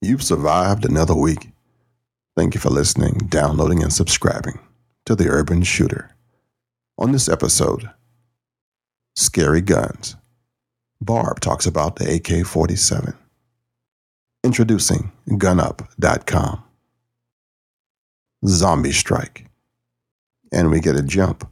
You've 0.00 0.22
survived 0.22 0.84
another 0.84 1.14
week. 1.14 1.50
Thank 2.36 2.54
you 2.54 2.60
for 2.60 2.70
listening, 2.70 3.26
downloading, 3.28 3.82
and 3.82 3.92
subscribing 3.92 4.58
to 5.04 5.14
The 5.14 5.28
Urban 5.28 5.62
Shooter. 5.62 6.10
On 6.96 7.12
this 7.12 7.28
episode, 7.28 7.90
Scary 9.14 9.60
Guns. 9.60 10.16
Barb 11.02 11.40
talks 11.40 11.66
about 11.66 11.96
the 11.96 12.14
AK 12.14 12.46
47. 12.46 13.14
Introducing 14.42 15.12
GunUp.com. 15.28 16.64
Zombie 18.46 18.92
Strike. 18.92 19.46
And 20.52 20.70
we 20.70 20.80
get 20.80 20.96
a 20.96 21.02
jump 21.02 21.46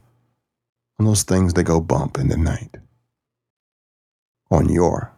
on 0.99 1.05
those 1.05 1.23
things 1.23 1.53
that 1.53 1.63
go 1.63 1.79
bump 1.79 2.17
in 2.17 2.29
the 2.29 2.37
night. 2.37 2.77
On 4.51 4.67
your 4.69 5.11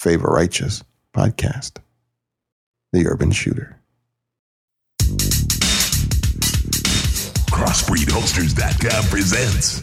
favorite 0.00 0.32
righteous 0.32 0.82
podcast, 1.14 1.78
The 2.96 3.06
Urban 3.08 3.30
Shooter. 3.30 3.76
CrossbreedHolsters.com 7.52 9.04
presents 9.12 9.80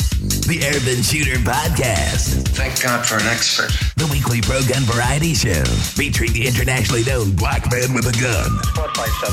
the 0.49 0.57
Urban 0.65 1.03
Shooter 1.05 1.37
Podcast, 1.45 2.41
Thank 2.57 2.81
God 2.81 3.05
for 3.05 3.21
an 3.21 3.27
expert. 3.29 3.69
the 4.01 4.09
weekly 4.09 4.41
pro 4.41 4.65
gun 4.65 4.81
variety 4.89 5.35
show 5.35 5.61
featuring 5.93 6.33
the 6.33 6.47
internationally 6.47 7.03
known 7.05 7.35
black 7.37 7.69
man 7.69 7.93
with 7.93 8.09
a 8.09 8.15
gun, 8.17 8.49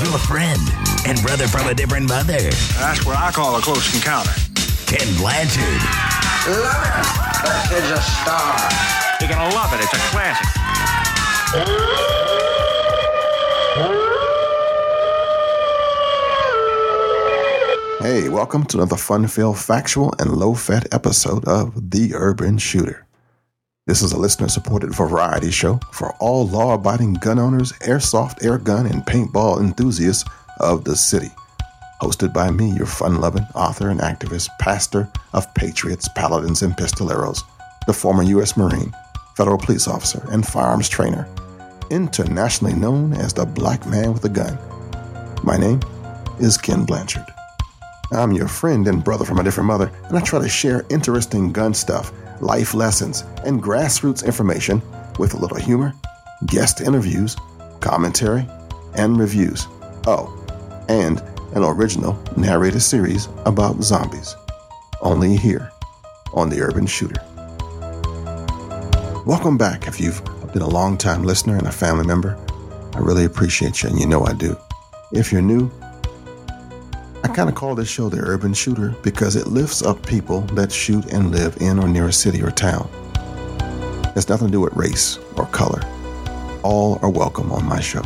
your 0.05 0.19
friend 0.29 0.61
and 1.09 1.17
brother 1.25 1.47
from 1.47 1.65
a 1.67 1.73
different 1.73 2.07
mother, 2.07 2.37
That's 2.77 3.01
what 3.03 3.17
I 3.17 3.31
call 3.31 3.57
a 3.57 3.61
close 3.61 3.89
encounter. 3.97 4.29
Kenn 4.85 5.09
Blanchard, 5.17 5.81
Love 6.53 6.85
it. 6.85 7.09
That 7.49 7.65
kid's 7.65 7.89
a 7.89 7.97
star. 7.97 8.61
You're 9.17 9.29
gonna 9.33 9.55
love 9.57 9.73
it. 9.73 9.81
It's 9.81 9.93
a 9.93 10.01
classic. 10.13 10.45
Hey, 18.01 18.29
welcome 18.29 18.65
to 18.65 18.77
another 18.77 18.97
fun 18.97 19.27
filled, 19.27 19.59
factual, 19.59 20.11
and 20.17 20.35
low 20.35 20.55
fat 20.55 20.91
episode 20.91 21.47
of 21.47 21.91
The 21.91 22.15
Urban 22.15 22.57
Shooter. 22.57 23.05
This 23.85 24.01
is 24.01 24.11
a 24.11 24.17
listener 24.17 24.47
supported 24.47 24.91
variety 24.95 25.51
show 25.51 25.79
for 25.91 26.11
all 26.13 26.47
law 26.47 26.73
abiding 26.73 27.13
gun 27.13 27.37
owners, 27.37 27.73
airsoft, 27.73 28.43
air 28.43 28.57
gun, 28.57 28.87
and 28.87 29.05
paintball 29.05 29.59
enthusiasts 29.59 30.27
of 30.59 30.83
the 30.83 30.95
city. 30.95 31.29
Hosted 32.01 32.33
by 32.33 32.49
me, 32.49 32.71
your 32.71 32.87
fun 32.87 33.21
loving 33.21 33.45
author 33.53 33.91
and 33.91 33.99
activist, 33.99 34.49
pastor 34.59 35.07
of 35.33 35.53
patriots, 35.53 36.09
paladins, 36.15 36.63
and 36.63 36.73
pistoleros, 36.73 37.43
the 37.85 37.93
former 37.93 38.23
U.S. 38.23 38.57
Marine, 38.57 38.91
federal 39.35 39.59
police 39.59 39.87
officer, 39.87 40.25
and 40.31 40.43
firearms 40.43 40.89
trainer, 40.89 41.27
internationally 41.91 42.73
known 42.73 43.13
as 43.13 43.31
the 43.31 43.45
Black 43.45 43.85
Man 43.85 44.11
with 44.11 44.25
a 44.25 44.29
Gun. 44.29 44.57
My 45.43 45.55
name 45.55 45.81
is 46.39 46.57
Kenn 46.57 46.83
Blanchard. 46.83 47.31
I'm 48.13 48.33
your 48.33 48.49
friend 48.49 48.89
and 48.89 49.01
brother 49.01 49.23
from 49.23 49.39
a 49.39 49.43
different 49.43 49.67
mother, 49.67 49.89
and 50.09 50.17
I 50.17 50.19
try 50.19 50.41
to 50.41 50.49
share 50.49 50.85
interesting 50.89 51.53
gun 51.53 51.73
stuff, 51.73 52.11
life 52.41 52.73
lessons, 52.73 53.21
and 53.45 53.63
grassroots 53.63 54.25
information 54.25 54.81
with 55.17 55.33
a 55.33 55.37
little 55.37 55.57
humor, 55.57 55.93
guest 56.45 56.81
interviews, 56.81 57.37
commentary, 57.79 58.45
and 58.95 59.17
reviews. 59.17 59.65
Oh, 60.07 60.27
and 60.89 61.21
an 61.55 61.63
original 61.63 62.21
narrated 62.35 62.81
series 62.81 63.29
about 63.45 63.81
zombies. 63.81 64.35
Only 64.99 65.37
here 65.37 65.71
on 66.33 66.49
The 66.49 66.59
Urban 66.59 66.87
Shooter. 66.87 67.23
Welcome 69.25 69.57
back 69.57 69.87
if 69.87 70.01
you've 70.01 70.21
been 70.51 70.63
a 70.63 70.67
long 70.67 70.97
time 70.97 71.23
listener 71.23 71.57
and 71.57 71.67
a 71.67 71.71
family 71.71 72.05
member. 72.05 72.37
I 72.93 72.99
really 72.99 73.23
appreciate 73.23 73.81
you, 73.81 73.89
and 73.89 73.97
you 73.97 74.05
know 74.05 74.25
I 74.25 74.33
do. 74.33 74.57
If 75.13 75.31
you're 75.31 75.41
new, 75.41 75.71
kind 77.31 77.49
of 77.49 77.55
call 77.55 77.75
this 77.75 77.89
show 77.89 78.09
the 78.09 78.19
Urban 78.19 78.53
Shooter 78.53 78.89
because 79.03 79.35
it 79.35 79.47
lifts 79.47 79.81
up 79.81 80.05
people 80.05 80.41
that 80.53 80.71
shoot 80.71 81.05
and 81.13 81.31
live 81.31 81.57
in 81.61 81.79
or 81.79 81.87
near 81.87 82.07
a 82.07 82.13
city 82.13 82.41
or 82.43 82.51
town. 82.51 82.89
It's 84.15 84.27
nothing 84.27 84.47
to 84.47 84.51
do 84.51 84.59
with 84.59 84.73
race 84.73 85.17
or 85.37 85.45
color. 85.47 85.81
All 86.63 86.99
are 87.01 87.09
welcome 87.09 87.51
on 87.51 87.65
my 87.65 87.79
show. 87.79 88.03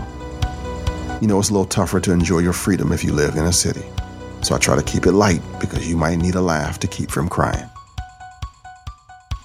You 1.21 1.27
know, 1.27 1.39
it's 1.39 1.49
a 1.49 1.53
little 1.53 1.65
tougher 1.65 1.99
to 2.01 2.11
enjoy 2.11 2.39
your 2.39 2.53
freedom 2.53 2.91
if 2.91 3.03
you 3.03 3.13
live 3.13 3.35
in 3.35 3.45
a 3.45 3.53
city. 3.53 3.83
So 4.41 4.53
I 4.53 4.59
try 4.59 4.75
to 4.75 4.83
keep 4.83 5.07
it 5.07 5.13
light 5.13 5.41
because 5.59 5.89
you 5.89 5.97
might 5.97 6.17
need 6.17 6.35
a 6.35 6.41
laugh 6.41 6.79
to 6.79 6.87
keep 6.87 7.09
from 7.09 7.27
crying. 7.27 7.67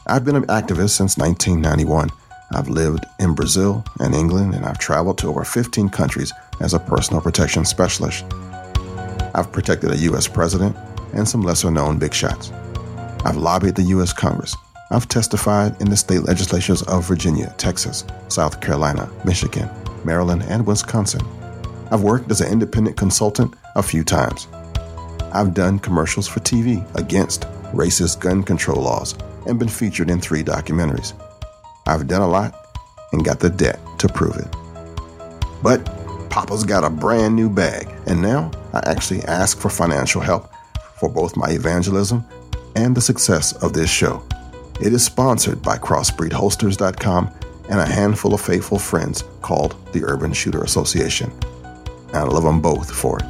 I've 0.06 0.24
been 0.24 0.36
an 0.36 0.46
activist 0.46 0.90
since 0.90 1.16
1991. 1.16 2.10
I've 2.52 2.68
lived 2.68 3.06
in 3.18 3.34
Brazil 3.34 3.84
and 4.00 4.14
England, 4.14 4.54
and 4.54 4.66
I've 4.66 4.78
traveled 4.78 5.18
to 5.18 5.28
over 5.28 5.44
15 5.44 5.88
countries 5.88 6.32
as 6.60 6.74
a 6.74 6.80
personal 6.80 7.22
protection 7.22 7.64
specialist. 7.64 8.26
I've 9.34 9.52
protected 9.52 9.90
a 9.90 9.96
U.S. 9.98 10.26
president 10.28 10.76
and 11.14 11.28
some 11.28 11.42
lesser 11.42 11.70
known 11.70 11.98
big 11.98 12.14
shots. 12.14 12.50
I've 13.24 13.36
lobbied 13.36 13.74
the 13.74 13.82
U.S. 13.94 14.12
Congress. 14.12 14.56
I've 14.90 15.08
testified 15.08 15.80
in 15.80 15.88
the 15.88 15.96
state 15.96 16.22
legislatures 16.22 16.82
of 16.82 17.06
Virginia, 17.06 17.54
Texas, 17.58 18.04
South 18.28 18.60
Carolina, 18.60 19.10
Michigan, 19.24 19.68
Maryland, 20.04 20.42
and 20.48 20.66
Wisconsin. 20.66 21.20
I've 21.90 22.02
worked 22.02 22.30
as 22.30 22.40
an 22.40 22.52
independent 22.52 22.96
consultant 22.96 23.54
a 23.76 23.82
few 23.82 24.04
times. 24.04 24.48
I've 25.32 25.54
done 25.54 25.78
commercials 25.78 26.26
for 26.26 26.40
TV 26.40 26.84
against 26.96 27.42
racist 27.72 28.20
gun 28.20 28.42
control 28.42 28.82
laws 28.82 29.14
and 29.46 29.58
been 29.58 29.68
featured 29.68 30.10
in 30.10 30.20
three 30.20 30.42
documentaries. 30.42 31.12
I've 31.86 32.08
done 32.08 32.22
a 32.22 32.28
lot 32.28 32.54
and 33.12 33.24
got 33.24 33.40
the 33.40 33.50
debt 33.50 33.78
to 33.98 34.08
prove 34.08 34.36
it. 34.36 34.56
But 35.62 35.84
Papa's 36.30 36.64
got 36.64 36.84
a 36.84 36.90
brand 36.90 37.36
new 37.36 37.48
bag, 37.48 37.88
and 38.06 38.22
now 38.22 38.50
I 38.72 38.80
actually 38.86 39.22
ask 39.22 39.58
for 39.58 39.70
financial 39.70 40.20
help 40.20 40.52
for 40.98 41.08
both 41.08 41.36
my 41.36 41.50
evangelism 41.50 42.24
and 42.76 42.96
the 42.96 43.00
success 43.00 43.52
of 43.62 43.72
this 43.72 43.90
show. 43.90 44.22
It 44.80 44.92
is 44.92 45.04
sponsored 45.04 45.62
by 45.62 45.78
CrossbreedHolsters.com 45.78 47.30
and 47.68 47.80
a 47.80 47.86
handful 47.86 48.34
of 48.34 48.40
faithful 48.40 48.78
friends 48.78 49.24
called 49.42 49.76
the 49.92 50.04
Urban 50.04 50.32
Shooter 50.32 50.62
Association. 50.62 51.30
And 52.08 52.16
I 52.16 52.22
love 52.22 52.44
them 52.44 52.60
both 52.60 52.90
for 52.90 53.18
it. 53.18 53.26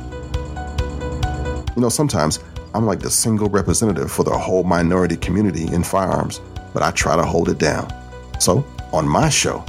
You 1.76 1.82
know, 1.82 1.88
sometimes 1.88 2.40
I'm 2.74 2.86
like 2.86 3.00
the 3.00 3.10
single 3.10 3.48
representative 3.48 4.10
for 4.10 4.24
the 4.24 4.36
whole 4.36 4.64
minority 4.64 5.16
community 5.16 5.72
in 5.72 5.82
firearms, 5.82 6.40
but 6.72 6.82
I 6.82 6.90
try 6.90 7.16
to 7.16 7.24
hold 7.24 7.48
it 7.48 7.58
down. 7.58 7.92
So, 8.38 8.64
on 8.92 9.08
my 9.08 9.28
show, 9.28 9.64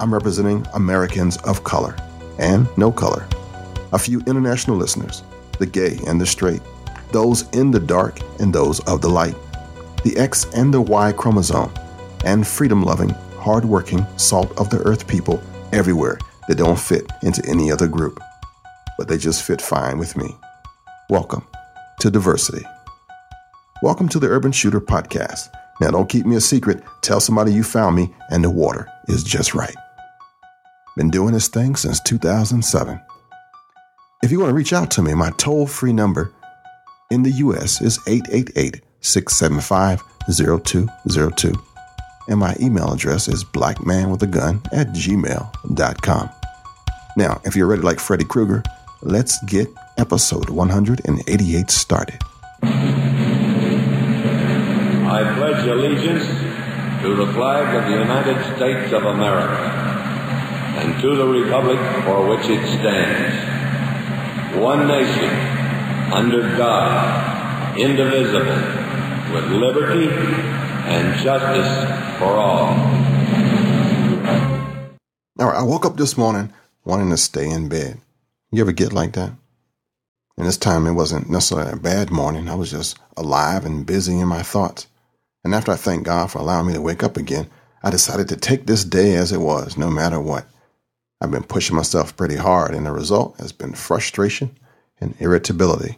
I'm 0.00 0.12
representing 0.12 0.66
Americans 0.74 1.36
of 1.38 1.64
color 1.64 1.96
and 2.38 2.66
no 2.76 2.90
color, 2.90 3.26
a 3.94 3.98
few 3.98 4.20
international 4.26 4.76
listeners, 4.76 5.22
the 5.60 5.66
gay 5.66 6.00
and 6.08 6.20
the 6.20 6.26
straight, 6.26 6.60
those 7.12 7.48
in 7.50 7.70
the 7.70 7.78
dark 7.78 8.18
and 8.40 8.52
those 8.52 8.80
of 8.88 9.00
the 9.00 9.08
light, 9.08 9.36
the 10.02 10.16
X 10.16 10.46
and 10.52 10.74
the 10.74 10.80
Y 10.80 11.12
chromosome, 11.12 11.72
and 12.24 12.44
freedom 12.44 12.82
loving, 12.82 13.10
hard 13.38 13.64
working, 13.64 14.04
salt 14.16 14.50
of 14.58 14.68
the 14.68 14.78
earth 14.78 15.06
people 15.06 15.40
everywhere 15.72 16.18
that 16.48 16.58
don't 16.58 16.78
fit 16.78 17.08
into 17.22 17.40
any 17.48 17.70
other 17.70 17.86
group, 17.86 18.18
but 18.98 19.06
they 19.06 19.16
just 19.16 19.44
fit 19.44 19.62
fine 19.62 19.96
with 19.96 20.16
me. 20.16 20.36
Welcome 21.08 21.46
to 22.00 22.10
diversity. 22.10 22.66
Welcome 23.80 24.08
to 24.08 24.18
the 24.18 24.26
Urban 24.26 24.50
Shooter 24.50 24.80
Podcast. 24.80 25.54
Now, 25.80 25.92
don't 25.92 26.08
keep 26.08 26.26
me 26.26 26.34
a 26.34 26.40
secret. 26.40 26.82
Tell 27.02 27.20
somebody 27.20 27.52
you 27.52 27.62
found 27.62 27.94
me 27.94 28.12
and 28.30 28.42
the 28.42 28.50
water 28.50 28.88
is 29.06 29.22
just 29.22 29.54
right. 29.54 29.76
Been 30.96 31.10
doing 31.10 31.32
this 31.32 31.46
thing 31.46 31.76
since 31.76 32.00
2007. 32.00 33.00
If 34.24 34.32
you 34.32 34.40
want 34.40 34.48
to 34.48 34.54
reach 34.54 34.72
out 34.72 34.90
to 34.92 35.02
me, 35.02 35.12
my 35.12 35.32
toll 35.32 35.66
free 35.66 35.92
number 35.92 36.32
in 37.10 37.24
the 37.24 37.30
US 37.32 37.82
is 37.82 37.98
888 38.08 38.80
675 39.02 40.02
0202. 40.64 41.52
And 42.28 42.40
my 42.40 42.56
email 42.58 42.90
address 42.90 43.28
is 43.28 43.44
blackmanwithagun 43.44 44.66
at 44.72 44.86
gmail.com. 44.94 46.30
Now, 47.18 47.42
if 47.44 47.54
you're 47.54 47.66
ready 47.66 47.82
like 47.82 48.00
Freddy 48.00 48.24
Krueger, 48.24 48.62
let's 49.02 49.44
get 49.44 49.68
episode 49.98 50.48
188 50.48 51.70
started. 51.70 52.18
I 52.62 52.70
pledge 55.36 55.68
allegiance 55.68 56.24
to 57.02 57.14
the 57.14 57.30
flag 57.34 57.76
of 57.76 57.84
the 57.90 57.98
United 57.98 58.42
States 58.56 58.90
of 58.94 59.04
America 59.04 59.70
and 60.80 60.98
to 61.02 61.14
the 61.14 61.26
republic 61.26 61.78
for 62.04 62.26
which 62.26 62.48
it 62.48 62.66
stands, 62.66 63.53
one 64.56 64.86
nation, 64.86 65.30
under 66.12 66.56
God, 66.56 67.78
indivisible, 67.78 69.34
with 69.34 69.44
liberty 69.50 70.08
and 70.86 71.18
justice 71.20 72.18
for 72.18 72.36
all. 72.36 72.68
All 75.40 75.46
right, 75.48 75.58
I 75.58 75.62
woke 75.62 75.84
up 75.84 75.96
this 75.96 76.16
morning 76.16 76.52
wanting 76.84 77.10
to 77.10 77.16
stay 77.16 77.48
in 77.48 77.68
bed. 77.68 78.00
You 78.52 78.60
ever 78.60 78.72
get 78.72 78.92
like 78.92 79.12
that? 79.14 79.32
And 80.36 80.46
this 80.46 80.56
time 80.56 80.86
it 80.86 80.92
wasn't 80.92 81.30
necessarily 81.30 81.72
a 81.72 81.76
bad 81.76 82.10
morning. 82.10 82.48
I 82.48 82.54
was 82.54 82.70
just 82.70 82.98
alive 83.16 83.64
and 83.64 83.86
busy 83.86 84.18
in 84.18 84.28
my 84.28 84.42
thoughts. 84.42 84.86
And 85.44 85.54
after 85.54 85.72
I 85.72 85.76
thanked 85.76 86.06
God 86.06 86.30
for 86.30 86.38
allowing 86.38 86.66
me 86.66 86.72
to 86.74 86.80
wake 86.80 87.02
up 87.02 87.16
again, 87.16 87.48
I 87.82 87.90
decided 87.90 88.28
to 88.28 88.36
take 88.36 88.66
this 88.66 88.84
day 88.84 89.14
as 89.14 89.32
it 89.32 89.40
was, 89.40 89.76
no 89.76 89.90
matter 89.90 90.20
what. 90.20 90.46
I've 91.24 91.30
been 91.30 91.42
pushing 91.42 91.74
myself 91.74 92.18
pretty 92.18 92.36
hard, 92.36 92.74
and 92.74 92.84
the 92.84 92.92
result 92.92 93.38
has 93.38 93.50
been 93.50 93.72
frustration 93.72 94.54
and 95.00 95.14
irritability. 95.20 95.96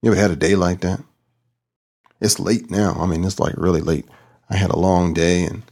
You 0.00 0.10
ever 0.10 0.18
had 0.18 0.30
a 0.30 0.36
day 0.36 0.56
like 0.56 0.80
that? 0.80 1.02
It's 2.18 2.40
late 2.40 2.70
now. 2.70 2.96
I 2.98 3.04
mean, 3.04 3.22
it's 3.22 3.38
like 3.38 3.54
really 3.58 3.82
late. 3.82 4.06
I 4.48 4.56
had 4.56 4.70
a 4.70 4.78
long 4.78 5.12
day 5.12 5.44
and 5.44 5.62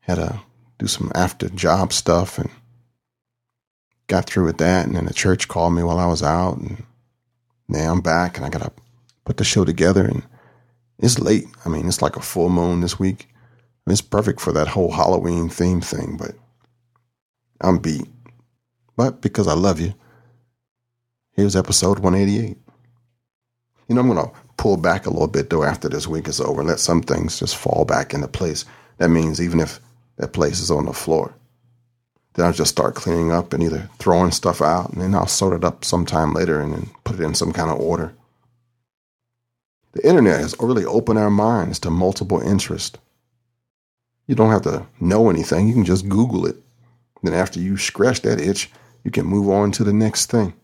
had 0.00 0.14
to 0.14 0.40
do 0.78 0.86
some 0.86 1.12
after 1.14 1.50
job 1.50 1.92
stuff 1.92 2.38
and 2.38 2.48
got 4.06 4.24
through 4.24 4.46
with 4.46 4.56
that. 4.56 4.86
And 4.86 4.96
then 4.96 5.04
the 5.04 5.12
church 5.12 5.46
called 5.46 5.74
me 5.74 5.82
while 5.82 5.98
I 5.98 6.06
was 6.06 6.22
out. 6.22 6.56
And 6.56 6.82
now 7.68 7.92
I'm 7.92 8.00
back 8.00 8.38
and 8.38 8.46
I 8.46 8.48
got 8.48 8.62
to 8.62 8.72
put 9.26 9.36
the 9.36 9.44
show 9.44 9.66
together. 9.66 10.06
And 10.06 10.22
it's 10.98 11.18
late. 11.18 11.44
I 11.66 11.68
mean, 11.68 11.88
it's 11.88 12.00
like 12.00 12.16
a 12.16 12.22
full 12.22 12.48
moon 12.48 12.80
this 12.80 12.98
week. 12.98 13.28
And 13.84 13.92
it's 13.92 14.00
perfect 14.00 14.40
for 14.40 14.52
that 14.52 14.68
whole 14.68 14.92
Halloween 14.92 15.50
theme 15.50 15.82
thing, 15.82 16.16
but 16.16 16.32
I'm 17.60 17.78
beat. 17.78 18.06
But 18.96 19.20
because 19.20 19.48
I 19.48 19.54
love 19.54 19.80
you, 19.80 19.94
here's 21.32 21.56
episode 21.56 21.98
188. 21.98 22.56
You 23.88 23.94
know, 23.94 24.00
I'm 24.00 24.08
going 24.08 24.26
to 24.26 24.32
pull 24.56 24.76
back 24.76 25.06
a 25.06 25.10
little 25.10 25.28
bit 25.28 25.50
though 25.50 25.62
after 25.62 25.88
this 25.88 26.08
week 26.08 26.28
is 26.28 26.40
over 26.40 26.60
and 26.60 26.68
let 26.68 26.80
some 26.80 27.02
things 27.02 27.38
just 27.38 27.56
fall 27.56 27.84
back 27.84 28.14
into 28.14 28.28
place. 28.28 28.64
That 28.98 29.10
means 29.10 29.40
even 29.40 29.60
if 29.60 29.80
that 30.16 30.32
place 30.32 30.60
is 30.60 30.70
on 30.70 30.86
the 30.86 30.92
floor, 30.92 31.34
then 32.34 32.46
I'll 32.46 32.52
just 32.52 32.70
start 32.70 32.94
cleaning 32.94 33.32
up 33.32 33.52
and 33.52 33.62
either 33.62 33.88
throwing 33.98 34.30
stuff 34.30 34.60
out 34.60 34.90
and 34.92 35.00
then 35.00 35.14
I'll 35.14 35.26
sort 35.26 35.54
it 35.54 35.64
up 35.64 35.84
sometime 35.84 36.32
later 36.32 36.60
and 36.60 36.72
then 36.72 36.90
put 37.04 37.18
it 37.20 37.22
in 37.22 37.34
some 37.34 37.52
kind 37.52 37.70
of 37.70 37.80
order. 37.80 38.14
The 39.92 40.06
internet 40.06 40.40
has 40.40 40.54
really 40.60 40.84
opened 40.84 41.18
our 41.18 41.30
minds 41.30 41.78
to 41.80 41.90
multiple 41.90 42.40
interests. 42.40 42.98
You 44.26 44.34
don't 44.34 44.50
have 44.50 44.62
to 44.62 44.86
know 45.00 45.30
anything, 45.30 45.68
you 45.68 45.74
can 45.74 45.84
just 45.84 46.08
Google 46.08 46.46
it. 46.46 46.56
Then, 47.26 47.34
after 47.34 47.58
you 47.58 47.76
scratch 47.76 48.22
that 48.22 48.40
itch, 48.40 48.70
you 49.02 49.10
can 49.10 49.26
move 49.26 49.48
on 49.48 49.72
to 49.72 49.82
the 49.82 49.92
next 49.92 50.30
thing. 50.30 50.54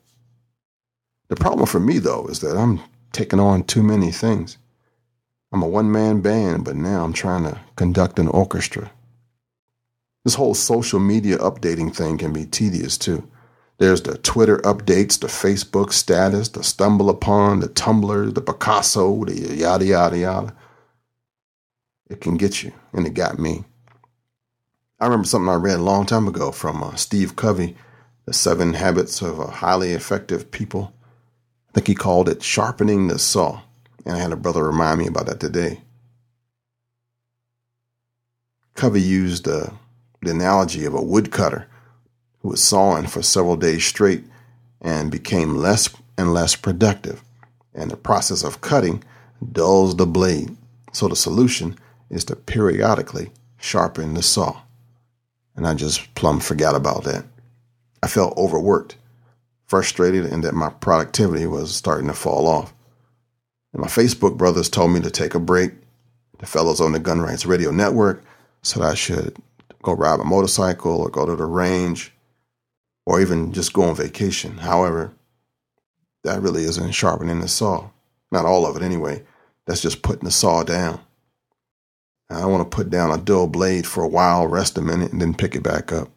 The 1.26 1.34
problem 1.34 1.66
for 1.66 1.80
me, 1.80 1.98
though, 1.98 2.28
is 2.28 2.38
that 2.38 2.56
I'm 2.56 2.80
taking 3.10 3.40
on 3.40 3.64
too 3.64 3.82
many 3.82 4.12
things. 4.12 4.58
I'm 5.52 5.62
a 5.62 5.66
one 5.66 5.90
man 5.90 6.20
band, 6.20 6.64
but 6.64 6.76
now 6.76 7.04
I'm 7.04 7.12
trying 7.12 7.42
to 7.42 7.60
conduct 7.74 8.20
an 8.20 8.28
orchestra. 8.28 8.92
This 10.24 10.36
whole 10.36 10.54
social 10.54 11.00
media 11.00 11.36
updating 11.38 11.92
thing 11.92 12.16
can 12.16 12.32
be 12.32 12.46
tedious 12.46 12.96
too. 12.96 13.28
There's 13.78 14.02
the 14.02 14.18
Twitter 14.18 14.58
updates, 14.58 15.18
the 15.18 15.26
Facebook 15.26 15.92
status, 15.92 16.48
the 16.50 16.60
StumbleUpon, 16.60 17.60
the 17.60 17.68
Tumblr, 17.68 18.34
the 18.34 18.40
Picasa, 18.40 19.26
the 19.26 19.56
yada 19.56 19.84
yada 19.84 20.16
yada. 20.16 20.54
It 22.08 22.20
can 22.20 22.36
get 22.36 22.62
you, 22.62 22.72
and 22.92 23.04
it 23.04 23.14
got 23.14 23.40
me. 23.40 23.64
I 25.02 25.06
remember 25.06 25.26
something 25.26 25.48
I 25.48 25.56
read 25.56 25.80
a 25.80 25.82
long 25.82 26.06
time 26.06 26.28
ago 26.28 26.52
from 26.52 26.80
uh, 26.80 26.94
Steve 26.94 27.34
Covey, 27.34 27.74
The 28.24 28.32
Seven 28.32 28.74
Habits 28.74 29.20
of 29.20 29.40
uh, 29.40 29.48
Highly 29.48 29.90
Effective 29.90 30.52
People. 30.52 30.94
I 31.68 31.72
think 31.72 31.88
he 31.88 31.96
called 31.96 32.28
it 32.28 32.40
Sharpening 32.40 33.08
the 33.08 33.18
Saw. 33.18 33.62
And 34.06 34.14
I 34.14 34.20
had 34.20 34.30
a 34.30 34.36
brother 34.36 34.62
remind 34.62 35.00
me 35.00 35.08
about 35.08 35.26
that 35.26 35.40
today. 35.40 35.80
Covey 38.74 39.02
used 39.02 39.48
uh, 39.48 39.70
the 40.20 40.30
analogy 40.30 40.84
of 40.84 40.94
a 40.94 41.02
woodcutter 41.02 41.66
who 42.38 42.50
was 42.50 42.62
sawing 42.62 43.08
for 43.08 43.22
several 43.22 43.56
days 43.56 43.84
straight 43.84 44.22
and 44.80 45.10
became 45.10 45.56
less 45.56 45.88
and 46.16 46.32
less 46.32 46.54
productive. 46.54 47.24
And 47.74 47.90
the 47.90 47.96
process 47.96 48.44
of 48.44 48.60
cutting 48.60 49.02
dulls 49.50 49.96
the 49.96 50.06
blade. 50.06 50.56
So 50.92 51.08
the 51.08 51.16
solution 51.16 51.76
is 52.08 52.24
to 52.26 52.36
periodically 52.36 53.32
sharpen 53.58 54.14
the 54.14 54.22
saw. 54.22 54.62
And 55.56 55.66
I 55.66 55.74
just 55.74 56.14
plumb 56.14 56.40
forgot 56.40 56.74
about 56.74 57.04
that. 57.04 57.24
I 58.02 58.08
felt 58.08 58.36
overworked, 58.36 58.96
frustrated, 59.66 60.26
and 60.26 60.42
that 60.44 60.54
my 60.54 60.70
productivity 60.70 61.46
was 61.46 61.74
starting 61.74 62.08
to 62.08 62.14
fall 62.14 62.46
off. 62.46 62.72
And 63.72 63.80
my 63.80 63.88
Facebook 63.88 64.36
brothers 64.36 64.68
told 64.68 64.92
me 64.92 65.00
to 65.00 65.10
take 65.10 65.34
a 65.34 65.40
break. 65.40 65.72
The 66.38 66.46
fellows 66.46 66.80
on 66.80 66.92
the 66.92 66.98
Gun 66.98 67.20
Rights 67.20 67.46
Radio 67.46 67.70
Network 67.70 68.24
said 68.62 68.82
I 68.82 68.94
should 68.94 69.36
go 69.82 69.92
ride 69.92 70.20
a 70.20 70.24
motorcycle 70.24 71.00
or 71.00 71.08
go 71.08 71.26
to 71.26 71.36
the 71.36 71.44
range 71.44 72.12
or 73.06 73.20
even 73.20 73.52
just 73.52 73.72
go 73.72 73.82
on 73.82 73.94
vacation. 73.94 74.58
However, 74.58 75.12
that 76.24 76.40
really 76.40 76.64
isn't 76.64 76.92
sharpening 76.92 77.40
the 77.40 77.48
saw. 77.48 77.90
Not 78.30 78.46
all 78.46 78.66
of 78.66 78.76
it 78.76 78.82
anyway. 78.82 79.24
That's 79.66 79.82
just 79.82 80.02
putting 80.02 80.24
the 80.24 80.30
saw 80.30 80.62
down. 80.62 81.00
I 82.34 82.46
want 82.46 82.68
to 82.68 82.76
put 82.76 82.90
down 82.90 83.10
a 83.10 83.22
dull 83.22 83.46
blade 83.46 83.86
for 83.86 84.02
a 84.02 84.08
while, 84.08 84.46
rest 84.46 84.78
a 84.78 84.82
minute, 84.82 85.12
and 85.12 85.20
then 85.20 85.34
pick 85.34 85.54
it 85.54 85.62
back 85.62 85.92
up. 85.92 86.08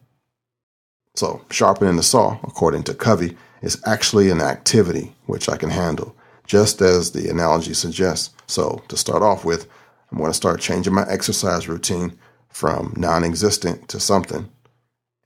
So, 1.14 1.44
sharpening 1.50 1.96
the 1.96 2.02
saw, 2.02 2.38
according 2.42 2.84
to 2.84 2.94
Covey, 2.94 3.36
is 3.62 3.82
actually 3.86 4.30
an 4.30 4.40
activity 4.40 5.14
which 5.26 5.48
I 5.48 5.56
can 5.56 5.70
handle, 5.70 6.14
just 6.46 6.80
as 6.80 7.12
the 7.12 7.28
analogy 7.28 7.74
suggests. 7.74 8.34
So, 8.46 8.82
to 8.88 8.96
start 8.96 9.22
off 9.22 9.44
with, 9.44 9.66
I'm 10.10 10.18
going 10.18 10.30
to 10.30 10.34
start 10.34 10.60
changing 10.60 10.94
my 10.94 11.06
exercise 11.08 11.68
routine 11.68 12.18
from 12.48 12.94
non 12.96 13.24
existent 13.24 13.88
to 13.88 13.98
something. 13.98 14.48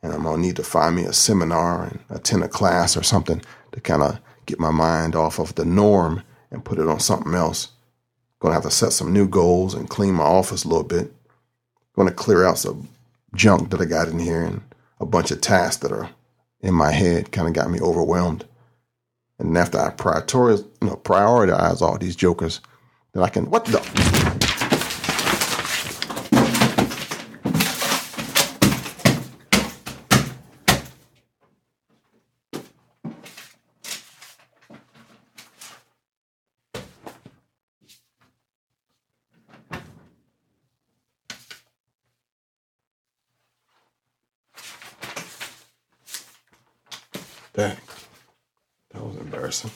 And 0.02 0.12
I'm 0.12 0.22
going 0.22 0.40
to 0.40 0.46
need 0.46 0.56
to 0.56 0.62
find 0.62 0.96
me 0.96 1.04
a 1.04 1.12
seminar 1.12 1.84
and 1.84 1.98
attend 2.08 2.42
a 2.42 2.48
class 2.48 2.96
or 2.96 3.02
something 3.02 3.42
to 3.72 3.80
kind 3.80 4.02
of 4.02 4.18
get 4.46 4.58
my 4.58 4.70
mind 4.70 5.14
off 5.14 5.38
of 5.38 5.54
the 5.56 5.64
norm 5.64 6.22
and 6.50 6.64
put 6.64 6.78
it 6.78 6.88
on 6.88 7.00
something 7.00 7.34
else. 7.34 7.68
To 8.42 8.48
have 8.50 8.62
to 8.62 8.70
set 8.70 8.92
some 8.92 9.12
new 9.12 9.28
goals 9.28 9.74
and 9.74 9.88
clean 9.88 10.14
my 10.14 10.24
office 10.24 10.64
a 10.64 10.68
little 10.68 10.84
bit. 10.84 11.12
To 11.96 12.10
clear 12.10 12.46
out 12.46 12.56
some 12.56 12.88
junk 13.34 13.70
that 13.70 13.80
I 13.82 13.84
got 13.84 14.08
in 14.08 14.18
here 14.18 14.42
and 14.42 14.62
a 14.98 15.04
bunch 15.04 15.30
of 15.30 15.42
tasks 15.42 15.82
that 15.82 15.92
are 15.92 16.08
in 16.60 16.72
my 16.72 16.92
head 16.92 17.30
kind 17.30 17.46
of 17.46 17.52
got 17.52 17.70
me 17.70 17.78
overwhelmed. 17.78 18.46
And 19.38 19.56
after 19.58 19.78
I 19.78 19.90
prioritize, 19.90 20.64
you 20.80 20.88
know, 20.88 20.96
prioritize 20.96 21.82
all 21.82 21.98
these 21.98 22.16
jokers, 22.16 22.60
then 23.12 23.22
I 23.22 23.28
can, 23.28 23.50
what 23.50 23.66
the? 23.66 23.80
Dang. 47.52 47.76
That 48.92 49.04
was 49.04 49.16
embarrassing. 49.16 49.70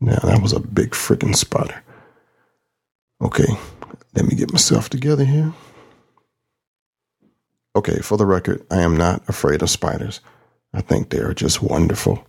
Now 0.00 0.18
that 0.24 0.40
was 0.42 0.49
a 0.60 0.66
big 0.66 0.90
freaking 0.90 1.34
spider. 1.34 1.82
Okay, 3.20 3.46
let 4.14 4.26
me 4.26 4.34
get 4.34 4.52
myself 4.52 4.88
together 4.88 5.24
here. 5.24 5.52
Okay, 7.76 8.00
for 8.00 8.16
the 8.16 8.26
record, 8.26 8.64
I 8.70 8.82
am 8.82 8.96
not 8.96 9.28
afraid 9.28 9.62
of 9.62 9.70
spiders. 9.70 10.20
I 10.72 10.80
think 10.80 11.10
they 11.10 11.18
are 11.18 11.34
just 11.34 11.62
wonderful. 11.62 12.26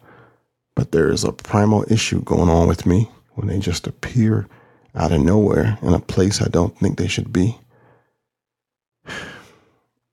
But 0.76 0.92
there 0.92 1.12
is 1.12 1.24
a 1.24 1.32
primal 1.32 1.86
issue 1.90 2.22
going 2.22 2.50
on 2.50 2.68
with 2.68 2.86
me 2.86 3.10
when 3.34 3.48
they 3.48 3.60
just 3.60 3.88
appear 3.88 4.48
out 4.96 5.12
of 5.12 5.22
nowhere 5.22 5.78
in 5.82 5.94
a 5.94 6.00
place 6.00 6.42
I 6.42 6.48
don't 6.48 6.78
think 6.78 6.98
they 6.98 7.08
should 7.08 7.32
be. 7.34 7.58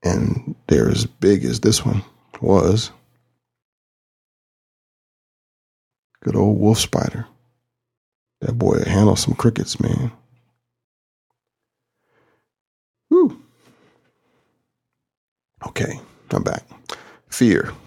And 0.03 0.55
they're 0.69 0.89
as 0.89 1.07
big 1.07 1.45
as 1.45 1.61
this 1.61 1.85
one 1.85 2.03
was. 2.41 2.91
Good 6.23 6.37
old 6.37 6.59
wolf 6.59 6.79
spider. 6.79 7.27
That 8.40 8.59
boy 8.59 8.83
handled 8.85 9.18
some 9.18 9.35
crickets, 9.35 9.80
man. 9.80 10.12
Whew. 13.09 13.42
Okay, 15.66 16.00
I'm 16.30 16.42
back. 16.42 16.64
Fear. 17.28 17.73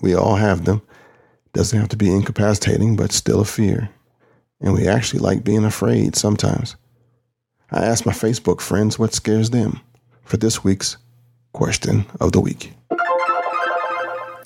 We 0.00 0.14
all 0.14 0.36
have 0.36 0.64
them. 0.64 0.80
Doesn't 1.52 1.78
have 1.78 1.90
to 1.90 1.96
be 1.96 2.10
incapacitating, 2.10 2.96
but 2.96 3.12
still 3.12 3.40
a 3.40 3.44
fear 3.44 3.90
and 4.60 4.74
we 4.74 4.86
actually 4.86 5.20
like 5.20 5.44
being 5.44 5.64
afraid 5.64 6.16
sometimes. 6.16 6.76
I 7.70 7.84
asked 7.84 8.06
my 8.06 8.12
Facebook 8.12 8.60
friends 8.60 8.98
what 8.98 9.14
scares 9.14 9.50
them 9.50 9.80
for 10.22 10.36
this 10.36 10.64
week's 10.64 10.96
question 11.52 12.06
of 12.20 12.32
the 12.32 12.40
week. 12.40 12.72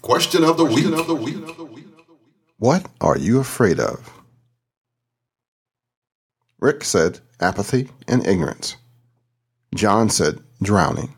Question 0.03 0.45
of 0.45 0.57
the 0.57 0.65
week. 0.65 0.87
Of 0.87 1.07
the 1.07 1.15
week. 1.15 1.37
What 2.59 2.87
are 3.01 3.17
you 3.17 3.39
afraid 3.41 3.81
of? 3.81 4.11
Rick 6.63 6.85
said 6.85 7.19
apathy 7.41 7.89
and 8.07 8.25
ignorance. 8.25 8.77
John 9.75 10.09
said 10.09 10.39
drowning. 10.63 11.13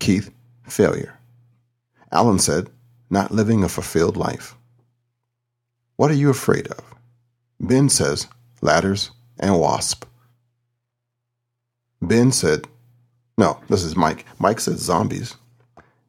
Keith, 0.00 0.30
failure. 0.68 1.18
Alan 2.12 2.38
said 2.38 2.68
not 3.08 3.30
living 3.30 3.64
a 3.64 3.70
fulfilled 3.70 4.18
life. 4.18 4.54
What 5.96 6.10
are 6.10 6.20
you 6.22 6.28
afraid 6.28 6.66
of? 6.66 6.84
Ben 7.58 7.88
says 7.88 8.26
ladders 8.60 9.12
and 9.38 9.58
wasp. 9.58 10.04
Ben 12.02 12.30
said, 12.30 12.66
no, 13.38 13.62
this 13.70 13.82
is 13.82 13.96
Mike. 13.96 14.26
Mike 14.38 14.60
said 14.60 14.76
zombies. 14.78 15.36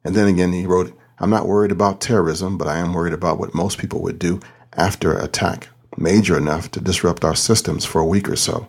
And 0.04 0.14
then 0.14 0.28
again, 0.28 0.52
he 0.52 0.66
wrote, 0.66 0.94
I'm 1.18 1.30
not 1.30 1.48
worried 1.48 1.72
about 1.72 2.02
terrorism, 2.02 2.58
but 2.58 2.68
I 2.68 2.76
am 2.76 2.92
worried 2.92 3.14
about 3.14 3.38
what 3.38 3.54
most 3.54 3.78
people 3.78 4.02
would 4.02 4.18
do 4.18 4.40
after 4.74 5.16
an 5.16 5.24
attack 5.24 5.70
major 5.96 6.36
enough 6.36 6.70
to 6.72 6.80
disrupt 6.80 7.24
our 7.24 7.34
systems 7.34 7.84
for 7.84 8.00
a 8.00 8.06
week 8.06 8.28
or 8.28 8.36
so. 8.36 8.68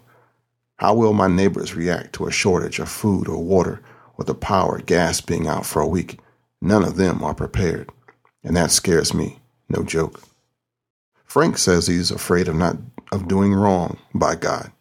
How 0.77 0.94
will 0.94 1.13
my 1.13 1.27
neighbors 1.27 1.75
react 1.75 2.13
to 2.13 2.27
a 2.27 2.32
shortage 2.32 2.80
of 2.80 2.89
food 2.89 3.27
or 3.27 3.44
water 3.44 3.82
or 4.18 4.25
the 4.25 4.36
power 4.36 4.80
gas 4.80 5.22
being 5.22 5.48
out 5.48 5.65
for 5.65 5.82
a 5.82 5.88
week? 5.88 6.20
None 6.62 6.84
of 6.84 6.98
them 6.98 7.24
are 7.24 7.34
prepared. 7.34 7.89
And 8.44 8.56
that 8.56 8.72
scares 8.72 9.13
me. 9.13 9.39
No 9.70 9.84
joke. 9.84 10.22
Frank 11.25 11.58
says 11.58 11.88
he's 11.88 12.12
afraid 12.12 12.48
of 12.48 12.56
not 12.56 12.77
of 13.12 13.27
doing 13.27 13.53
wrong 13.53 13.98
by 14.13 14.36
God. 14.36 14.72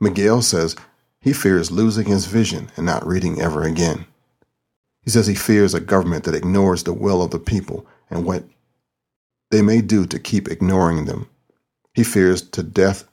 Miguel 0.00 0.42
says 0.42 0.76
he 1.20 1.32
fears 1.32 1.70
losing 1.70 2.06
his 2.06 2.26
vision 2.26 2.70
and 2.76 2.84
not 2.84 3.06
reading 3.06 3.40
ever 3.40 3.62
again. 3.62 4.06
He 5.02 5.10
says 5.10 5.26
he 5.26 5.34
fears 5.34 5.72
a 5.72 5.80
government 5.80 6.24
that 6.24 6.34
ignores 6.34 6.82
the 6.82 6.92
will 6.92 7.22
of 7.22 7.30
the 7.30 7.38
people 7.38 7.86
and 8.10 8.24
what 8.24 8.44
they 9.56 9.62
may 9.62 9.80
do 9.80 10.04
to 10.04 10.18
keep 10.18 10.48
ignoring 10.48 11.06
them. 11.06 11.26
He 11.94 12.04
fears 12.04 12.42
to 12.50 12.62
death 12.62 13.08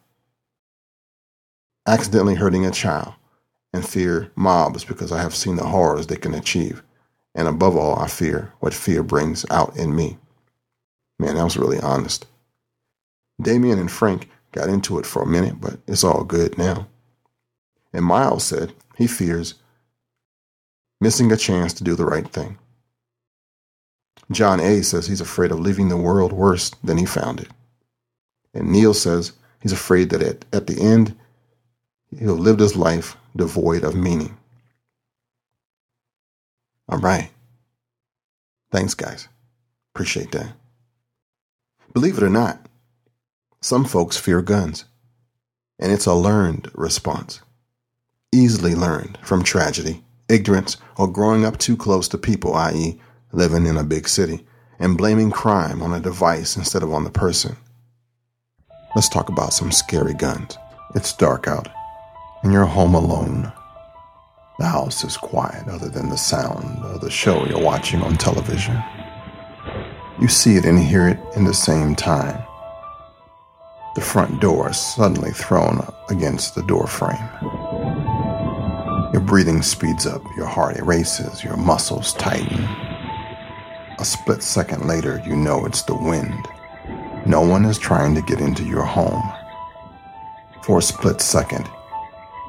accidentally 1.88 2.36
hurting 2.36 2.66
a 2.66 2.72
child 2.72 3.14
and 3.72 3.88
fear 3.88 4.30
mobs 4.36 4.84
because 4.84 5.14
I 5.14 5.22
have 5.22 5.34
seen 5.34 5.56
the 5.56 5.64
horrors 5.64 6.08
they 6.08 6.18
can 6.18 6.34
achieve. 6.34 6.84
And 7.34 7.48
above 7.48 7.78
all, 7.78 7.98
I 7.98 8.10
fear 8.10 8.52
what 8.60 8.74
fear 8.74 9.04
brings 9.04 9.46
out 9.52 9.78
in 9.78 9.96
me. 9.96 10.18
Man, 11.18 11.36
that 11.36 11.46
was 11.46 11.56
really 11.56 11.80
honest. 11.80 12.26
Damien 13.42 13.80
and 13.80 13.90
Frank 13.90 14.30
got 14.52 14.68
into 14.68 15.00
it 15.00 15.06
for 15.06 15.22
a 15.22 15.28
minute, 15.28 15.62
but 15.62 15.80
it's 15.88 16.04
all 16.04 16.26
good 16.26 16.58
now. 16.58 16.88
And 17.94 18.04
Miles 18.04 18.44
said 18.44 18.74
he 18.98 19.08
fears 19.08 19.54
missing 21.00 21.32
a 21.32 21.38
chance 21.38 21.72
to 21.76 21.86
do 21.86 21.96
the 21.96 22.06
right 22.06 22.28
thing. 22.28 22.58
John 24.34 24.60
A. 24.60 24.84
says 24.84 25.08
he's 25.08 25.22
afraid 25.22 25.52
of 25.52 25.60
leaving 25.60 25.90
the 25.90 25.98
world 25.98 26.34
worse 26.34 26.72
than 26.84 26.98
he 26.98 27.06
found 27.06 27.40
it. 27.40 27.50
And 28.54 28.72
Neil 28.72 28.94
says 28.94 29.34
he's 29.62 29.72
afraid 29.72 30.10
that 30.12 30.22
at, 30.22 30.46
at 30.54 30.68
the 30.68 30.82
end, 30.82 31.16
he'll 32.18 32.36
live 32.36 32.60
his 32.60 32.76
life 32.76 33.18
devoid 33.36 33.84
of 33.84 33.96
meaning. 33.96 34.38
All 36.90 37.00
right. 37.00 37.30
Thanks, 38.72 38.94
guys. 38.94 39.28
Appreciate 39.94 40.32
that. 40.32 40.54
Believe 41.94 42.18
it 42.18 42.24
or 42.24 42.30
not, 42.30 42.68
some 43.62 43.86
folks 43.86 44.18
fear 44.18 44.42
guns, 44.42 44.86
and 45.80 45.92
it's 45.92 46.08
a 46.08 46.14
learned 46.14 46.72
response. 46.74 47.42
Easily 48.32 48.74
learned 48.74 49.20
from 49.22 49.44
tragedy, 49.44 50.04
ignorance, 50.28 50.78
or 50.98 51.08
growing 51.08 51.46
up 51.46 51.58
too 51.58 51.78
close 51.78 52.08
to 52.08 52.18
people, 52.18 52.56
i.e., 52.56 53.00
living 53.34 53.66
in 53.66 53.76
a 53.76 53.84
big 53.84 54.08
city, 54.08 54.46
and 54.80 54.98
blaming 54.98 55.32
crime 55.32 55.82
on 55.82 55.92
a 55.92 56.00
device 56.00 56.56
instead 56.56 56.84
of 56.84 56.94
on 56.94 57.04
the 57.04 57.10
person. 57.10 57.58
Let's 58.96 59.10
talk 59.10 59.28
about 59.28 59.54
some 59.54 59.72
scary 59.72 60.14
guns. 60.14 60.58
It's 60.96 61.18
dark 61.18 61.48
out, 61.48 61.68
and 62.44 62.54
you're 62.54 62.66
home 62.66 62.94
alone. 62.94 63.52
The 64.60 64.66
house 64.68 65.04
is 65.04 65.18
quiet 65.18 65.68
other 65.68 65.90
than 65.90 66.10
the 66.10 66.18
sound 66.18 66.86
of 66.86 67.02
the 67.02 67.10
show 67.10 67.46
you're 67.48 67.60
watching 67.60 68.04
on 68.04 68.18
television. 68.18 68.82
You 70.22 70.28
see 70.28 70.58
it 70.58 70.66
and 70.66 70.78
hear 70.78 71.08
it 71.08 71.20
in 71.36 71.44
the 71.44 71.56
same 71.56 71.96
time. 71.96 72.40
The 73.96 74.02
front 74.02 74.40
door 74.40 74.70
is 74.70 74.78
suddenly 74.78 75.32
thrown 75.32 75.86
against 76.10 76.54
the 76.54 76.64
door 76.64 76.86
frame. 76.86 77.30
Your 79.12 79.22
breathing 79.22 79.64
speeds 79.64 80.06
up, 80.06 80.22
your 80.38 80.46
heart 80.46 80.80
races, 80.82 81.44
your 81.44 81.58
muscles 81.58 82.14
tighten. 82.14 82.93
A 84.00 84.06
split 84.06 84.42
second 84.42 84.88
later, 84.88 85.22
you 85.26 85.36
know 85.36 85.66
it's 85.66 85.84
the 85.84 85.96
wind. 85.96 86.48
No 87.26 87.42
one 87.42 87.64
is 87.64 87.78
trying 87.78 88.16
to 88.16 88.22
get 88.24 88.42
into 88.42 88.64
your 88.64 88.84
home. 88.84 89.24
For 90.64 90.80
a 90.80 90.82
split 90.82 91.22
second, 91.22 91.70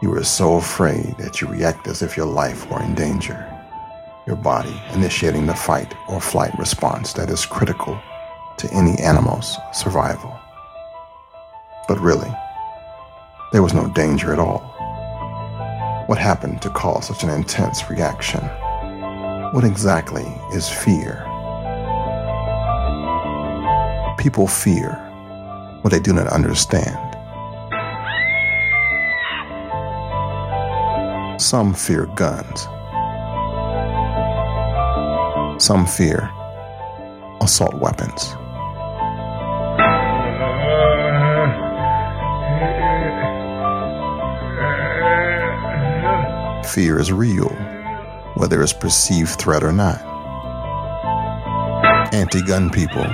you 0.00 0.12
are 0.14 0.24
so 0.24 0.56
afraid 0.56 1.16
that 1.18 1.40
you 1.40 1.46
react 1.46 1.86
as 1.86 2.00
if 2.00 2.16
your 2.16 2.26
life 2.26 2.68
were 2.70 2.82
in 2.82 2.94
danger. 2.94 3.46
Your 4.26 4.36
body 4.36 4.74
initiating 4.94 5.46
the 5.46 5.54
fight 5.54 5.94
or 6.08 6.20
flight 6.20 6.58
response 6.58 7.12
that 7.12 7.28
is 7.28 7.44
critical 7.44 8.00
to 8.56 8.72
any 8.72 8.98
animal's 8.98 9.58
survival. 9.72 10.34
But 11.86 12.00
really, 12.00 12.32
there 13.52 13.62
was 13.62 13.74
no 13.74 13.88
danger 13.88 14.32
at 14.32 14.38
all. 14.38 14.60
What 16.06 16.18
happened 16.18 16.62
to 16.62 16.70
cause 16.70 17.08
such 17.08 17.22
an 17.22 17.30
intense 17.30 17.90
reaction? 17.90 18.40
What 19.52 19.64
exactly 19.64 20.24
is 20.52 20.68
fear? 20.68 21.24
People 24.24 24.46
fear 24.46 24.92
what 25.82 25.90
they 25.90 26.00
do 26.00 26.10
not 26.10 26.26
understand. 26.28 26.96
Some 31.38 31.74
fear 31.74 32.06
guns. 32.16 32.62
Some 35.62 35.84
fear 35.84 36.30
assault 37.42 37.74
weapons. 37.74 38.32
Fear 46.72 46.98
is 46.98 47.12
real, 47.12 47.50
whether 48.36 48.62
it's 48.62 48.72
perceived 48.72 49.38
threat 49.38 49.62
or 49.62 49.72
not. 49.72 50.00
Anti 52.14 52.40
gun 52.40 52.70
people 52.70 53.04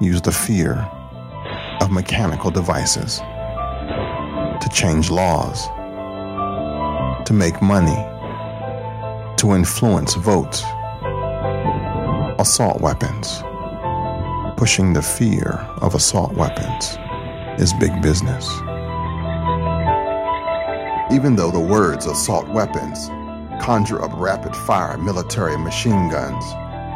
use 0.00 0.22
the 0.22 0.32
fear 0.32 0.74
of 1.80 1.90
mechanical 1.90 2.50
devices 2.50 3.18
to 3.18 4.68
change 4.72 5.10
laws, 5.10 5.66
to 7.26 7.32
make 7.32 7.60
money, 7.60 7.96
to 9.36 9.54
influence 9.54 10.14
votes, 10.14 10.62
assault 12.38 12.80
weapons. 12.80 13.42
Pushing 14.56 14.92
the 14.92 15.02
fear 15.02 15.66
of 15.80 15.94
assault 15.94 16.32
weapons 16.34 16.96
is 17.60 17.72
big 17.74 18.00
business. 18.02 18.48
Even 21.10 21.34
though 21.36 21.50
the 21.50 21.60
words 21.60 22.06
assault 22.06 22.48
weapons 22.48 23.08
conjure 23.60 24.02
up 24.02 24.12
rapid 24.14 24.54
fire 24.54 24.98
military 24.98 25.56
machine 25.56 26.08
guns, 26.08 26.44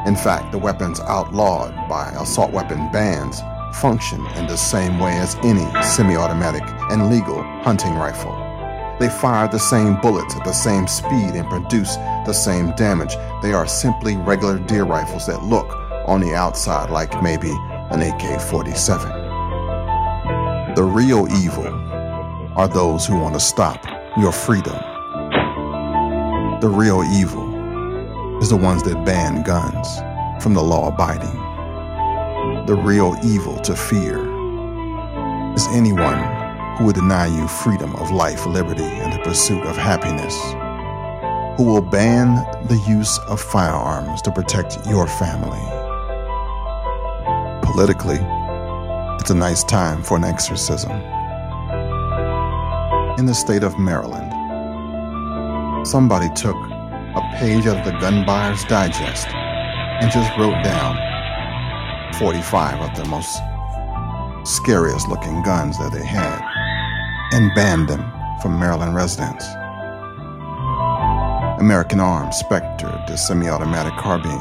in 0.07 0.17
fact, 0.17 0.51
the 0.51 0.59
weapons 0.59 0.99
outlawed 1.01 1.73
by 1.89 2.11
assault 2.21 2.51
weapon 2.51 2.91
bans 2.91 3.41
function 3.75 4.25
in 4.37 4.47
the 4.49 4.57
same 4.57 4.99
way 4.99 5.13
as 5.13 5.37
any 5.45 5.65
semi 5.83 6.17
automatic 6.17 6.63
and 6.91 7.09
legal 7.09 7.43
hunting 7.63 7.95
rifle. 7.95 8.33
They 8.99 9.09
fire 9.09 9.49
the 9.49 9.59
same 9.59 10.01
bullets 10.01 10.35
at 10.35 10.45
the 10.45 10.53
same 10.53 10.89
speed 10.89 11.35
and 11.35 11.49
produce 11.49 11.97
the 12.27 12.33
same 12.33 12.73
damage. 12.75 13.15
They 13.43 13.53
are 13.53 13.67
simply 13.67 14.17
regular 14.17 14.59
deer 14.59 14.85
rifles 14.85 15.27
that 15.27 15.45
look 15.45 15.71
on 16.07 16.21
the 16.21 16.35
outside 16.35 16.91
like 16.91 17.23
maybe 17.23 17.53
an 17.91 18.03
AK 18.03 18.41
47. 18.41 19.09
The 20.75 20.83
real 20.83 21.29
evil 21.43 21.69
are 22.57 22.69
those 22.69 23.07
who 23.07 23.21
want 23.21 23.35
to 23.35 23.41
stop 23.41 23.85
your 24.17 24.33
freedom. 24.33 24.77
The 26.61 26.69
real 26.69 27.03
evil 27.05 27.52
is 28.43 28.49
the 28.49 28.57
ones 28.57 28.83
that 28.83 29.07
ban 29.07 29.41
guns 29.45 29.99
from 30.43 30.53
the 30.53 30.63
law 30.63 30.89
abiding. 30.89 31.33
The 32.67 32.75
real 32.75 33.17
evil 33.25 33.57
to 33.61 33.77
fear 33.77 34.19
is 35.55 35.69
anyone 35.69 36.19
who 36.77 36.87
would 36.87 36.97
deny 36.97 37.27
you 37.27 37.47
freedom 37.47 37.95
of 37.95 38.11
life, 38.11 38.45
liberty, 38.45 38.83
and 38.83 39.13
the 39.13 39.23
pursuit 39.23 39.65
of 39.65 39.77
happiness, 39.77 40.35
who 41.57 41.67
will 41.73 41.83
ban 41.83 42.35
the 42.67 42.83
use 42.89 43.17
of 43.29 43.41
firearms 43.41 44.21
to 44.23 44.33
protect 44.33 44.77
your 44.89 45.07
family. 45.07 45.63
Politically, 47.63 48.19
it's 49.21 49.31
a 49.31 49.37
nice 49.37 49.63
time 49.63 50.03
for 50.03 50.17
an 50.17 50.25
exorcism. 50.25 50.91
In 53.21 53.27
the 53.27 53.35
state 53.35 53.63
of 53.63 53.79
Maryland, 53.79 54.33
somebody 55.87 56.29
took 56.35 56.57
a 57.15 57.21
page 57.37 57.67
out 57.67 57.77
of 57.77 57.85
the 57.85 57.99
Gun 58.01 58.25
Buyer's 58.25 58.65
Digest 58.65 59.29
and 59.29 60.11
just 60.11 60.31
wrote 60.39 60.63
down 60.65 60.97
45 62.19 62.81
of 62.81 62.97
the 62.97 63.05
most 63.09 63.39
scariest 64.49 65.09
looking 65.09 65.43
guns 65.43 65.79
that 65.79 65.93
they 65.93 66.05
had 66.05 66.41
and 67.33 67.55
banned 67.55 67.89
them 67.89 68.01
from 68.41 68.59
Maryland 68.59 68.95
residents. 68.95 69.47
American 71.61 72.01
Arms 72.01 72.37
Spectre, 72.37 72.93
the 73.07 73.17
semi 73.17 73.49
automatic 73.49 73.93
carbine, 73.99 74.33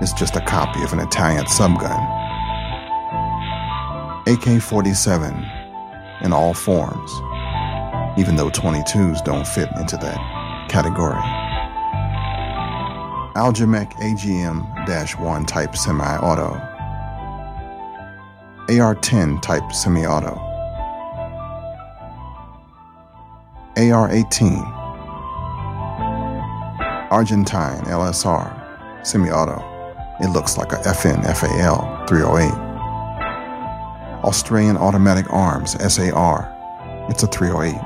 is 0.00 0.12
just 0.12 0.36
a 0.36 0.40
copy 0.40 0.82
of 0.82 0.92
an 0.92 1.00
Italian 1.00 1.44
subgun. 1.44 1.98
AK 4.28 4.62
47 4.62 5.44
in 6.22 6.32
all 6.32 6.54
forms, 6.54 7.12
even 8.16 8.36
though 8.36 8.48
22s 8.48 9.24
don't 9.24 9.46
fit 9.46 9.68
into 9.76 9.96
that 9.96 10.68
category. 10.70 11.37
Algimec 13.38 13.92
AGM 14.00 14.66
1 15.16 15.46
type 15.46 15.76
semi 15.76 16.16
auto, 16.16 16.60
AR 18.68 18.96
10 18.96 19.40
type 19.40 19.72
semi 19.72 20.04
auto, 20.04 20.34
AR 23.76 24.10
18, 24.10 24.56
Argentine 27.12 27.84
LSR 27.84 29.06
semi 29.06 29.30
auto. 29.30 29.62
It 30.20 30.30
looks 30.30 30.58
like 30.58 30.72
a 30.72 30.78
FN 30.78 31.22
FAL 31.36 32.06
308. 32.08 32.50
Australian 34.24 34.76
Automatic 34.76 35.32
Arms 35.32 35.76
SAR. 35.94 36.52
It's 37.08 37.22
a 37.22 37.28
308. 37.28 37.80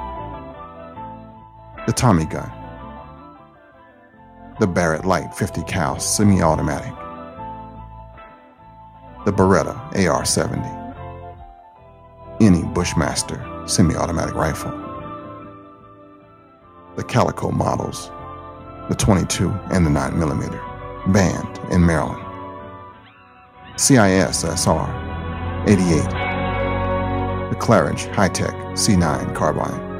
The 1.87 1.93
Tommy 1.93 2.25
gun. 2.25 2.62
The 4.62 4.69
Barrett 4.69 5.04
Light 5.04 5.35
50 5.35 5.64
cal 5.64 5.99
semi-automatic. 5.99 6.95
The 9.25 9.33
Beretta 9.33 9.75
AR-70. 9.97 10.62
Any 12.40 12.62
Bushmaster 12.62 13.45
semi-automatic 13.66 14.37
rifle. 14.37 14.71
The 16.95 17.02
Calico 17.02 17.50
models, 17.50 18.09
the 18.88 18.95
22 18.95 19.50
and 19.73 19.85
the 19.85 19.90
9mm, 19.90 21.12
banned 21.12 21.73
in 21.73 21.85
Maryland. 21.85 22.25
CIS 23.75 24.45
SR 24.45 25.64
88 25.66 26.04
the 27.50 27.59
Claridge 27.59 28.14
High 28.14 28.28
Tech 28.28 28.54
C9 28.75 29.35
carbine, 29.35 29.92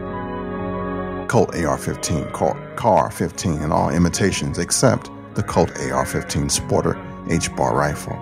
Colt 1.33 1.55
AR-15, 1.55 2.77
CAR 2.77 3.11
15, 3.11 3.63
and 3.63 3.73
all 3.73 3.89
imitations 3.89 4.59
except 4.59 5.11
the 5.35 5.43
Colt 5.43 5.71
AR-15 5.71 6.51
Sporter 6.51 6.95
H-bar 7.31 7.75
rifle, 7.75 8.19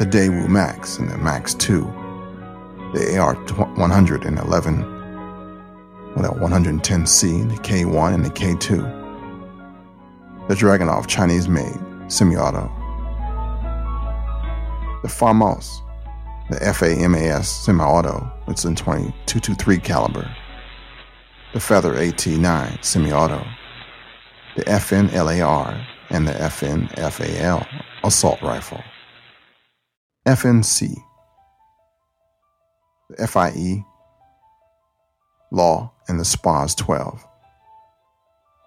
the 0.00 0.04
Daewoo 0.04 0.48
Max 0.48 0.98
and 0.98 1.08
the 1.08 1.16
Max 1.16 1.54
2, 1.54 1.82
the 2.94 3.16
AR-111, 3.16 6.16
well, 6.16 6.34
110C, 6.34 7.48
the 7.48 7.54
K1, 7.62 8.14
and 8.14 8.24
the 8.24 8.30
K2, 8.30 10.48
the 10.48 10.54
Dragunov 10.56 11.06
Chinese-made 11.06 11.78
semi-auto, 12.08 12.68
the 15.04 15.08
FAMAS 15.08 15.80
the 16.50 16.56
FAMAS 16.56 17.44
semi-auto, 17.44 18.28
it's 18.48 18.64
in 18.64 18.74
2223 18.74 19.78
caliber, 19.78 20.28
the 21.54 21.60
Feather 21.60 21.94
AT9 21.94 22.84
semi-auto, 22.84 23.46
the 24.56 24.64
FNLAR, 24.64 25.86
and 26.10 26.26
the 26.26 26.32
FNFAL 26.32 27.64
assault 28.02 28.42
rifle, 28.42 28.82
FNC, 30.26 30.96
the 33.08 33.26
FIE, 33.28 33.84
Law, 35.52 35.92
and 36.08 36.18
the 36.18 36.24
SPAS 36.24 36.74
12, 36.74 37.24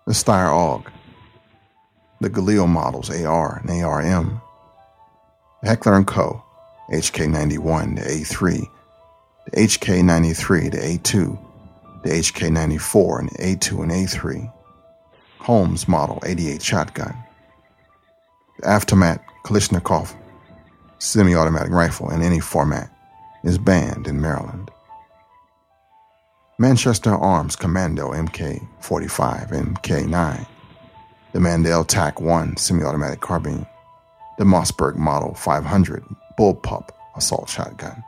the 0.06 0.14
Steyr 0.14 0.50
AUG, 0.50 0.86
the 2.22 2.30
Galil 2.30 2.70
models 2.70 3.10
AR 3.10 3.58
and 3.58 3.84
ARM, 3.84 4.42
the 5.62 5.68
Heckler 5.68 6.02
& 6.04 6.06
Koch, 6.06 6.42
HK91 6.90 7.98
to 7.98 8.02
A3, 8.04 8.66
the 9.46 9.52
HK93 9.52 10.72
to 10.72 10.78
A2, 10.78 11.47
the 12.04 12.10
HK94 12.10 13.20
and 13.20 13.30
A2 13.32 13.84
and 13.84 13.92
A3, 13.92 14.54
Holmes 15.40 15.88
Model 15.88 16.22
88 16.26 16.62
shotgun, 16.62 17.16
the 18.60 18.68
Avtomat 18.68 19.20
Kalashnikov 19.44 20.16
semi 21.00 21.36
automatic 21.36 21.72
rifle 21.72 22.10
in 22.10 22.22
any 22.22 22.40
format 22.40 22.90
is 23.44 23.58
banned 23.58 24.08
in 24.08 24.20
Maryland. 24.20 24.72
Manchester 26.60 27.12
Arms 27.14 27.56
Commando 27.56 28.12
MK 28.12 28.68
45 28.82 29.52
and 29.52 29.82
MK9, 29.82 30.48
the 31.34 31.40
Mandall 31.40 31.86
TAC 31.86 32.20
1 32.20 32.58
semi 32.58 32.84
automatic 32.84 33.22
carbine, 33.22 33.66
the 34.38 34.44
Mossberg 34.44 34.96
Model 34.96 35.36
500 35.36 36.04
bullpup 36.40 36.90
assault 37.16 37.50
shotgun. 37.50 38.04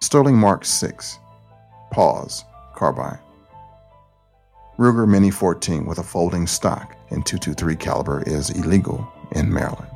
Sterling 0.00 0.36
Mark 0.36 0.64
6, 0.64 1.18
pause, 1.92 2.44
carbine. 2.74 3.18
Ruger 4.78 5.08
Mini 5.08 5.30
14 5.30 5.86
with 5.86 5.98
a 5.98 6.02
folding 6.02 6.46
stock 6.46 6.96
in 7.10 7.22
223 7.22 7.76
caliber 7.76 8.22
is 8.26 8.50
illegal 8.50 9.06
in 9.32 9.52
Maryland. 9.52 9.88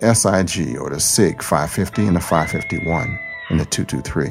The 0.00 0.14
SIG 0.14 0.78
or 0.78 0.90
the 0.90 1.00
SIG 1.00 1.42
550 1.42 2.06
and 2.06 2.16
the 2.16 2.20
551 2.20 3.18
in 3.50 3.58
the 3.58 3.64
223. 3.66 4.28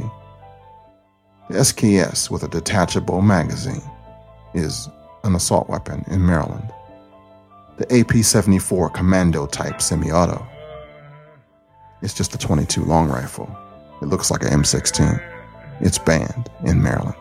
The 1.49 1.57
SKS 1.59 2.31
with 2.31 2.43
a 2.43 2.47
detachable 2.47 3.21
magazine 3.21 3.83
is 4.53 4.89
an 5.23 5.35
assault 5.35 5.69
weapon 5.69 6.03
in 6.07 6.25
Maryland. 6.25 6.73
The 7.77 7.99
AP 7.99 8.23
74 8.23 8.89
commando 8.89 9.45
type 9.45 9.81
semi 9.81 10.11
auto 10.11 10.47
it's 12.01 12.15
just 12.15 12.33
a 12.33 12.37
22 12.37 12.83
long 12.83 13.09
rifle. 13.09 13.55
It 14.01 14.05
looks 14.05 14.31
like 14.31 14.43
an 14.43 14.49
M16. 14.49 15.30
It's 15.81 15.97
banned 15.97 16.49
in 16.63 16.81
Maryland. 16.81 17.15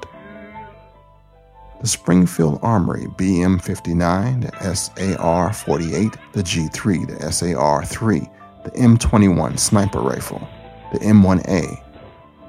The 1.80 1.88
Springfield 1.88 2.58
Armory 2.62 3.06
BM59, 3.16 4.50
the 4.50 4.74
SAR 4.74 5.50
48, 5.50 6.12
the 6.32 6.42
G3, 6.42 7.18
the 7.18 7.32
SAR 7.32 7.84
3, 7.86 8.20
the 8.64 8.70
M21 8.72 9.58
sniper 9.58 10.00
rifle, 10.00 10.46
the 10.92 10.98
M1A, 10.98 11.82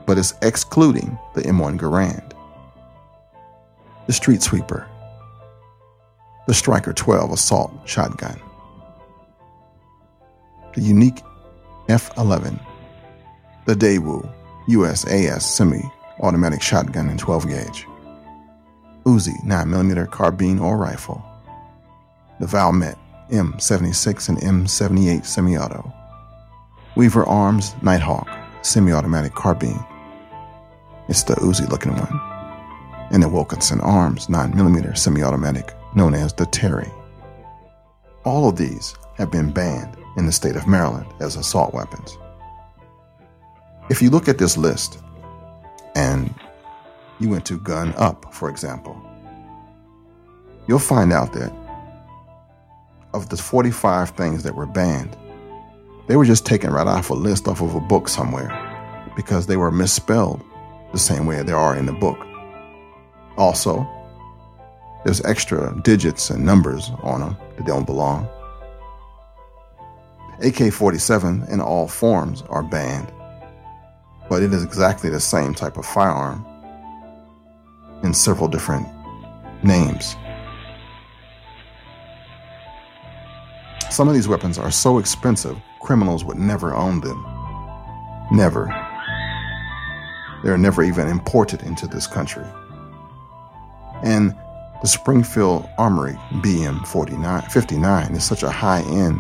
but 0.06 0.18
it's 0.18 0.34
excluding 0.42 1.18
the 1.34 1.44
M1 1.44 1.80
Garand. 1.80 2.34
The 4.08 4.14
Street 4.14 4.42
Sweeper, 4.42 4.86
the 6.46 6.54
Striker 6.54 6.92
12 6.92 7.32
assault 7.32 7.72
shotgun, 7.86 8.38
the 10.76 10.82
unique 10.82 11.22
F11, 11.88 12.60
the 13.66 13.76
Daewoo 13.76 14.30
USAS 14.68 15.44
semi 15.44 15.90
automatic 16.22 16.62
shotgun 16.62 17.10
and 17.10 17.20
12 17.20 17.48
gauge, 17.48 17.88
Uzi 19.06 19.36
9mm 19.44 20.10
carbine 20.12 20.60
or 20.60 20.78
rifle, 20.78 21.24
the 22.40 22.46
Valmet 22.46 22.98
M76 23.30 24.30
and 24.30 24.38
M78 24.40 25.26
semi 25.26 25.58
auto, 25.58 25.92
Weaver 26.96 27.26
Arms 27.26 27.76
Nighthawk 27.82 28.30
semi 28.62 28.92
automatic 28.92 29.34
carbine. 29.34 29.84
It's 31.08 31.24
the 31.24 31.34
Uzi 31.36 31.68
looking 31.70 31.96
one, 31.96 33.08
and 33.12 33.24
the 33.24 33.30
Wilkinson 33.30 33.82
Arms 33.82 34.28
9mm 34.28 34.98
semi 34.98 35.24
automatic 35.24 35.74
known 35.96 36.14
as 36.14 36.34
the 36.34 36.46
Terry. 36.46 36.92
All 38.24 38.48
of 38.48 38.56
these 38.56 38.94
have 39.18 39.32
been 39.32 39.52
banned 39.52 39.98
in 40.18 40.26
the 40.26 40.32
state 40.32 40.56
of 40.56 40.68
Maryland 40.68 41.08
as 41.20 41.36
assault 41.36 41.74
weapons. 41.74 42.18
If 43.90 44.02
you 44.02 44.10
look 44.10 44.28
at 44.28 44.38
this 44.38 44.58
list 44.58 45.00
and 45.96 46.34
you 47.20 47.30
went 47.30 47.46
to 47.46 47.60
Gun 47.60 47.94
Up, 47.98 48.34
for 48.34 48.50
example, 48.50 49.00
you'll 50.68 50.80
find 50.80 51.14
out 51.14 51.34
that 51.34 51.52
of 53.14 53.30
the 53.30 53.38
45 53.38 54.12
things 54.12 54.44
that 54.44 54.56
were 54.56 54.66
banned, 54.66 55.16
they 56.08 56.16
were 56.16 56.26
just 56.26 56.46
taken 56.46 56.72
right 56.72 56.88
off 56.88 57.10
a 57.10 57.14
list 57.14 57.48
off 57.48 57.62
of 57.62 57.76
a 57.76 57.80
book 57.80 58.08
somewhere 58.08 58.50
because 59.16 59.48
they 59.48 59.58
were 59.58 59.72
misspelled 59.72 60.44
the 60.92 61.00
same 61.00 61.26
way 61.26 61.42
they 61.44 61.52
are 61.52 61.76
in 61.76 61.86
the 61.86 61.94
book. 61.94 62.18
Also, 63.38 63.88
there's 65.04 65.24
extra 65.26 65.80
digits 65.84 66.30
and 66.30 66.46
numbers 66.46 66.92
on 67.02 67.22
them 67.22 67.38
that 67.58 67.66
don't 67.66 67.86
belong. 67.86 68.28
AK 70.44 70.72
47 70.74 71.46
in 71.50 71.62
all 71.62 71.88
forms 71.88 72.44
are 72.50 72.64
banned, 72.64 73.12
but 74.32 74.42
it 74.42 74.54
is 74.54 74.64
exactly 74.64 75.10
the 75.10 75.20
same 75.20 75.54
type 75.54 75.76
of 75.76 75.86
firearm 75.86 76.46
in 78.02 78.14
several 78.14 78.48
different 78.48 78.88
names. 79.62 80.16
Some 83.90 84.08
of 84.08 84.14
these 84.14 84.30
weapons 84.30 84.58
are 84.58 84.72
so 84.72 85.00
expensive, 85.00 85.58
criminals 85.82 86.24
would 86.24 86.38
never 86.38 86.74
own 86.74 87.02
them. 87.02 87.22
Never. 88.32 88.68
They're 90.46 90.58
never 90.58 90.82
even 90.82 91.10
imported 91.10 91.64
into 91.64 91.86
this 91.86 92.08
country. 92.08 92.46
And 94.02 94.34
the 94.82 94.88
Springfield 94.88 95.68
Armory 95.78 96.14
BM 96.36 96.88
59 96.88 98.16
is 98.16 98.24
such 98.24 98.44
a 98.44 98.50
high 98.50 98.84
end 98.84 99.20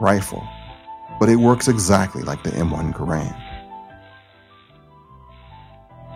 rifle, 0.00 0.46
but 1.18 1.28
it 1.28 1.36
works 1.36 1.66
exactly 1.66 2.22
like 2.22 2.44
the 2.44 2.50
M1 2.50 2.94
Garand. 2.94 3.51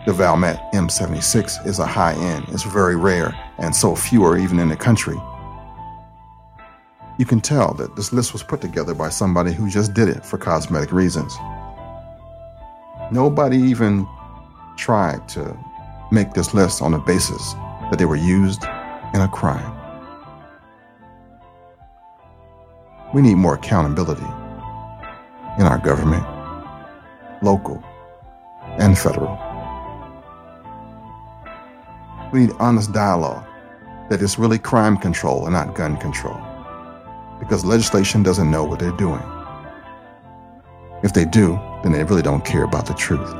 The 0.07 0.13
Valmet 0.13 0.57
M76 0.71 1.67
is 1.67 1.79
a 1.79 1.85
high 1.85 2.13
end, 2.13 2.45
it's 2.47 2.63
very 2.63 2.95
rare, 2.95 3.37
and 3.57 3.75
so 3.75 3.93
few 3.93 4.23
are 4.23 4.37
even 4.37 4.57
in 4.57 4.69
the 4.69 4.75
country. 4.77 5.17
You 7.19 7.25
can 7.25 7.41
tell 7.41 7.73
that 7.73 7.97
this 7.97 8.13
list 8.13 8.31
was 8.31 8.41
put 8.41 8.61
together 8.61 8.93
by 8.93 9.09
somebody 9.09 9.51
who 9.51 9.69
just 9.69 9.93
did 9.93 10.07
it 10.07 10.25
for 10.25 10.37
cosmetic 10.37 10.93
reasons. 10.93 11.35
Nobody 13.11 13.57
even 13.57 14.07
tried 14.77 15.27
to 15.27 15.57
make 16.09 16.31
this 16.31 16.53
list 16.53 16.81
on 16.81 16.93
the 16.93 16.99
basis 16.99 17.51
that 17.89 17.97
they 17.97 18.05
were 18.05 18.15
used 18.15 18.63
in 19.13 19.19
a 19.19 19.27
crime. 19.27 19.75
We 23.13 23.21
need 23.21 23.35
more 23.35 23.55
accountability 23.55 24.23
in 25.59 25.65
our 25.65 25.79
government, 25.79 26.23
local 27.43 27.83
and 28.79 28.97
federal. 28.97 29.46
We 32.33 32.41
need 32.41 32.51
honest 32.59 32.91
dialogue 32.91 33.45
that 34.09 34.21
it's 34.21 34.37
really 34.37 34.59
crime 34.59 34.97
control 34.97 35.45
and 35.45 35.53
not 35.53 35.75
gun 35.75 35.97
control. 35.97 36.37
Because 37.39 37.63
legislation 37.63 38.23
doesn't 38.23 38.49
know 38.49 38.63
what 38.63 38.79
they're 38.79 38.91
doing. 38.91 39.23
If 41.03 41.13
they 41.13 41.25
do, 41.25 41.59
then 41.83 41.91
they 41.91 42.03
really 42.03 42.21
don't 42.21 42.43
care 42.43 42.63
about 42.63 42.85
the 42.85 42.93
truth. 42.93 43.31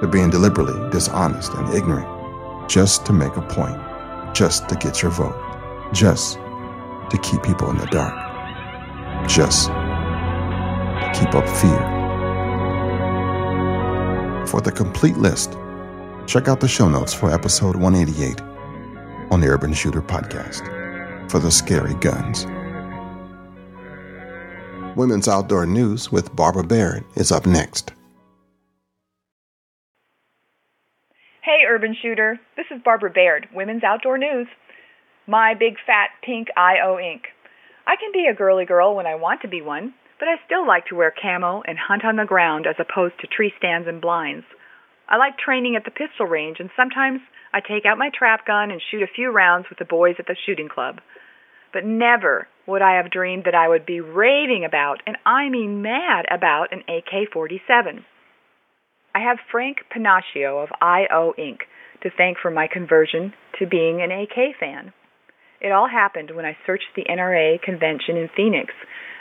They're 0.00 0.08
being 0.08 0.30
deliberately 0.30 0.90
dishonest 0.90 1.52
and 1.54 1.74
ignorant 1.74 2.08
just 2.68 3.06
to 3.06 3.12
make 3.12 3.36
a 3.36 3.42
point, 3.42 3.78
just 4.34 4.68
to 4.68 4.76
get 4.76 5.02
your 5.02 5.10
vote, 5.10 5.36
just 5.92 6.34
to 6.34 7.18
keep 7.22 7.42
people 7.42 7.70
in 7.70 7.76
the 7.76 7.86
dark, 7.86 8.14
just 9.28 9.68
to 9.68 11.12
keep 11.14 11.34
up 11.34 11.48
fear. 11.48 11.98
For 14.46 14.60
the 14.60 14.72
complete 14.72 15.16
list, 15.16 15.56
check 16.30 16.46
out 16.46 16.60
the 16.60 16.68
show 16.68 16.88
notes 16.88 17.12
for 17.12 17.34
episode 17.34 17.74
188 17.74 18.40
on 19.32 19.40
the 19.40 19.48
Urban 19.48 19.74
Shooter 19.74 20.00
Podcast 20.00 20.62
for 21.28 21.40
the 21.40 21.50
scary 21.50 21.94
guns. 21.94 22.46
Women's 24.96 25.26
Outdoor 25.26 25.66
News 25.66 26.12
with 26.12 26.34
Barbara 26.36 26.62
Baird 26.62 27.04
is 27.16 27.32
up 27.32 27.46
next. 27.46 27.92
Hey, 31.42 31.64
Urban 31.68 31.96
Shooter. 32.00 32.38
This 32.56 32.66
is 32.70 32.80
Barbara 32.84 33.10
Baird, 33.10 33.48
Women's 33.52 33.82
Outdoor 33.82 34.16
News. 34.16 34.46
My 35.26 35.54
big 35.58 35.74
fat 35.84 36.10
pink 36.22 36.46
IO 36.56 36.96
Inc. 36.96 37.22
I 37.88 37.96
can 37.96 38.12
be 38.12 38.28
a 38.30 38.36
girly 38.36 38.66
girl 38.66 38.94
when 38.94 39.06
I 39.06 39.16
want 39.16 39.42
to 39.42 39.48
be 39.48 39.62
one, 39.62 39.94
but 40.20 40.28
I 40.28 40.36
still 40.46 40.64
like 40.64 40.86
to 40.86 40.94
wear 40.94 41.12
camo 41.20 41.62
and 41.66 41.76
hunt 41.76 42.04
on 42.04 42.14
the 42.14 42.24
ground 42.24 42.66
as 42.68 42.76
opposed 42.78 43.14
to 43.20 43.26
tree 43.26 43.52
stands 43.58 43.88
and 43.88 44.00
blinds. 44.00 44.44
I 45.10 45.16
like 45.16 45.36
training 45.36 45.74
at 45.74 45.84
the 45.84 45.90
pistol 45.90 46.26
range, 46.26 46.58
and 46.60 46.70
sometimes 46.76 47.20
I 47.52 47.60
take 47.60 47.84
out 47.84 47.98
my 47.98 48.10
trap 48.16 48.46
gun 48.46 48.70
and 48.70 48.80
shoot 48.90 49.02
a 49.02 49.14
few 49.14 49.30
rounds 49.30 49.66
with 49.68 49.78
the 49.78 49.84
boys 49.84 50.14
at 50.18 50.26
the 50.26 50.36
shooting 50.46 50.68
club. 50.68 51.00
But 51.72 51.84
never 51.84 52.46
would 52.66 52.82
I 52.82 52.96
have 52.96 53.10
dreamed 53.10 53.44
that 53.44 53.54
I 53.54 53.68
would 53.68 53.84
be 53.84 54.00
raving 54.00 54.64
about, 54.64 55.02
and 55.06 55.16
I 55.26 55.48
mean 55.48 55.82
mad 55.82 56.26
about, 56.30 56.72
an 56.72 56.82
AK 56.88 57.32
47. 57.32 58.04
I 59.12 59.18
have 59.18 59.38
Frank 59.50 59.78
Panaccio 59.92 60.62
of 60.62 60.70
IO 60.80 61.34
Inc. 61.36 61.58
to 62.02 62.10
thank 62.16 62.38
for 62.38 62.50
my 62.50 62.68
conversion 62.72 63.32
to 63.58 63.66
being 63.66 64.00
an 64.00 64.12
AK 64.12 64.56
fan. 64.60 64.92
It 65.60 65.72
all 65.72 65.88
happened 65.88 66.30
when 66.30 66.44
I 66.44 66.56
searched 66.64 66.94
the 66.94 67.04
NRA 67.04 67.60
convention 67.60 68.16
in 68.16 68.30
Phoenix 68.36 68.72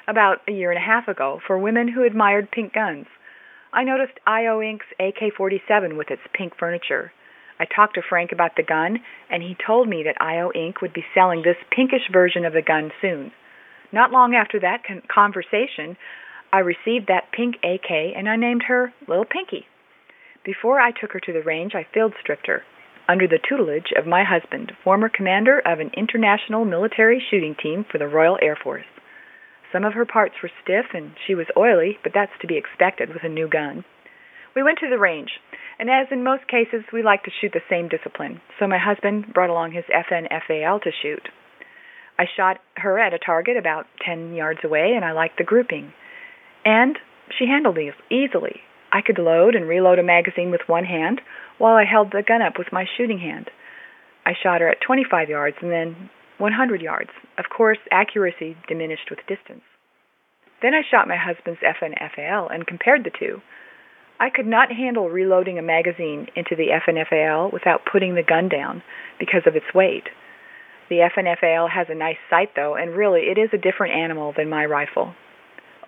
about 0.08 0.38
a 0.48 0.52
year 0.52 0.72
and 0.72 0.78
a 0.78 0.86
half 0.86 1.08
ago 1.08 1.40
for 1.46 1.58
women 1.58 1.88
who 1.88 2.04
admired 2.04 2.52
pink 2.52 2.74
guns. 2.74 3.08
I 3.72 3.84
noticed 3.84 4.20
IO 4.26 4.62
Inc.'s 4.62 4.88
AK 5.00 5.34
47 5.38 5.96
with 5.96 6.10
its 6.10 6.24
pink 6.34 6.54
furniture. 6.58 7.12
I 7.60 7.66
talked 7.66 7.96
to 7.96 8.02
Frank 8.02 8.32
about 8.32 8.56
the 8.56 8.64
gun, 8.64 9.00
and 9.30 9.44
he 9.44 9.56
told 9.66 9.88
me 9.88 10.02
that 10.04 10.20
IO 10.20 10.52
Inc. 10.56 10.82
would 10.82 10.94
be 10.94 11.06
selling 11.14 11.44
this 11.44 11.58
pinkish 11.70 12.10
version 12.12 12.46
of 12.46 12.54
the 12.54 12.64
gun 12.64 12.92
soon. 13.00 13.32
Not 13.92 14.12
long 14.12 14.34
after 14.34 14.60
that 14.62 14.84
con- 14.84 15.04
conversation, 15.08 15.98
I 16.52 16.60
received 16.60 17.08
that 17.08 17.32
pink 17.32 17.58
AK 17.64 17.92
and 17.92 18.28
I 18.28 18.38
named 18.38 18.64
her 18.64 18.92
Little 19.08 19.26
Pinky. 19.26 19.68
Before 20.44 20.80
I 20.80 20.92
took 20.92 21.12
her 21.12 21.20
to 21.20 21.34
the 21.34 21.44
range, 21.44 21.76
I 21.76 21.86
field 21.94 22.14
stripped 22.20 22.48
her, 22.48 22.64
under 23.08 23.28
the 23.28 23.38
tutelage 23.38 23.92
of 23.96 24.08
my 24.08 24.24
husband, 24.24 24.72
former 24.84 25.10
commander 25.10 25.60
of 25.60 25.80
an 25.80 25.92
international 25.96 26.66
military 26.66 27.22
shooting 27.30 27.56
team 27.62 27.86
for 27.92 28.00
the 28.00 28.08
Royal 28.08 28.40
Air 28.42 28.56
Force. 28.56 28.86
Some 29.72 29.86
of 29.86 29.94
her 29.94 30.06
parts 30.06 30.36
were 30.42 30.52
stiff 30.64 30.88
and 30.94 31.12
she 31.26 31.36
was 31.36 31.48
oily, 31.56 31.98
but 32.04 32.12
that's 32.14 32.32
to 32.42 32.48
be 32.48 32.58
expected 32.58 33.10
with 33.10 33.24
a 33.24 33.30
new 33.30 33.48
gun. 33.48 33.86
We 34.56 34.64
went 34.64 34.80
to 34.80 34.90
the 34.90 34.98
range, 34.98 35.40
and 35.78 35.90
as 35.90 36.08
in 36.12 36.24
most 36.24 36.48
cases, 36.48 36.84
we 36.92 37.04
like 37.04 37.24
to 37.24 37.32
shoot 37.40 37.54
the 37.54 37.62
same 37.70 37.88
discipline, 37.88 38.42
so 38.60 38.68
my 38.68 38.80
husband 38.80 39.32
brought 39.34 39.52
along 39.52 39.72
his 39.72 39.86
FN-FAL 39.86 40.80
to 40.80 40.92
shoot. 40.92 41.30
I 42.18 42.26
shot 42.36 42.58
her 42.76 43.00
at 43.00 43.14
a 43.14 43.20
target 43.20 43.58
about 43.58 43.86
10 44.06 44.34
yards 44.34 44.60
away, 44.64 44.94
and 44.96 45.06
I 45.06 45.12
liked 45.12 45.38
the 45.38 45.44
grouping. 45.44 45.94
And 46.66 46.98
she 47.38 47.46
handled 47.46 47.78
these 47.78 47.94
easily. 48.10 48.62
I 48.92 49.02
could 49.02 49.20
load 49.20 49.56
and 49.56 49.68
reload 49.68 50.00
a 50.00 50.04
magazine 50.04 50.52
with 50.52 50.68
one 50.68 50.84
hand 50.84 51.22
while 51.58 51.76
I 51.76 51.86
held 51.86 52.12
the 52.12 52.24
gun 52.28 52.42
up 52.42 52.58
with 52.58 52.74
my 52.74 52.86
shooting 52.98 53.20
hand. 53.20 53.50
I 54.26 54.34
shot 54.42 54.62
her 54.62 54.70
at 54.70 54.82
25 54.82 55.30
yards 55.30 55.58
and 55.62 55.72
then 55.72 56.10
100 56.40 56.82
yards. 56.82 57.12
Of 57.38 57.46
course, 57.56 57.78
accuracy 57.92 58.58
diminished 58.68 59.10
with 59.10 59.20
distance. 59.28 59.64
Then 60.62 60.74
I 60.74 60.82
shot 60.90 61.08
my 61.08 61.16
husband's 61.16 61.62
FN-FAL 61.62 62.50
and 62.50 62.68
compared 62.68 63.04
the 63.04 63.12
two. 63.18 63.42
I 64.20 64.30
could 64.30 64.48
not 64.48 64.72
handle 64.72 65.10
reloading 65.10 65.58
a 65.58 65.62
magazine 65.62 66.28
into 66.36 66.56
the 66.56 66.70
FN-FAL 66.86 67.52
without 67.52 67.86
putting 67.90 68.16
the 68.16 68.24
gun 68.24 68.50
down 68.50 68.84
because 69.18 69.44
of 69.46 69.56
its 69.56 69.74
weight. 69.74 70.10
The 70.90 71.08
FN-FAL 71.16 71.70
has 71.70 71.88
a 71.90 71.96
nice 71.96 72.18
sight 72.30 72.50
though, 72.56 72.76
and 72.76 72.96
really 72.96 73.22
it 73.32 73.38
is 73.38 73.50
a 73.54 73.58
different 73.58 73.94
animal 73.94 74.34
than 74.36 74.50
my 74.50 74.66
rifle. 74.66 75.14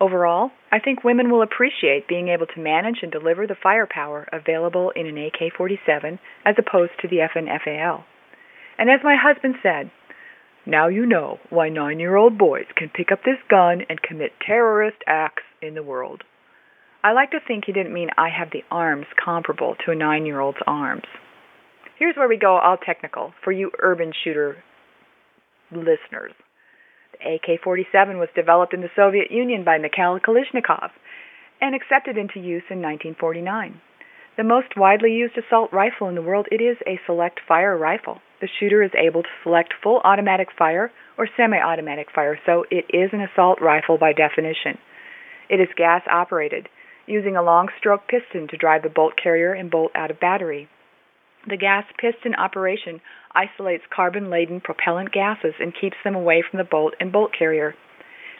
Overall, 0.00 0.50
I 0.70 0.78
think 0.78 1.04
women 1.04 1.30
will 1.30 1.42
appreciate 1.42 2.08
being 2.08 2.28
able 2.28 2.46
to 2.46 2.60
manage 2.60 3.00
and 3.02 3.12
deliver 3.12 3.46
the 3.46 3.54
firepower 3.60 4.26
available 4.32 4.90
in 4.96 5.06
an 5.06 5.18
AK 5.18 5.52
47 5.56 6.18
as 6.46 6.54
opposed 6.58 6.92
to 7.00 7.08
the 7.08 7.18
FN-FAL. 7.18 8.04
And 8.78 8.90
as 8.90 9.00
my 9.04 9.16
husband 9.20 9.56
said, 9.62 9.90
now 10.66 10.88
you 10.88 11.06
know 11.06 11.38
why 11.50 11.68
nine 11.68 11.98
year 11.98 12.16
old 12.16 12.38
boys 12.38 12.66
can 12.76 12.88
pick 12.88 13.10
up 13.10 13.20
this 13.24 13.38
gun 13.48 13.82
and 13.88 14.00
commit 14.00 14.32
terrorist 14.46 14.98
acts 15.06 15.42
in 15.60 15.74
the 15.74 15.82
world. 15.82 16.22
I 17.04 17.12
like 17.12 17.32
to 17.32 17.40
think 17.46 17.64
he 17.64 17.72
didn't 17.72 17.92
mean 17.92 18.10
I 18.16 18.28
have 18.28 18.50
the 18.52 18.62
arms 18.70 19.06
comparable 19.22 19.74
to 19.84 19.92
a 19.92 19.96
nine 19.96 20.24
year 20.24 20.38
old's 20.38 20.62
arms. 20.66 21.02
Here's 21.98 22.16
where 22.16 22.28
we 22.28 22.36
go 22.36 22.58
all 22.58 22.76
technical 22.76 23.32
for 23.42 23.52
you 23.52 23.70
urban 23.80 24.12
shooter 24.24 24.56
listeners. 25.72 26.32
The 27.12 27.34
AK 27.34 27.60
47 27.62 28.18
was 28.18 28.28
developed 28.34 28.74
in 28.74 28.82
the 28.82 28.90
Soviet 28.94 29.30
Union 29.30 29.64
by 29.64 29.78
Mikhail 29.78 30.18
Kalashnikov 30.20 30.90
and 31.60 31.74
accepted 31.74 32.16
into 32.16 32.38
use 32.38 32.64
in 32.70 32.82
1949. 32.82 33.80
The 34.36 34.44
most 34.44 34.76
widely 34.76 35.12
used 35.12 35.36
assault 35.36 35.72
rifle 35.72 36.08
in 36.08 36.14
the 36.14 36.22
world, 36.22 36.46
it 36.50 36.62
is 36.62 36.76
a 36.86 37.00
select 37.06 37.40
fire 37.46 37.76
rifle. 37.76 38.20
The 38.42 38.48
shooter 38.58 38.82
is 38.82 38.90
able 38.98 39.22
to 39.22 39.28
select 39.44 39.72
full 39.84 40.00
automatic 40.02 40.48
fire 40.58 40.90
or 41.16 41.28
semi 41.36 41.58
automatic 41.58 42.08
fire, 42.12 42.36
so 42.44 42.64
it 42.72 42.86
is 42.90 43.10
an 43.12 43.20
assault 43.20 43.60
rifle 43.60 43.98
by 43.98 44.12
definition. 44.12 44.78
It 45.48 45.60
is 45.60 45.68
gas 45.76 46.02
operated, 46.10 46.68
using 47.06 47.36
a 47.36 47.42
long 47.42 47.68
stroke 47.78 48.08
piston 48.08 48.48
to 48.48 48.56
drive 48.56 48.82
the 48.82 48.88
bolt 48.88 49.14
carrier 49.16 49.52
and 49.52 49.70
bolt 49.70 49.92
out 49.94 50.10
of 50.10 50.18
battery. 50.18 50.68
The 51.48 51.56
gas 51.56 51.84
piston 51.96 52.34
operation 52.34 53.00
isolates 53.32 53.84
carbon 53.94 54.28
laden 54.28 54.60
propellant 54.60 55.12
gases 55.12 55.54
and 55.60 55.72
keeps 55.72 55.96
them 56.02 56.16
away 56.16 56.42
from 56.42 56.58
the 56.58 56.64
bolt 56.64 56.94
and 56.98 57.12
bolt 57.12 57.30
carrier. 57.38 57.76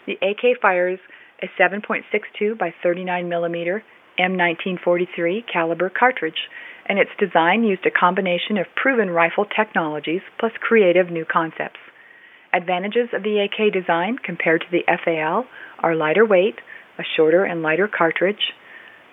The 0.06 0.18
AK 0.20 0.60
fires 0.60 0.98
a 1.40 1.46
7.62 1.60 2.58
by 2.58 2.74
39 2.82 3.28
millimeter 3.28 3.84
M1943 4.18 5.44
caliber 5.52 5.90
cartridge, 5.90 6.48
and 6.86 6.98
its 6.98 7.10
design 7.18 7.64
used 7.64 7.86
a 7.86 7.90
combination 7.90 8.58
of 8.58 8.66
proven 8.74 9.10
rifle 9.10 9.44
technologies 9.44 10.22
plus 10.38 10.52
creative 10.60 11.10
new 11.10 11.24
concepts. 11.24 11.78
Advantages 12.52 13.08
of 13.12 13.22
the 13.22 13.38
AK 13.40 13.72
design 13.72 14.18
compared 14.22 14.60
to 14.60 14.66
the 14.70 14.84
FAL 15.04 15.46
are 15.78 15.94
lighter 15.94 16.26
weight, 16.26 16.56
a 16.98 17.02
shorter 17.16 17.44
and 17.44 17.62
lighter 17.62 17.88
cartridge, 17.88 18.52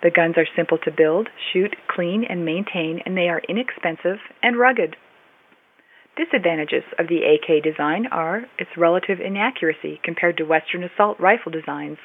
the 0.02 0.10
guns 0.10 0.36
are 0.38 0.46
simple 0.56 0.78
to 0.78 0.90
build, 0.90 1.28
shoot, 1.52 1.76
clean, 1.86 2.24
and 2.24 2.44
maintain, 2.44 3.00
and 3.04 3.16
they 3.16 3.28
are 3.28 3.42
inexpensive 3.48 4.18
and 4.42 4.58
rugged. 4.58 4.96
Disadvantages 6.16 6.84
of 6.98 7.08
the 7.08 7.20
AK 7.22 7.62
design 7.62 8.06
are 8.06 8.44
its 8.58 8.70
relative 8.76 9.20
inaccuracy 9.20 10.00
compared 10.02 10.38
to 10.38 10.44
Western 10.44 10.84
assault 10.84 11.20
rifle 11.20 11.52
designs 11.52 11.98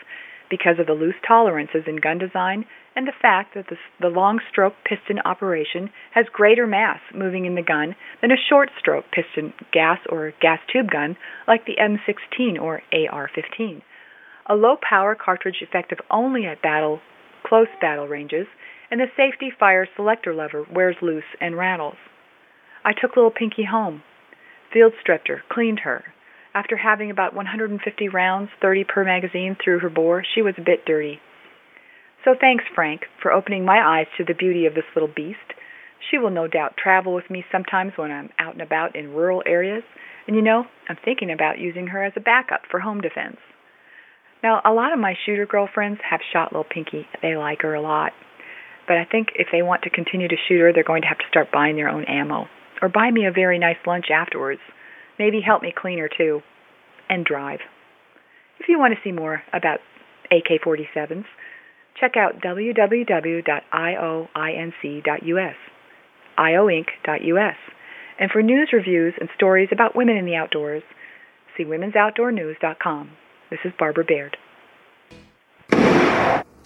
because 0.49 0.79
of 0.79 0.87
the 0.87 0.93
loose 0.93 1.15
tolerances 1.27 1.83
in 1.87 1.97
gun 1.97 2.17
design 2.17 2.65
and 2.95 3.07
the 3.07 3.19
fact 3.21 3.55
that 3.55 3.65
the, 3.69 3.77
the 3.99 4.07
long 4.07 4.39
stroke 4.49 4.73
piston 4.83 5.19
operation 5.25 5.89
has 6.13 6.25
greater 6.31 6.67
mass 6.67 6.99
moving 7.13 7.45
in 7.45 7.55
the 7.55 7.61
gun 7.61 7.95
than 8.21 8.31
a 8.31 8.45
short 8.49 8.69
stroke 8.79 9.05
piston 9.11 9.53
gas 9.71 9.99
or 10.09 10.33
gas 10.41 10.59
tube 10.71 10.89
gun 10.91 11.17
like 11.47 11.65
the 11.65 11.75
M16 11.79 12.59
or 12.59 12.81
AR 12.93 13.29
15. 13.33 13.81
a 14.47 14.55
low 14.55 14.75
power 14.81 15.15
cartridge 15.15 15.61
effective 15.61 15.99
only 16.09 16.45
at 16.45 16.61
battle 16.61 16.99
close 17.45 17.67
battle 17.79 18.07
ranges, 18.07 18.47
and 18.89 18.99
the 18.99 19.05
safety 19.15 19.51
fire 19.57 19.87
selector 19.95 20.33
lever 20.33 20.65
wears 20.73 20.95
loose 21.01 21.23
and 21.39 21.57
rattles. 21.57 21.97
I 22.83 22.91
took 22.93 23.15
little 23.15 23.31
Pinky 23.31 23.65
home. 23.69 24.03
Field 24.73 24.93
stripped 25.01 25.27
her, 25.27 25.41
cleaned 25.49 25.79
her. 25.79 26.03
After 26.55 26.77
having 26.77 27.11
about 27.11 27.35
150 27.35 28.07
rounds, 28.07 28.49
30 28.61 28.85
per 28.85 29.03
magazine 29.03 29.57
through 29.61 29.79
her 29.79 29.89
bore, 29.89 30.23
she 30.33 30.41
was 30.41 30.55
a 30.57 30.63
bit 30.63 30.85
dirty. 30.85 31.19
So 32.23 32.33
thanks, 32.39 32.63
Frank, 32.73 33.01
for 33.21 33.33
opening 33.33 33.65
my 33.65 33.77
eyes 33.77 34.07
to 34.17 34.23
the 34.23 34.33
beauty 34.33 34.65
of 34.65 34.73
this 34.73 34.85
little 34.95 35.11
beast. 35.13 35.53
She 36.09 36.17
will 36.17 36.29
no 36.29 36.47
doubt 36.47 36.77
travel 36.81 37.13
with 37.13 37.29
me 37.29 37.43
sometimes 37.51 37.91
when 37.97 38.09
I'm 38.09 38.29
out 38.39 38.53
and 38.53 38.61
about 38.61 38.95
in 38.95 39.11
rural 39.11 39.43
areas, 39.45 39.83
and 40.27 40.35
you 40.35 40.41
know, 40.41 40.63
I'm 40.87 40.97
thinking 41.03 41.29
about 41.29 41.59
using 41.59 41.87
her 41.87 42.03
as 42.03 42.13
a 42.15 42.21
backup 42.21 42.61
for 42.71 42.79
home 42.79 43.01
defense. 43.01 43.37
Now, 44.41 44.61
a 44.63 44.71
lot 44.71 44.93
of 44.93 44.99
my 44.99 45.15
shooter 45.25 45.45
girlfriends 45.45 45.99
have 46.09 46.21
shot 46.31 46.53
little 46.53 46.63
Pinky. 46.63 47.05
They 47.21 47.35
like 47.35 47.63
her 47.63 47.73
a 47.73 47.81
lot. 47.81 48.13
But 48.87 48.97
I 48.97 49.05
think 49.05 49.29
if 49.35 49.47
they 49.51 49.61
want 49.61 49.81
to 49.83 49.89
continue 49.89 50.27
to 50.27 50.37
shoot 50.47 50.61
her, 50.61 50.71
they're 50.71 50.83
going 50.83 51.01
to 51.01 51.07
have 51.07 51.17
to 51.17 51.27
start 51.29 51.51
buying 51.51 51.75
their 51.75 51.89
own 51.89 52.05
ammo. 52.05 52.45
Or 52.81 52.87
buy 52.87 53.11
me 53.11 53.25
a 53.25 53.31
very 53.31 53.59
nice 53.59 53.77
lunch 53.85 54.05
afterwards. 54.13 54.61
Maybe 55.17 55.41
help 55.41 55.61
me 55.61 55.73
clean 55.75 55.99
her 55.99 56.09
too. 56.09 56.41
And 57.09 57.23
drive. 57.25 57.59
If 58.59 58.67
you 58.67 58.79
want 58.79 58.93
to 58.95 58.99
see 59.03 59.11
more 59.11 59.43
about 59.53 59.79
AK 60.31 60.61
47s, 60.65 61.25
check 61.99 62.17
out 62.17 62.41
www.ioinc.us, 62.41 63.45
ioinc.us. 66.37 67.55
And 68.17 68.31
for 68.31 68.41
news 68.41 68.69
reviews 68.73 69.13
and 69.19 69.29
stories 69.35 69.69
about 69.71 69.95
women 69.95 70.17
in 70.17 70.25
the 70.25 70.35
outdoors, 70.35 70.83
see 71.57 71.63
womensoutdoornews.com. 71.63 73.11
This 73.49 73.59
is 73.65 73.73
Barbara 73.77 74.05
Baird. 74.05 74.37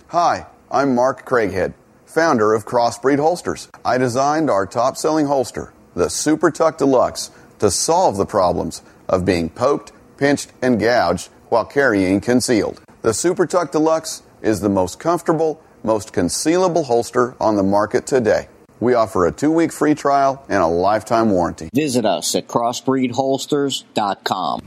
Hi, 0.07 0.47
I'm 0.71 0.95
Mark 0.95 1.27
Craighead, 1.27 1.73
founder 2.05 2.53
of 2.53 2.65
Crossbreed 2.65 3.19
Holsters. 3.19 3.69
I 3.83 3.97
designed 3.97 4.49
our 4.49 4.65
top 4.65 4.97
selling 4.97 5.25
holster, 5.25 5.73
the 5.95 6.09
Super 6.09 6.49
Tuck 6.51 6.77
Deluxe, 6.77 7.31
to 7.59 7.71
solve 7.71 8.17
the 8.17 8.25
problems 8.25 8.81
of 9.07 9.23
being 9.25 9.49
poked, 9.49 9.93
pinched, 10.17 10.51
and 10.61 10.79
gouged 10.79 11.29
while 11.49 11.65
carrying 11.65 12.21
concealed. 12.21 12.81
The 13.01 13.13
Super 13.13 13.45
Tuck 13.45 13.71
Deluxe 13.71 14.23
is 14.41 14.61
the 14.61 14.69
most 14.69 14.99
comfortable, 14.99 15.61
most 15.83 16.13
concealable 16.13 16.85
holster 16.85 17.35
on 17.39 17.55
the 17.55 17.63
market 17.63 18.05
today. 18.05 18.47
We 18.79 18.93
offer 18.93 19.25
a 19.25 19.31
two 19.31 19.51
week 19.51 19.73
free 19.73 19.95
trial 19.95 20.45
and 20.47 20.61
a 20.61 20.67
lifetime 20.67 21.31
warranty. 21.31 21.69
Visit 21.73 22.05
us 22.05 22.35
at 22.35 22.47
crossbreedholsters.com. 22.47 24.61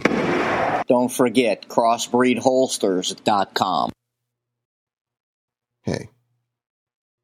Don't 0.87 1.13
forget 1.13 1.69
crossbreedholsters.com. 1.69 3.93
Hey, 5.85 6.11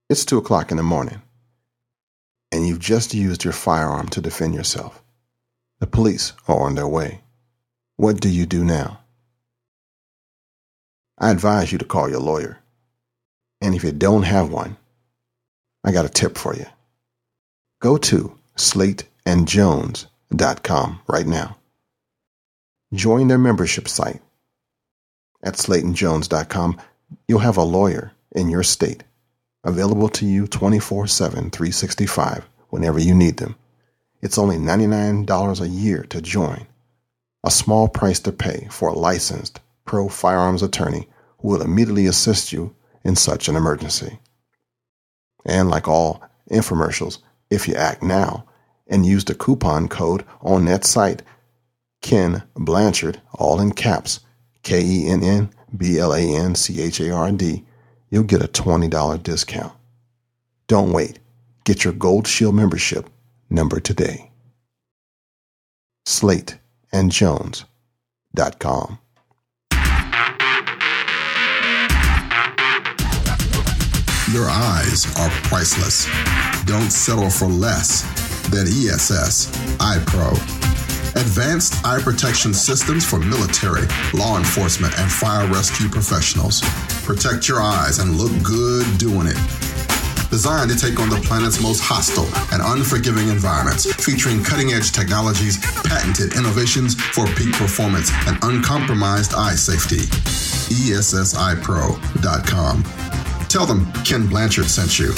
it's 0.09 0.25
2 0.25 0.39
o'clock 0.39 0.71
in 0.71 0.79
the 0.79 0.83
morning, 0.83 1.23
and 2.51 2.67
you've 2.67 2.81
just 2.81 3.15
used 3.15 3.45
your 3.45 3.53
firearm 3.53 4.09
to 4.09 4.21
defend 4.21 4.55
yourself. 4.55 5.01
The 5.81 5.87
police 5.87 6.33
are 6.47 6.61
on 6.61 6.75
their 6.75 6.89
way. 6.89 7.23
What 7.97 8.21
do 8.21 8.29
you 8.29 8.47
do 8.47 8.65
now? 8.65 9.01
I 11.19 11.31
advise 11.31 11.73
you 11.73 11.79
to 11.79 11.85
call 11.85 12.09
your 12.09 12.21
lawyer. 12.21 12.59
And 13.61 13.75
if 13.75 13.85
you 13.85 13.93
don't 13.93 14.23
have 14.23 14.51
one, 14.51 14.77
I 15.85 15.93
got 15.93 16.05
a 16.05 16.09
tip 16.09 16.39
for 16.39 16.55
you. 16.55 16.67
Go 17.81 17.97
to 17.99 18.37
slateandjones.com 18.57 21.01
right 21.09 21.27
now. 21.27 21.57
Join 22.93 23.29
their 23.29 23.39
membership 23.39 23.89
site. 23.89 24.21
At 25.43 25.55
slateandjones.com, 25.55 26.81
you'll 27.27 27.39
have 27.41 27.57
a 27.57 27.63
lawyer 27.63 28.13
in 28.33 28.49
your 28.49 28.63
state 28.63 29.05
available 29.65 30.09
to 30.09 30.27
you 30.27 30.47
24 30.47 31.07
7, 31.07 31.51
365 31.51 32.49
whenever 32.71 32.99
you 32.99 33.15
need 33.15 33.37
them. 33.37 33.57
It's 34.21 34.39
only 34.39 34.57
$99 34.57 35.61
a 35.61 35.69
year 35.69 36.03
to 36.05 36.21
join. 36.21 36.67
A 37.45 37.51
small 37.51 37.89
price 37.89 38.19
to 38.21 38.33
pay 38.33 38.67
for 38.71 38.89
a 38.89 38.99
licensed 38.99 39.61
pro 39.85 40.09
firearms 40.09 40.63
attorney 40.63 41.09
who 41.39 41.49
will 41.49 41.63
immediately 41.63 42.07
assist 42.07 42.53
you 42.53 42.75
in 43.05 43.15
such 43.15 43.49
an 43.49 43.55
emergency. 43.55 44.19
And 45.47 45.71
like 45.71 45.87
all 45.87 46.23
infomercials, 46.51 47.19
if 47.49 47.69
you 47.69 47.75
act 47.75 48.03
now 48.03 48.45
and 48.89 49.07
use 49.07 49.25
the 49.25 49.35
coupon 49.35 49.89
code 49.89 50.25
on 50.43 50.65
that 50.65 50.85
site, 50.85 51.23
Kenn 52.03 52.43
Blanchard, 52.55 53.21
all 53.35 53.61
in 53.61 53.73
caps, 53.73 54.21
K 54.63 54.83
E 54.85 55.09
N 55.09 55.23
N 55.23 55.51
B 55.77 55.99
L 55.99 56.13
A 56.13 56.21
N 56.21 56.57
C 56.57 56.83
H 56.83 57.01
A 57.01 57.11
R 57.11 57.31
D, 57.31 57.65
you'll 58.11 58.25
get 58.25 58.45
a 58.45 58.49
$20 58.49 59.23
discount. 59.23 59.73
Don't 60.67 60.93
wait. 60.93 61.21
Get 61.65 61.85
your 61.85 61.93
Gold 61.93 62.27
Shield 62.27 62.55
membership 62.55 63.09
number 63.51 63.81
today. 63.81 64.31
SlateandJones.com. 66.07 68.99
Your 74.33 74.49
eyes 74.51 75.07
are 75.19 75.31
priceless. 75.49 76.07
Don't 76.67 76.91
settle 76.91 77.31
for 77.31 77.47
less 77.47 78.03
than 78.51 78.67
ESS 78.67 79.47
iPro. 79.79 80.33
Advanced 81.17 81.83
eye 81.85 82.01
protection 82.01 82.53
systems 82.53 83.09
for 83.09 83.19
military, 83.19 83.87
law 84.13 84.37
enforcement, 84.37 84.99
and 84.99 85.11
fire 85.11 85.47
rescue 85.49 85.89
professionals. 85.89 86.61
Protect 87.05 87.49
your 87.49 87.61
eyes 87.61 88.01
and 88.01 88.19
look 88.19 88.33
good 88.43 88.87
doing 88.99 89.29
it. 89.29 89.88
Designed 90.39 90.71
to 90.71 90.77
take 90.77 91.01
on 91.01 91.11
the 91.11 91.17
planet's 91.17 91.61
most 91.61 91.81
hostile 91.81 92.29
and 92.55 92.63
unforgiving 92.63 93.27
environments, 93.27 93.93
featuring 93.95 94.45
cutting 94.45 94.71
edge 94.71 94.93
technologies, 94.93 95.59
patented 95.83 96.39
innovations 96.39 96.95
for 96.95 97.27
peak 97.35 97.53
performance, 97.55 98.13
and 98.29 98.39
uncompromised 98.43 99.35
eye 99.35 99.57
safety. 99.57 100.07
ESSiPro.com. 100.87 102.85
Tell 103.49 103.67
them 103.67 103.93
Kenn 104.05 104.29
Blanchard 104.29 104.67
sent 104.67 105.01
you. 105.01 105.11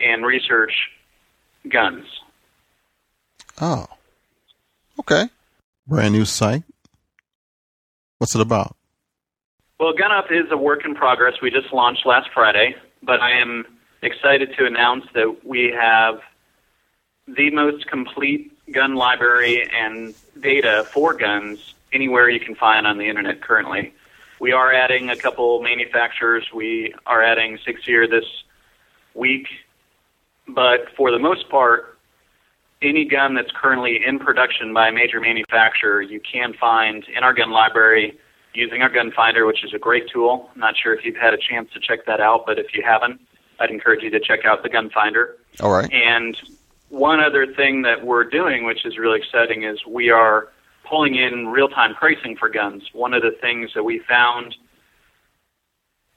and 0.01 0.25
research 0.25 0.73
guns. 1.67 2.05
Oh. 3.61 3.87
Okay. 4.99 5.29
Brand 5.87 6.13
new 6.13 6.25
site. 6.25 6.63
What's 8.17 8.35
it 8.35 8.41
about? 8.41 8.75
Well, 9.79 9.93
GunUp 9.93 10.31
is 10.31 10.51
a 10.51 10.57
work 10.57 10.83
in 10.85 10.93
progress. 10.93 11.35
We 11.41 11.51
just 11.51 11.71
launched 11.71 12.05
last 12.05 12.29
Friday, 12.33 12.75
but 13.01 13.21
I 13.21 13.31
am 13.39 13.65
excited 14.01 14.53
to 14.57 14.65
announce 14.65 15.05
that 15.13 15.45
we 15.45 15.71
have 15.71 16.19
the 17.27 17.49
most 17.51 17.87
complete 17.87 18.51
gun 18.71 18.95
library 18.95 19.69
and 19.73 20.13
data 20.39 20.85
for 20.91 21.13
guns 21.13 21.73
anywhere 21.93 22.29
you 22.29 22.39
can 22.39 22.55
find 22.55 22.85
on 22.85 22.97
the 22.97 23.07
internet 23.07 23.41
currently. 23.41 23.93
We 24.39 24.51
are 24.51 24.73
adding 24.73 25.09
a 25.09 25.15
couple 25.15 25.61
manufacturers. 25.61 26.47
We 26.53 26.93
are 27.05 27.21
adding 27.21 27.57
six 27.65 27.87
year 27.87 28.07
this 28.07 28.25
week, 29.13 29.47
but 30.53 30.87
for 30.95 31.11
the 31.11 31.19
most 31.19 31.49
part, 31.49 31.97
any 32.81 33.05
gun 33.05 33.33
that's 33.33 33.51
currently 33.51 33.99
in 34.05 34.19
production 34.19 34.73
by 34.73 34.89
a 34.89 34.91
major 34.91 35.19
manufacturer, 35.19 36.01
you 36.01 36.19
can 36.19 36.53
find 36.53 37.05
in 37.15 37.23
our 37.23 37.33
gun 37.33 37.51
library 37.51 38.17
using 38.53 38.81
our 38.81 38.89
gun 38.89 39.11
finder, 39.11 39.45
which 39.45 39.63
is 39.63 39.73
a 39.73 39.79
great 39.79 40.09
tool. 40.09 40.49
I'm 40.53 40.59
not 40.59 40.75
sure 40.77 40.93
if 40.93 41.05
you've 41.05 41.15
had 41.15 41.33
a 41.33 41.37
chance 41.37 41.69
to 41.73 41.79
check 41.79 42.05
that 42.05 42.19
out, 42.19 42.45
but 42.45 42.57
if 42.57 42.73
you 42.73 42.83
haven't, 42.83 43.19
I'd 43.59 43.69
encourage 43.69 44.03
you 44.03 44.09
to 44.11 44.19
check 44.19 44.45
out 44.45 44.63
the 44.63 44.69
gun 44.69 44.89
finder. 44.89 45.37
All 45.61 45.71
right. 45.71 45.91
And 45.91 46.37
one 46.89 47.19
other 47.19 47.45
thing 47.53 47.83
that 47.83 48.05
we're 48.05 48.23
doing, 48.23 48.65
which 48.65 48.85
is 48.85 48.97
really 48.97 49.19
exciting, 49.19 49.63
is 49.63 49.85
we 49.85 50.09
are 50.09 50.47
pulling 50.85 51.15
in 51.15 51.47
real 51.47 51.67
time 51.67 51.93
pricing 51.95 52.35
for 52.35 52.49
guns. 52.49 52.83
One 52.93 53.13
of 53.13 53.21
the 53.21 53.31
things 53.31 53.71
that 53.75 53.83
we 53.83 53.99
found 53.99 54.55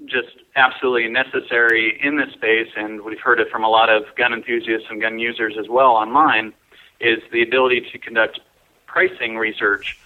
just 0.06 0.36
absolutely 0.56 1.08
necessary 1.08 1.98
in 2.02 2.16
this 2.16 2.32
space, 2.32 2.68
and 2.76 3.02
we've 3.02 3.20
heard 3.20 3.40
it 3.40 3.48
from 3.50 3.64
a 3.64 3.68
lot 3.68 3.88
of 3.88 4.04
gun 4.16 4.32
enthusiasts 4.32 4.86
and 4.90 5.00
gun 5.00 5.18
users 5.18 5.54
as 5.58 5.68
well 5.68 5.90
online, 5.90 6.52
is 7.00 7.18
the 7.32 7.42
ability 7.42 7.82
to 7.92 7.98
conduct 7.98 8.40
pricing 8.86 9.36
research, 9.36 9.98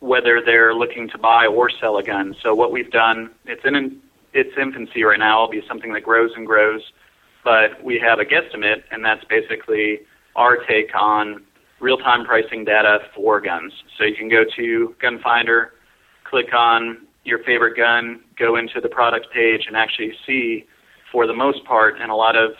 whether 0.00 0.40
they're 0.44 0.74
looking 0.74 1.08
to 1.08 1.18
buy 1.18 1.46
or 1.46 1.70
sell 1.70 1.96
a 1.98 2.02
gun. 2.02 2.34
So 2.42 2.54
what 2.54 2.72
we've 2.72 2.90
done, 2.90 3.30
it's 3.46 3.64
in 3.64 4.00
its 4.32 4.50
infancy 4.60 5.02
right 5.04 5.18
now. 5.18 5.44
It'll 5.44 5.60
be 5.60 5.66
something 5.66 5.92
that 5.92 6.02
grows 6.02 6.32
and 6.36 6.46
grows, 6.46 6.82
but 7.44 7.82
we 7.82 7.98
have 7.98 8.18
a 8.18 8.24
guesstimate, 8.24 8.82
and 8.90 9.04
that's 9.04 9.24
basically 9.24 10.00
our 10.36 10.56
take 10.56 10.94
on 10.94 11.42
real-time 11.80 12.24
pricing 12.24 12.64
data 12.64 12.98
for 13.14 13.40
guns. 13.40 13.72
So 13.96 14.04
you 14.04 14.14
can 14.14 14.28
go 14.28 14.44
to 14.56 14.94
Gunfinder, 15.02 15.70
click 16.24 16.52
on 16.52 17.06
your 17.24 17.38
favorite 17.44 17.76
gun, 17.76 18.20
go 18.38 18.56
into 18.56 18.80
the 18.80 18.88
product 18.88 19.26
page, 19.32 19.64
and 19.66 19.76
actually 19.76 20.14
see, 20.26 20.66
for 21.12 21.26
the 21.26 21.34
most 21.34 21.64
part, 21.64 22.00
and 22.00 22.10
a 22.10 22.14
lot 22.14 22.36
of 22.36 22.52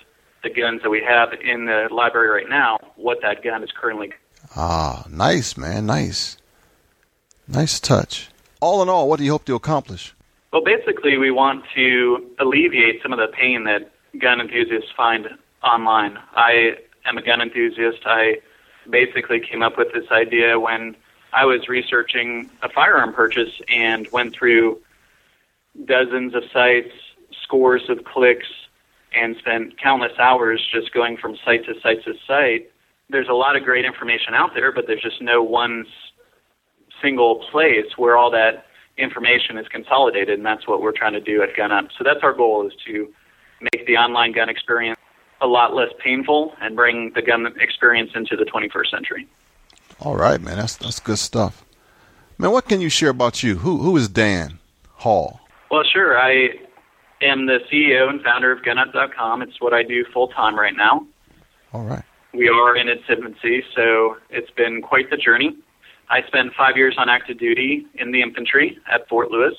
the 0.43 0.51
guns 0.51 0.83
that 0.83 0.91
we 0.91 1.03
have 1.03 1.33
in 1.43 1.67
the 1.67 1.89
library 1.91 2.29
right 2.29 2.49
now, 2.49 2.79
what 2.97 3.19
that 3.23 3.43
gun 3.43 3.63
is 3.63 3.71
currently. 3.73 4.13
Ah, 4.57 5.05
nice, 5.11 5.57
man. 5.57 5.87
Nice. 5.87 6.37
Nice 7.47 7.81
touch. 7.81 8.29
All 8.61 8.83
in 8.83 8.89
all, 8.89 9.09
what 9.09 9.19
do 9.19 9.25
you 9.25 9.33
hope 9.33 9.45
to 9.47 9.55
accomplish? 9.55 10.15
Well, 10.53 10.65
basically, 10.65 11.17
we 11.17 11.31
want 11.31 11.65
to 11.75 12.31
alleviate 12.39 13.03
some 13.03 13.13
of 13.13 13.19
the 13.19 13.29
pain 13.29 13.65
that 13.65 13.91
gun 14.19 14.41
enthusiasts 14.41 14.91
find 14.97 15.29
online. 15.63 16.19
I 16.35 16.77
am 17.07 17.17
a 17.17 17.23
gun 17.23 17.41
enthusiast. 17.41 18.01
I 18.05 18.39
basically 18.89 19.41
came 19.41 19.63
up 19.63 19.79
with 19.79 19.89
this 19.93 20.11
idea 20.11 20.59
when 20.59 20.97
I 21.33 21.45
was 21.45 21.69
researching 21.69 22.51
a 22.63 22.69
firearm 22.69 23.13
purchase 23.13 23.61
and 23.69 24.09
went 24.13 24.35
through 24.35 24.81
dozens 25.85 26.35
of 26.35 26.43
sites, 26.53 26.93
scores 27.43 27.89
of 27.89 28.05
clicks, 28.05 28.47
and 29.15 29.37
spent 29.37 29.81
countless 29.81 30.19
hours 30.19 30.65
just 30.73 30.93
going 30.93 31.17
from 31.17 31.37
site 31.45 31.65
to 31.67 31.75
site 31.81 32.05
to 32.05 32.15
site. 32.27 32.71
There's 33.09 33.29
a 33.29 33.35
lot 33.35 33.57
of 33.57 33.65
great 33.65 33.85
information 33.85 34.35
out 34.35 34.55
there, 34.55 34.73
but 34.73 34.87
there's 34.87 35.03
just 35.03 35.21
no 35.21 35.43
one 35.43 35.87
single 37.03 37.45
place 37.51 37.87
where 37.97 38.17
all 38.17 38.31
that 38.31 38.67
information 38.99 39.57
is 39.57 39.67
consolidated, 39.69 40.39
and 40.39 40.47
that's 40.47 40.67
what 40.69 40.83
we're 40.83 40.93
trying 40.93 41.15
to 41.15 41.21
do 41.21 41.43
at 41.43 41.55
GunUp. 41.55 41.89
So 41.97 42.05
that's 42.05 42.21
our 42.23 42.33
goal 42.33 42.67
is 42.67 42.73
to 42.87 43.13
make 43.61 43.87
the 43.87 43.97
online 43.97 44.33
gun 44.33 44.49
experience 44.49 44.99
a 45.41 45.47
lot 45.47 45.75
less 45.75 45.89
painful 46.03 46.55
and 46.61 46.77
bring 46.77 47.13
the 47.15 47.23
gun 47.23 47.47
experience 47.59 48.11
into 48.15 48.37
the 48.37 48.45
21st 48.45 48.91
century. 48.91 49.27
All 50.01 50.17
right, 50.17 50.41
man. 50.41 50.57
That's 50.57 50.77
that's 50.77 50.99
good 50.99 51.19
stuff. 51.19 51.65
Man, 52.39 52.53
what 52.53 52.67
can 52.67 52.81
you 52.81 52.89
share 52.89 53.11
about 53.11 53.43
you? 53.43 53.57
Who 53.57 53.79
who 53.79 53.97
is 53.97 54.09
Dan 54.09 54.59
Hall? 54.95 55.41
Well, 55.71 55.85
sure. 55.85 56.19
I 56.19 56.49
am 57.21 57.47
the 57.47 57.59
CEO 57.71 58.09
and 58.09 58.23
founder 58.23 58.51
of 58.51 58.63
GunUp.com. 58.63 59.43
It's 59.43 59.61
what 59.61 59.75
I 59.75 59.83
do 59.83 60.05
full 60.13 60.29
time 60.29 60.59
right 60.59 60.75
now. 60.75 61.07
All 61.73 61.85
right. 61.85 62.03
We 62.33 62.49
are 62.49 62.77
in 62.77 62.89
its 62.89 63.03
infancy, 63.09 63.63
so 63.75 64.17
it's 64.31 64.51
been 64.53 64.81
quite 64.81 65.11
the 65.11 65.17
journey. 65.17 65.57
I 66.09 66.23
spent 66.27 66.55
five 66.57 66.77
years 66.77 66.95
on 66.97 67.09
active 67.09 67.39
duty 67.39 67.87
in 67.95 68.11
the 68.11 68.23
infantry 68.23 68.79
at 68.91 69.09
Fort 69.09 69.31
Lewis. 69.31 69.55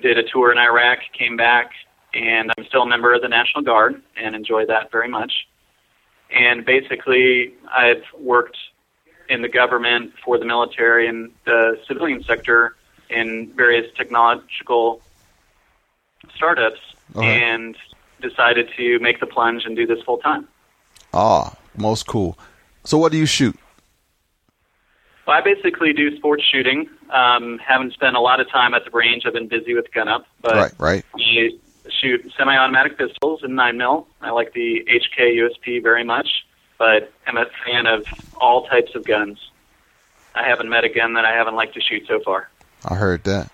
Did 0.00 0.18
a 0.18 0.22
tour 0.22 0.52
in 0.52 0.58
Iraq, 0.58 0.98
came 1.18 1.36
back, 1.36 1.72
and 2.14 2.52
I'm 2.56 2.64
still 2.66 2.82
a 2.82 2.88
member 2.88 3.12
of 3.12 3.22
the 3.22 3.28
National 3.28 3.62
Guard 3.62 4.02
and 4.16 4.36
enjoy 4.36 4.66
that 4.66 4.92
very 4.92 5.08
much. 5.08 5.32
And 6.30 6.64
basically, 6.64 7.54
I've 7.74 8.02
worked 8.18 8.56
in 9.28 9.42
the 9.42 9.48
government, 9.48 10.12
for 10.24 10.38
the 10.38 10.44
military, 10.44 11.06
and 11.06 11.30
the 11.44 11.78
civilian 11.86 12.22
sector 12.22 12.76
in 13.10 13.52
various 13.54 13.92
technological 13.96 15.00
startups, 16.34 16.80
and 17.14 17.76
decided 18.20 18.68
to 18.76 18.98
make 19.00 19.20
the 19.20 19.26
plunge 19.26 19.64
and 19.64 19.76
do 19.76 19.86
this 19.86 20.02
full 20.02 20.18
time. 20.18 20.48
Ah, 21.12 21.54
most 21.76 22.06
cool. 22.06 22.38
So 22.84 22.96
what 22.98 23.12
do 23.12 23.18
you 23.18 23.26
shoot? 23.26 23.58
Well, 25.26 25.36
I 25.36 25.40
basically 25.40 25.92
do 25.92 26.16
sports 26.16 26.42
shooting. 26.50 26.88
Um, 27.10 27.58
haven't 27.58 27.92
spent 27.92 28.16
a 28.16 28.20
lot 28.20 28.40
of 28.40 28.50
time 28.50 28.74
at 28.74 28.84
the 28.84 28.90
range. 28.90 29.24
I've 29.26 29.34
been 29.34 29.48
busy 29.48 29.74
with 29.74 29.92
gun 29.92 30.08
up, 30.08 30.26
but 30.40 30.54
right, 30.54 30.72
right. 30.78 31.04
I 31.14 31.50
shoot 32.00 32.32
semi-automatic 32.36 32.98
pistols 32.98 33.42
in 33.44 33.54
nine 33.54 33.76
mil. 33.76 34.06
I 34.20 34.30
like 34.30 34.52
the 34.52 34.86
HK 34.88 35.36
USP 35.36 35.82
very 35.82 36.04
much, 36.04 36.28
but 36.82 37.12
I'm 37.28 37.36
a 37.36 37.46
fan 37.64 37.86
of 37.86 38.04
all 38.40 38.66
types 38.66 38.96
of 38.96 39.04
guns. 39.04 39.38
I 40.34 40.48
haven't 40.48 40.68
met 40.68 40.82
a 40.82 40.88
gun 40.88 41.14
that 41.14 41.24
I 41.24 41.30
haven't 41.30 41.54
liked 41.54 41.74
to 41.74 41.80
shoot 41.80 42.02
so 42.08 42.18
far. 42.24 42.50
I 42.84 42.96
heard 42.96 43.22
that. 43.22 43.52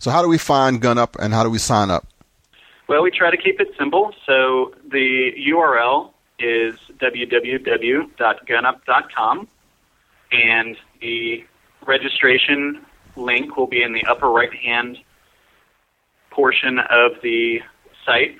So 0.00 0.10
how 0.10 0.20
do 0.20 0.28
we 0.28 0.36
find 0.36 0.78
Gun 0.78 0.98
Up 0.98 1.16
and 1.18 1.32
how 1.32 1.44
do 1.44 1.48
we 1.48 1.56
sign 1.56 1.90
up? 1.90 2.06
Well, 2.88 3.02
we 3.02 3.10
try 3.10 3.30
to 3.30 3.38
keep 3.38 3.58
it 3.58 3.68
simple. 3.78 4.14
So 4.26 4.74
the 4.86 5.32
URL 5.48 6.10
is 6.38 6.74
www.gunup.com, 6.98 9.48
and 10.32 10.76
the 11.00 11.46
registration 11.86 12.84
link 13.16 13.56
will 13.56 13.66
be 13.66 13.82
in 13.82 13.94
the 13.94 14.04
upper 14.04 14.28
right 14.28 14.52
hand 14.52 14.98
portion 16.28 16.80
of 16.80 17.12
the 17.22 17.62
site. 18.04 18.36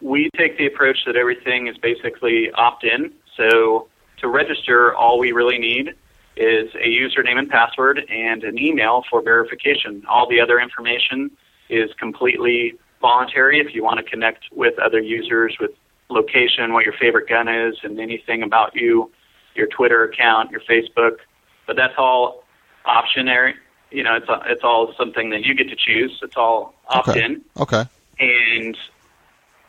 We 0.00 0.30
take 0.36 0.58
the 0.58 0.66
approach 0.66 1.04
that 1.06 1.16
everything 1.16 1.68
is 1.68 1.76
basically 1.78 2.50
opt 2.52 2.84
in. 2.84 3.12
So 3.36 3.88
to 4.18 4.28
register, 4.28 4.94
all 4.94 5.18
we 5.18 5.32
really 5.32 5.58
need 5.58 5.94
is 6.36 6.74
a 6.74 6.86
username 6.86 7.38
and 7.38 7.48
password 7.48 8.04
and 8.10 8.44
an 8.44 8.58
email 8.58 9.04
for 9.10 9.22
verification. 9.22 10.04
All 10.08 10.28
the 10.28 10.40
other 10.40 10.60
information 10.60 11.30
is 11.68 11.90
completely 11.94 12.74
voluntary 13.00 13.60
if 13.60 13.74
you 13.74 13.82
want 13.82 13.98
to 13.98 14.02
connect 14.02 14.44
with 14.52 14.78
other 14.78 15.00
users 15.00 15.56
with 15.60 15.70
location, 16.08 16.72
what 16.72 16.84
your 16.84 16.94
favorite 16.94 17.28
gun 17.28 17.48
is, 17.48 17.76
and 17.82 17.98
anything 17.98 18.42
about 18.42 18.74
you, 18.74 19.10
your 19.54 19.66
Twitter 19.66 20.04
account, 20.04 20.50
your 20.50 20.60
Facebook. 20.60 21.18
But 21.66 21.76
that's 21.76 21.94
all 21.98 22.44
optionary. 22.84 23.54
You 23.90 24.02
know, 24.02 24.16
it's 24.16 24.26
it's 24.46 24.62
all 24.62 24.92
something 24.96 25.30
that 25.30 25.44
you 25.44 25.54
get 25.54 25.68
to 25.68 25.76
choose. 25.76 26.18
It's 26.22 26.36
all 26.36 26.74
opt 26.88 27.08
in. 27.08 27.14
Okay. 27.14 27.24
in 27.24 27.42
Okay. 27.58 27.84
and 28.18 28.76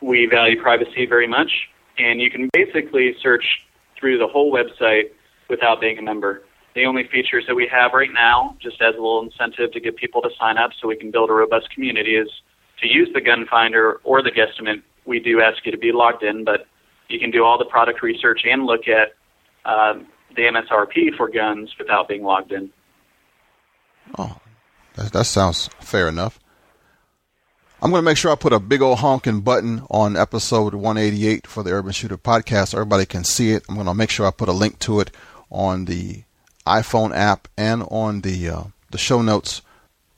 we 0.00 0.26
value 0.26 0.60
privacy 0.60 1.06
very 1.06 1.26
much. 1.26 1.50
And 1.98 2.20
you 2.20 2.30
can 2.30 2.48
basically 2.52 3.16
search 3.20 3.44
through 3.98 4.18
the 4.18 4.26
whole 4.26 4.52
website 4.52 5.10
without 5.48 5.80
being 5.80 5.98
a 5.98 6.02
member. 6.02 6.42
The 6.74 6.84
only 6.84 7.08
features 7.08 7.44
that 7.48 7.56
we 7.56 7.66
have 7.72 7.92
right 7.92 8.12
now, 8.12 8.56
just 8.60 8.80
as 8.80 8.94
a 8.94 8.98
little 8.98 9.22
incentive 9.22 9.72
to 9.72 9.80
get 9.80 9.96
people 9.96 10.22
to 10.22 10.30
sign 10.38 10.58
up 10.58 10.70
so 10.80 10.86
we 10.86 10.96
can 10.96 11.10
build 11.10 11.30
a 11.30 11.32
robust 11.32 11.70
community, 11.70 12.14
is 12.14 12.28
to 12.80 12.86
use 12.86 13.08
the 13.12 13.20
gun 13.20 13.46
finder 13.50 14.00
or 14.04 14.22
the 14.22 14.30
guesstimate. 14.30 14.82
We 15.04 15.18
do 15.18 15.40
ask 15.40 15.64
you 15.66 15.72
to 15.72 15.78
be 15.78 15.90
logged 15.90 16.22
in, 16.22 16.44
but 16.44 16.66
you 17.08 17.18
can 17.18 17.30
do 17.30 17.42
all 17.42 17.58
the 17.58 17.64
product 17.64 18.02
research 18.02 18.42
and 18.44 18.64
look 18.64 18.82
at 18.86 19.14
um, 19.64 20.06
the 20.36 20.42
MSRP 20.42 21.16
for 21.16 21.28
guns 21.28 21.74
without 21.78 22.06
being 22.06 22.22
logged 22.22 22.52
in. 22.52 22.70
Oh, 24.16 24.38
that, 24.94 25.12
that 25.12 25.24
sounds 25.24 25.68
fair 25.80 26.08
enough. 26.08 26.38
I'm 27.80 27.90
going 27.90 28.02
to 28.02 28.04
make 28.04 28.16
sure 28.16 28.32
I 28.32 28.34
put 28.34 28.52
a 28.52 28.58
big 28.58 28.82
old 28.82 28.98
honking 28.98 29.42
button 29.42 29.82
on 29.88 30.16
episode 30.16 30.74
188 30.74 31.46
for 31.46 31.62
the 31.62 31.70
Urban 31.70 31.92
Shooter 31.92 32.18
podcast 32.18 32.68
so 32.68 32.78
everybody 32.78 33.06
can 33.06 33.22
see 33.22 33.52
it. 33.52 33.64
I'm 33.68 33.76
going 33.76 33.86
to 33.86 33.94
make 33.94 34.10
sure 34.10 34.26
I 34.26 34.32
put 34.32 34.48
a 34.48 34.52
link 34.52 34.80
to 34.80 34.98
it 34.98 35.12
on 35.48 35.84
the 35.84 36.24
iPhone 36.66 37.14
app 37.14 37.46
and 37.56 37.84
on 37.84 38.22
the 38.22 38.48
uh, 38.48 38.64
the 38.90 38.98
show 38.98 39.22
notes 39.22 39.62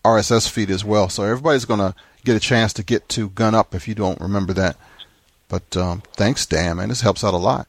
RSS 0.06 0.48
feed 0.48 0.70
as 0.70 0.86
well. 0.86 1.10
So 1.10 1.22
everybody's 1.24 1.66
going 1.66 1.80
to 1.80 1.94
get 2.24 2.34
a 2.34 2.40
chance 2.40 2.72
to 2.74 2.82
get 2.82 3.10
to 3.10 3.28
Gun 3.28 3.54
Up 3.54 3.74
if 3.74 3.86
you 3.86 3.94
don't 3.94 4.20
remember 4.22 4.54
that. 4.54 4.76
But 5.48 5.76
um, 5.76 6.02
thanks, 6.14 6.46
Dan, 6.46 6.78
man. 6.78 6.88
This 6.88 7.02
helps 7.02 7.22
out 7.22 7.34
a 7.34 7.36
lot. 7.36 7.68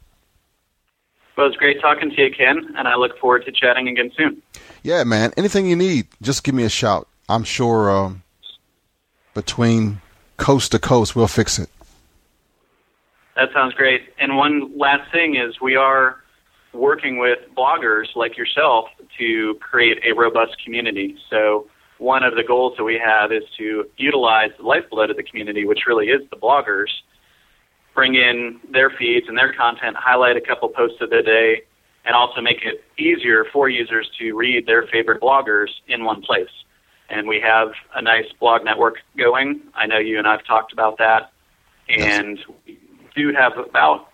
Well, 1.35 1.47
it's 1.47 1.57
great 1.57 1.81
talking 1.81 2.11
to 2.11 2.21
you, 2.21 2.31
Kenn, 2.31 2.75
and 2.77 2.87
I 2.87 2.95
look 2.95 3.19
forward 3.19 3.43
to 3.45 3.51
chatting 3.51 3.89
again 3.89 4.11
soon. 4.15 4.41
Yeah, 4.83 5.03
man. 5.03 5.33
Anything 5.35 5.65
you 5.65 5.75
need, 5.75 6.07
just 6.21 6.45
give 6.45 6.55
me 6.55 6.63
a 6.63 6.69
shout. 6.69 7.09
I'm 7.27 7.43
sure 7.43 7.91
um, 7.91 8.23
between 9.33 10.01
coast 10.37 10.71
to 10.71 10.79
coast, 10.79 11.15
we'll 11.15 11.27
fix 11.27 11.59
it. 11.59 11.69
That 13.35 13.49
sounds 13.53 13.73
great. 13.73 14.01
And 14.19 14.35
one 14.35 14.77
last 14.77 15.11
thing 15.11 15.35
is 15.35 15.61
we 15.61 15.75
are 15.75 16.17
working 16.73 17.17
with 17.17 17.39
bloggers 17.55 18.15
like 18.15 18.37
yourself 18.37 18.85
to 19.19 19.55
create 19.55 19.99
a 20.05 20.13
robust 20.13 20.61
community. 20.63 21.17
So 21.29 21.67
one 21.97 22.23
of 22.23 22.35
the 22.35 22.43
goals 22.43 22.75
that 22.77 22.83
we 22.83 22.99
have 23.03 23.31
is 23.31 23.43
to 23.57 23.85
utilize 23.97 24.51
the 24.57 24.63
lifeblood 24.63 25.09
of 25.09 25.17
the 25.17 25.23
community, 25.23 25.65
which 25.65 25.81
really 25.85 26.07
is 26.07 26.21
the 26.29 26.35
bloggers, 26.37 26.89
bring 27.93 28.15
in 28.15 28.59
their 28.71 28.89
feeds 28.89 29.27
and 29.27 29.37
their 29.37 29.53
content, 29.53 29.95
highlight 29.97 30.37
a 30.37 30.41
couple 30.41 30.69
posts 30.69 30.97
of 31.01 31.09
the 31.09 31.21
day, 31.21 31.61
and 32.05 32.15
also 32.15 32.41
make 32.41 32.63
it 32.63 32.83
easier 32.97 33.45
for 33.53 33.69
users 33.69 34.09
to 34.17 34.33
read 34.33 34.65
their 34.65 34.87
favorite 34.87 35.21
bloggers 35.21 35.67
in 35.87 36.03
one 36.03 36.21
place. 36.21 36.49
And 37.11 37.27
we 37.27 37.39
have 37.41 37.73
a 37.93 38.01
nice 38.01 38.25
blog 38.39 38.63
network 38.63 38.95
going. 39.17 39.61
I 39.75 39.85
know 39.85 39.99
you 39.99 40.17
and 40.17 40.27
I've 40.27 40.45
talked 40.45 40.71
about 40.71 40.97
that. 40.97 41.31
And 41.89 42.39
we 42.65 42.79
do 43.15 43.33
have 43.33 43.57
about 43.57 44.07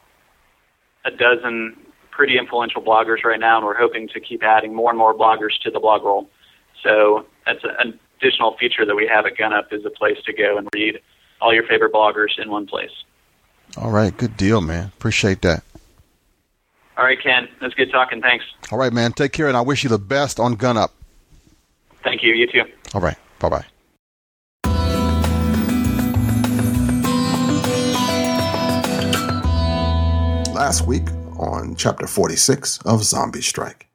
a 1.05 1.11
dozen 1.11 1.77
pretty 2.09 2.37
influential 2.37 2.81
bloggers 2.81 3.23
right 3.23 3.39
now, 3.39 3.57
and 3.57 3.65
we're 3.65 3.77
hoping 3.77 4.07
to 4.09 4.19
keep 4.19 4.41
adding 4.43 4.73
more 4.73 4.89
and 4.89 4.97
more 4.97 5.13
bloggers 5.13 5.57
to 5.61 5.69
the 5.69 5.79
blog 5.79 6.03
roll. 6.03 6.27
So 6.83 7.25
that's 7.45 7.63
a, 7.63 7.69
a 7.87 7.93
additional 8.19 8.57
feature 8.57 8.85
that 8.85 8.95
we 8.95 9.07
have 9.07 9.25
at 9.25 9.37
GunUp 9.37 9.71
is 9.71 9.85
a 9.85 9.89
place 9.89 10.17
to 10.25 10.33
go 10.33 10.57
and 10.57 10.67
read 10.73 10.99
all 11.41 11.53
your 11.53 11.67
favorite 11.67 11.93
bloggers 11.93 12.39
in 12.39 12.49
one 12.49 12.65
place. 12.65 12.91
All 13.77 13.91
right, 13.91 14.15
good 14.15 14.37
deal, 14.37 14.61
man. 14.61 14.91
Appreciate 14.97 15.41
that. 15.43 15.63
All 16.97 17.05
right, 17.05 17.21
Kenn. 17.21 17.47
Was 17.61 17.75
good 17.75 17.91
talking. 17.91 18.21
Thanks. 18.21 18.45
All 18.71 18.79
right, 18.79 18.91
man. 18.91 19.11
Take 19.11 19.33
care, 19.33 19.47
and 19.47 19.55
I 19.55 19.61
wish 19.61 19.83
you 19.83 19.89
the 19.89 19.99
best 19.99 20.39
on 20.39 20.57
GunUp. 20.57 20.89
Thank 22.07 22.23
you. 22.23 22.33
You 22.33 22.47
too. 22.47 22.63
All 22.93 23.01
right. 23.01 23.17
Bye 23.39 23.49
bye. 23.49 23.65
Last 30.53 30.87
week 30.87 31.09
on 31.37 31.75
chapter 31.75 32.07
46 32.07 32.79
of 32.83 33.03
Zombie 33.03 33.41
Strike, 33.41 33.89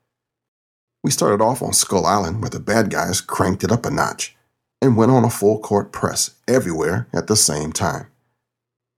we 1.03 1.11
started 1.11 1.43
off 1.43 1.63
on 1.63 1.73
Skull 1.73 2.05
Island 2.05 2.43
where 2.43 2.51
the 2.51 2.61
bad 2.61 2.91
guys 2.91 3.23
cranked 3.23 3.65
it 3.65 3.73
up 3.73 3.87
a 3.87 3.91
notch 3.91 4.37
and 4.83 4.97
went 4.97 5.11
on 5.11 5.25
a 5.25 5.31
full 5.31 5.59
court 5.59 5.91
press 5.91 6.35
everywhere 6.47 7.09
at 7.15 7.29
the 7.29 7.37
same 7.37 7.73
time. 7.73 8.09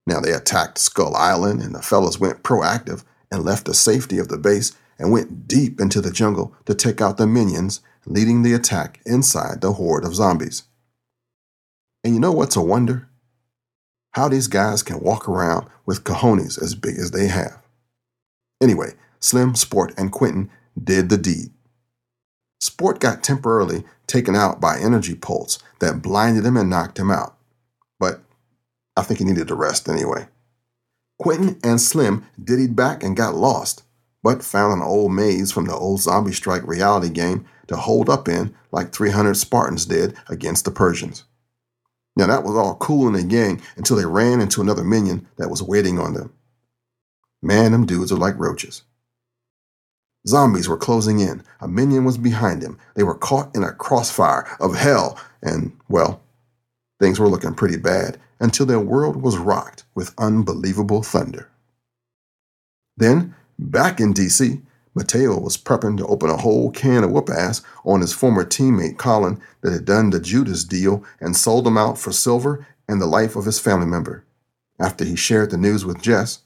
Now 0.05 0.19
they 0.19 0.33
attacked 0.33 0.77
Skull 0.77 1.15
Island, 1.15 1.61
and 1.61 1.73
the 1.73 1.81
fellas 1.81 2.19
went 2.19 2.43
proactive 2.43 3.05
and 3.31 3.45
left 3.45 3.65
the 3.65 3.73
safety 3.73 4.17
of 4.17 4.27
the 4.27 4.37
base 4.37 4.73
and 4.99 5.11
went 5.11 5.47
deep 5.47 5.79
into 5.79 6.01
the 6.01 6.11
jungle 6.11 6.53
to 6.65 6.75
take 6.75 7.01
out 7.01 7.17
the 7.17 7.27
minions, 7.27 7.81
leading 8.05 8.43
the 8.43 8.53
attack 8.53 8.99
inside 9.05 9.61
the 9.61 9.73
horde 9.73 10.05
of 10.05 10.15
zombies. 10.15 10.63
And 12.03 12.13
you 12.13 12.19
know 12.19 12.31
what's 12.31 12.55
a 12.55 12.61
wonder? 12.61 13.09
How 14.11 14.29
these 14.29 14.47
guys 14.47 14.83
can 14.83 14.99
walk 14.99 15.27
around 15.27 15.67
with 15.85 16.03
cojones 16.03 16.61
as 16.61 16.75
big 16.75 16.97
as 16.97 17.11
they 17.11 17.27
have. 17.27 17.61
Anyway, 18.61 18.93
Slim, 19.19 19.55
Sport, 19.55 19.93
and 19.97 20.11
Quentin 20.11 20.49
did 20.81 21.09
the 21.09 21.17
deed. 21.17 21.51
Sport 22.59 22.99
got 22.99 23.23
temporarily 23.23 23.83
taken 24.07 24.35
out 24.35 24.61
by 24.61 24.79
energy 24.79 25.15
pulse 25.15 25.59
that 25.79 26.01
blinded 26.01 26.45
him 26.45 26.57
and 26.57 26.69
knocked 26.69 26.99
him 26.99 27.11
out. 27.11 27.37
But 27.99 28.21
I 28.95 29.03
think 29.03 29.19
he 29.19 29.25
needed 29.25 29.51
a 29.51 29.55
rest 29.55 29.89
anyway. 29.89 30.27
Quentin 31.19 31.59
and 31.63 31.81
Slim 31.81 32.25
diddied 32.41 32.75
back 32.75 33.03
and 33.03 33.15
got 33.15 33.35
lost, 33.35 33.83
but 34.23 34.43
found 34.43 34.73
an 34.73 34.81
old 34.81 35.11
maze 35.11 35.51
from 35.51 35.65
the 35.65 35.73
old 35.73 36.01
Zombie 36.01 36.33
Strike 36.33 36.65
reality 36.67 37.09
game 37.09 37.45
to 37.67 37.75
hold 37.75 38.09
up 38.09 38.27
in 38.27 38.53
like 38.71 38.93
300 38.93 39.35
Spartans 39.35 39.85
did 39.85 40.15
against 40.29 40.65
the 40.65 40.71
Persians. 40.71 41.23
Now 42.15 42.27
that 42.27 42.43
was 42.43 42.55
all 42.55 42.75
cool 42.75 43.07
in 43.07 43.13
the 43.13 43.23
gang 43.23 43.61
until 43.75 43.97
they 43.97 44.05
ran 44.05 44.41
into 44.41 44.61
another 44.61 44.83
minion 44.83 45.27
that 45.37 45.49
was 45.49 45.61
waiting 45.61 45.99
on 45.99 46.13
them. 46.13 46.33
Man, 47.41 47.71
them 47.71 47.85
dudes 47.85 48.11
are 48.11 48.17
like 48.17 48.39
roaches. 48.39 48.83
Zombies 50.27 50.67
were 50.67 50.77
closing 50.77 51.19
in. 51.19 51.43
A 51.61 51.67
minion 51.67 52.03
was 52.03 52.17
behind 52.17 52.63
him. 52.63 52.79
They 52.95 53.03
were 53.03 53.17
caught 53.17 53.55
in 53.55 53.63
a 53.63 53.71
crossfire 53.71 54.47
of 54.59 54.75
hell, 54.75 55.19
and, 55.43 55.77
well, 55.87 56.21
things 56.99 57.19
were 57.19 57.29
looking 57.29 57.53
pretty 57.53 57.77
bad 57.77 58.19
until 58.39 58.65
their 58.65 58.79
world 58.79 59.21
was 59.21 59.37
rocked 59.37 59.83
with 59.93 60.15
unbelievable 60.17 61.03
thunder. 61.03 61.49
Then, 62.97 63.35
back 63.59 63.99
in 63.99 64.13
DC, 64.13 64.63
Mateo 64.95 65.37
was 65.37 65.57
prepping 65.57 65.97
to 65.97 66.07
open 66.07 66.29
a 66.29 66.37
whole 66.37 66.71
can 66.71 67.03
of 67.03 67.11
whoop 67.11 67.29
ass 67.29 67.61
on 67.83 67.99
his 67.99 68.13
former 68.13 68.45
teammate 68.45 68.97
Colin 68.97 69.41
that 69.61 69.73
had 69.73 69.83
done 69.83 70.09
the 70.09 70.21
Judas 70.21 70.63
deal 70.63 71.03
and 71.19 71.35
sold 71.35 71.67
him 71.67 71.77
out 71.77 71.97
for 71.97 72.13
silver 72.13 72.65
and 72.87 73.01
the 73.01 73.05
life 73.05 73.35
of 73.35 73.45
his 73.45 73.59
family 73.59 73.85
member. 73.85 74.23
After 74.79 75.03
he 75.03 75.17
shared 75.17 75.51
the 75.51 75.57
news 75.57 75.83
with 75.83 76.01
Jess, 76.01 76.39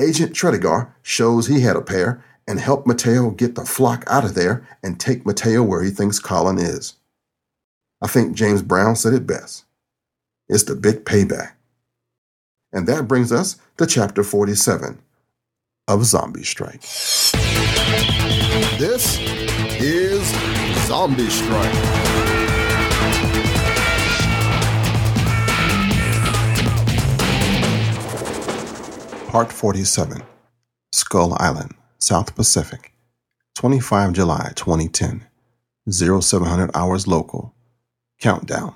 Agent 0.00 0.34
Tredegar 0.34 0.92
shows 1.02 1.46
he 1.46 1.60
had 1.60 1.76
a 1.76 1.82
pair 1.82 2.22
and 2.48 2.58
helped 2.58 2.86
Mateo 2.86 3.30
get 3.30 3.54
the 3.54 3.64
flock 3.64 4.04
out 4.08 4.24
of 4.24 4.34
there 4.34 4.66
and 4.82 4.98
take 4.98 5.24
Mateo 5.24 5.62
where 5.62 5.82
he 5.82 5.90
thinks 5.90 6.18
Colin 6.18 6.58
is. 6.58 6.94
I 8.00 8.08
think 8.08 8.34
James 8.34 8.62
Brown 8.62 8.96
said 8.96 9.12
it 9.12 9.26
best. 9.26 9.64
It's 10.48 10.64
the 10.64 10.74
big 10.74 11.04
payback. 11.04 11.52
And 12.72 12.88
that 12.88 13.06
brings 13.06 13.30
us 13.30 13.56
to 13.76 13.86
chapter 13.86 14.24
47 14.24 14.98
of 15.88 16.04
Zombie 16.04 16.44
Strike. 16.44 16.80
This 18.78 19.18
is 19.80 20.22
Zombie 20.86 21.28
Strike. 21.28 21.72
Part 29.28 29.50
47 29.50 30.22
Skull 30.92 31.34
Island, 31.40 31.74
South 31.98 32.36
Pacific, 32.36 32.92
25 33.56 34.12
July 34.12 34.52
2010, 34.54 35.26
0700 35.90 36.70
hours 36.74 37.08
local. 37.08 37.54
Countdown, 38.20 38.74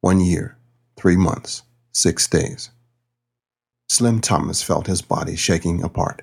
one 0.00 0.20
year, 0.20 0.56
three 0.96 1.16
months, 1.16 1.62
six 1.92 2.26
days. 2.26 2.70
Slim 3.88 4.20
Thomas 4.20 4.60
felt 4.60 4.88
his 4.88 5.02
body 5.02 5.36
shaking 5.36 5.84
apart. 5.84 6.22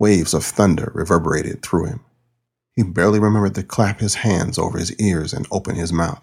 Waves 0.00 0.32
of 0.32 0.46
thunder 0.46 0.90
reverberated 0.94 1.60
through 1.60 1.84
him. 1.84 2.00
He 2.74 2.82
barely 2.82 3.20
remembered 3.20 3.54
to 3.56 3.62
clap 3.62 4.00
his 4.00 4.14
hands 4.14 4.58
over 4.58 4.78
his 4.78 4.96
ears 4.96 5.34
and 5.34 5.46
open 5.50 5.76
his 5.76 5.92
mouth. 5.92 6.22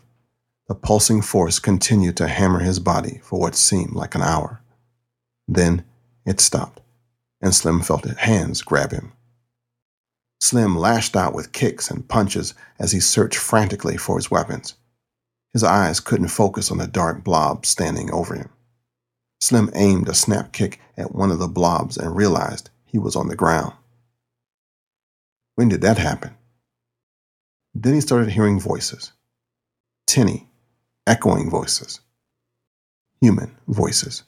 The 0.67 0.73
pulsing 0.73 1.21
force 1.21 1.59
continued 1.59 2.17
to 2.17 2.27
hammer 2.27 2.59
his 2.59 2.79
body 2.79 3.21
for 3.23 3.39
what 3.39 3.53
seemed 3.53 3.93
like 3.93 4.15
an 4.15 4.23
hour. 4.23 4.61
Then 5.47 5.85
it 6.25 6.41
stopped, 6.41 6.81
and 7.39 7.53
Slim 7.53 7.81
felt 7.81 8.05
his 8.05 8.17
hands 8.17 8.63
grab 8.63 8.91
him. 8.91 9.11
Slim 10.41 10.75
lashed 10.75 11.15
out 11.15 11.35
with 11.35 11.51
kicks 11.51 11.91
and 11.91 12.07
punches 12.07 12.55
as 12.79 12.93
he 12.93 12.99
searched 12.99 13.37
frantically 13.37 13.95
for 13.95 14.15
his 14.17 14.31
weapons. 14.31 14.73
His 15.53 15.63
eyes 15.63 15.99
couldn't 15.99 16.29
focus 16.29 16.71
on 16.71 16.79
the 16.79 16.87
dark 16.87 17.23
blob 17.23 17.63
standing 17.63 18.11
over 18.11 18.33
him. 18.33 18.49
Slim 19.39 19.69
aimed 19.75 20.09
a 20.09 20.15
snap 20.15 20.51
kick 20.51 20.79
at 20.97 21.13
one 21.13 21.29
of 21.29 21.37
the 21.37 21.47
blobs 21.47 21.95
and 21.95 22.15
realized 22.15 22.71
he 22.97 22.99
was 22.99 23.15
on 23.15 23.27
the 23.27 23.35
ground. 23.35 23.73
When 25.53 25.69
did 25.69 25.81
that 25.81 25.99
happen? 25.99 26.31
Then 27.75 27.93
he 27.93 28.01
started 28.01 28.31
hearing 28.31 28.59
voices. 28.59 29.11
Tinny, 30.07 30.47
echoing 31.05 31.47
voices. 31.47 31.99
Human 33.21 33.55
voices. 33.67 34.23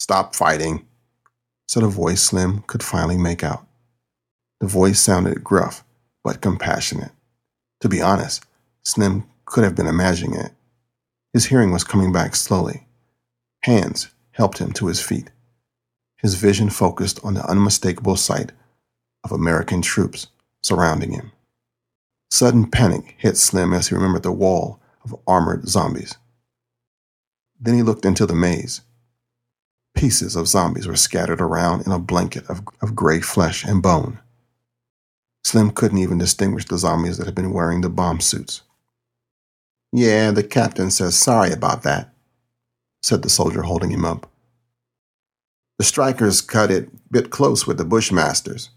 Stop 0.00 0.34
fighting, 0.34 0.84
said 1.68 1.84
a 1.84 1.86
voice 1.86 2.20
Slim 2.20 2.64
could 2.66 2.82
finally 2.82 3.16
make 3.16 3.44
out. 3.44 3.64
The 4.58 4.66
voice 4.66 4.98
sounded 4.98 5.44
gruff, 5.44 5.84
but 6.24 6.40
compassionate. 6.40 7.12
To 7.82 7.88
be 7.88 8.02
honest, 8.02 8.44
Slim 8.82 9.22
could 9.44 9.62
have 9.62 9.76
been 9.76 9.86
imagining 9.86 10.34
it. 10.36 10.50
His 11.32 11.44
hearing 11.44 11.70
was 11.70 11.84
coming 11.84 12.10
back 12.10 12.34
slowly. 12.34 12.88
Hands 13.60 14.10
helped 14.32 14.58
him 14.58 14.72
to 14.72 14.88
his 14.88 15.00
feet. 15.00 15.30
His 16.22 16.36
vision 16.36 16.70
focused 16.70 17.20
on 17.24 17.34
the 17.34 17.44
unmistakable 17.44 18.16
sight 18.16 18.52
of 19.24 19.32
American 19.32 19.82
troops 19.82 20.28
surrounding 20.62 21.10
him. 21.10 21.32
Sudden 22.30 22.70
panic 22.70 23.16
hit 23.18 23.36
Slim 23.36 23.72
as 23.72 23.88
he 23.88 23.94
remembered 23.94 24.22
the 24.22 24.32
wall 24.32 24.80
of 25.04 25.14
armored 25.26 25.68
zombies. 25.68 26.16
Then 27.60 27.74
he 27.74 27.82
looked 27.82 28.04
into 28.04 28.24
the 28.24 28.34
maze. 28.34 28.80
Pieces 29.94 30.34
of 30.36 30.48
zombies 30.48 30.86
were 30.86 30.96
scattered 30.96 31.40
around 31.40 31.86
in 31.86 31.92
a 31.92 31.98
blanket 31.98 32.48
of, 32.48 32.62
of 32.80 32.96
gray 32.96 33.20
flesh 33.20 33.64
and 33.64 33.82
bone. 33.82 34.18
Slim 35.44 35.70
couldn't 35.70 35.98
even 35.98 36.18
distinguish 36.18 36.64
the 36.64 36.78
zombies 36.78 37.18
that 37.18 37.26
had 37.26 37.34
been 37.34 37.52
wearing 37.52 37.82
the 37.82 37.90
bomb 37.90 38.20
suits. 38.20 38.62
Yeah, 39.92 40.30
the 40.30 40.42
captain 40.42 40.90
says 40.90 41.16
sorry 41.16 41.52
about 41.52 41.82
that, 41.82 42.14
said 43.02 43.22
the 43.22 43.28
soldier 43.28 43.62
holding 43.62 43.90
him 43.90 44.04
up. 44.04 44.31
The 45.82 45.86
Strykers 45.86 46.46
cut 46.46 46.70
it 46.70 47.10
bit 47.10 47.30
close 47.30 47.66
with 47.66 47.76
the 47.76 47.84
bushmasters. 47.84 48.68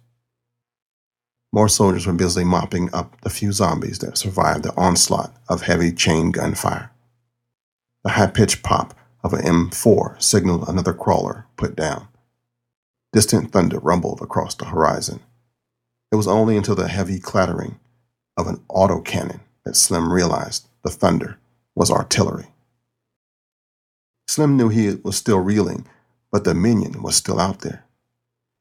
More 1.54 1.70
soldiers 1.70 2.08
were 2.08 2.14
busily 2.14 2.44
mopping 2.44 2.92
up 2.96 3.22
the 3.22 3.30
few 3.30 3.52
zombies 3.52 4.00
that 4.00 4.18
survived 4.18 4.64
the 4.64 4.76
onslaught 4.76 5.32
of 5.48 5.62
heavy 5.62 5.92
chain 5.92 6.32
gunfire. 6.32 6.90
The 8.04 8.10
high 8.10 8.26
pitched 8.26 8.64
pop 8.64 8.98
of 9.24 9.34
an 9.34 9.42
M4 9.42 10.20
signaled 10.20 10.68
another 10.68 10.94
crawler 10.94 11.46
put 11.58 11.76
down. 11.76 12.08
Distant 13.14 13.52
thunder 13.52 13.78
rumbled 13.78 14.24
across 14.24 14.56
the 14.56 14.66
horizon. 14.66 15.20
It 16.12 16.16
was 16.16 16.28
only 16.28 16.58
until 16.58 16.74
the 16.74 16.88
heavy 16.88 17.20
clattering 17.20 17.80
of 18.36 18.48
an 18.48 18.64
autocannon 18.68 19.42
that 19.64 19.76
Slim 19.76 20.12
realized 20.12 20.68
the 20.84 20.90
thunder 20.90 21.38
was 21.76 21.92
artillery. 21.92 22.48
Slim 24.28 24.58
knew 24.58 24.70
he 24.70 24.96
was 25.04 25.16
still 25.16 25.40
reeling, 25.40 25.86
but 26.32 26.44
the 26.44 26.54
minion 26.54 27.02
was 27.02 27.16
still 27.16 27.40
out 27.40 27.62
there. 27.62 27.86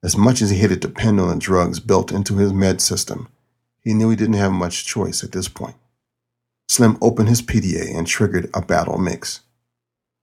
As 0.02 0.16
much 0.16 0.42
as 0.42 0.50
he 0.50 0.58
hated 0.58 0.82
to 0.82 0.88
depend 0.88 1.18
on 1.18 1.28
the 1.28 1.36
drugs 1.36 1.80
built 1.80 2.12
into 2.12 2.36
his 2.36 2.52
med 2.52 2.80
system, 2.80 3.28
he 3.80 3.94
knew 3.94 4.10
he 4.10 4.16
didn't 4.16 4.34
have 4.34 4.52
much 4.52 4.86
choice 4.86 5.24
at 5.24 5.32
this 5.32 5.48
point. 5.48 5.76
Slim 6.68 6.98
opened 7.00 7.28
his 7.28 7.42
PDA 7.42 7.96
and 7.96 8.06
triggered 8.06 8.50
a 8.54 8.62
battle 8.62 8.98
mix. 8.98 9.40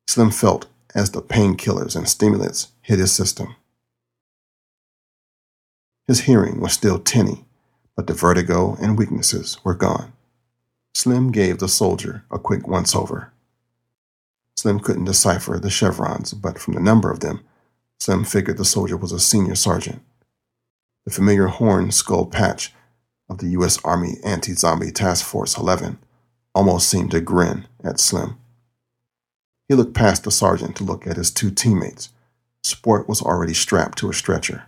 Slim 0.08 0.32
felt 0.32 0.68
as 0.94 1.12
the 1.12 1.22
painkillers 1.22 1.96
and 1.96 2.08
stimulants 2.08 2.70
hit 2.82 3.00
his 3.00 3.12
system. 3.12 3.56
His 6.08 6.22
hearing 6.22 6.60
was 6.60 6.74
still 6.74 7.00
tinny, 7.00 7.46
but 7.96 8.08
the 8.08 8.14
vertigo 8.14 8.76
and 8.82 8.98
weaknesses 8.98 9.58
were 9.64 9.76
gone. 9.76 10.14
Slim 10.94 11.32
gave 11.32 11.60
the 11.60 11.68
soldier 11.68 12.26
a 12.30 12.38
quick 12.38 12.68
once 12.68 12.96
over. 12.96 13.32
Slim 14.62 14.80
couldn't 14.80 15.06
decipher 15.06 15.58
the 15.58 15.72
chevrons, 15.72 16.36
but 16.36 16.60
from 16.60 16.76
the 16.76 16.80
number 16.80 17.10
of 17.10 17.22
them, 17.22 17.42
Slim 18.00 18.24
figured 18.24 18.58
the 18.58 18.64
soldier 18.64 18.96
was 18.96 19.12
a 19.12 19.20
senior 19.20 19.56
sergeant. 19.56 20.04
The 21.04 21.10
familiar 21.10 21.48
horn 21.48 21.90
skull 21.90 22.28
patch 22.28 22.72
of 23.28 23.40
the 23.40 23.48
U.S. 23.58 23.84
Army 23.84 24.18
Anti 24.24 24.54
Zombie 24.54 24.92
Task 24.92 25.26
Force 25.26 25.58
11 25.58 25.98
almost 26.54 26.88
seemed 26.88 27.10
to 27.10 27.22
grin 27.22 27.66
at 27.84 28.00
Slim. 28.00 28.38
He 29.68 29.74
looked 29.74 29.96
past 29.96 30.26
the 30.26 30.32
sergeant 30.32 30.76
to 30.76 30.84
look 30.84 31.08
at 31.08 31.18
his 31.18 31.32
two 31.32 31.50
teammates. 31.50 32.10
Sport 32.64 33.10
was 33.10 33.20
already 33.20 33.56
strapped 33.56 33.98
to 33.98 34.12
a 34.12 34.14
stretcher. 34.14 34.66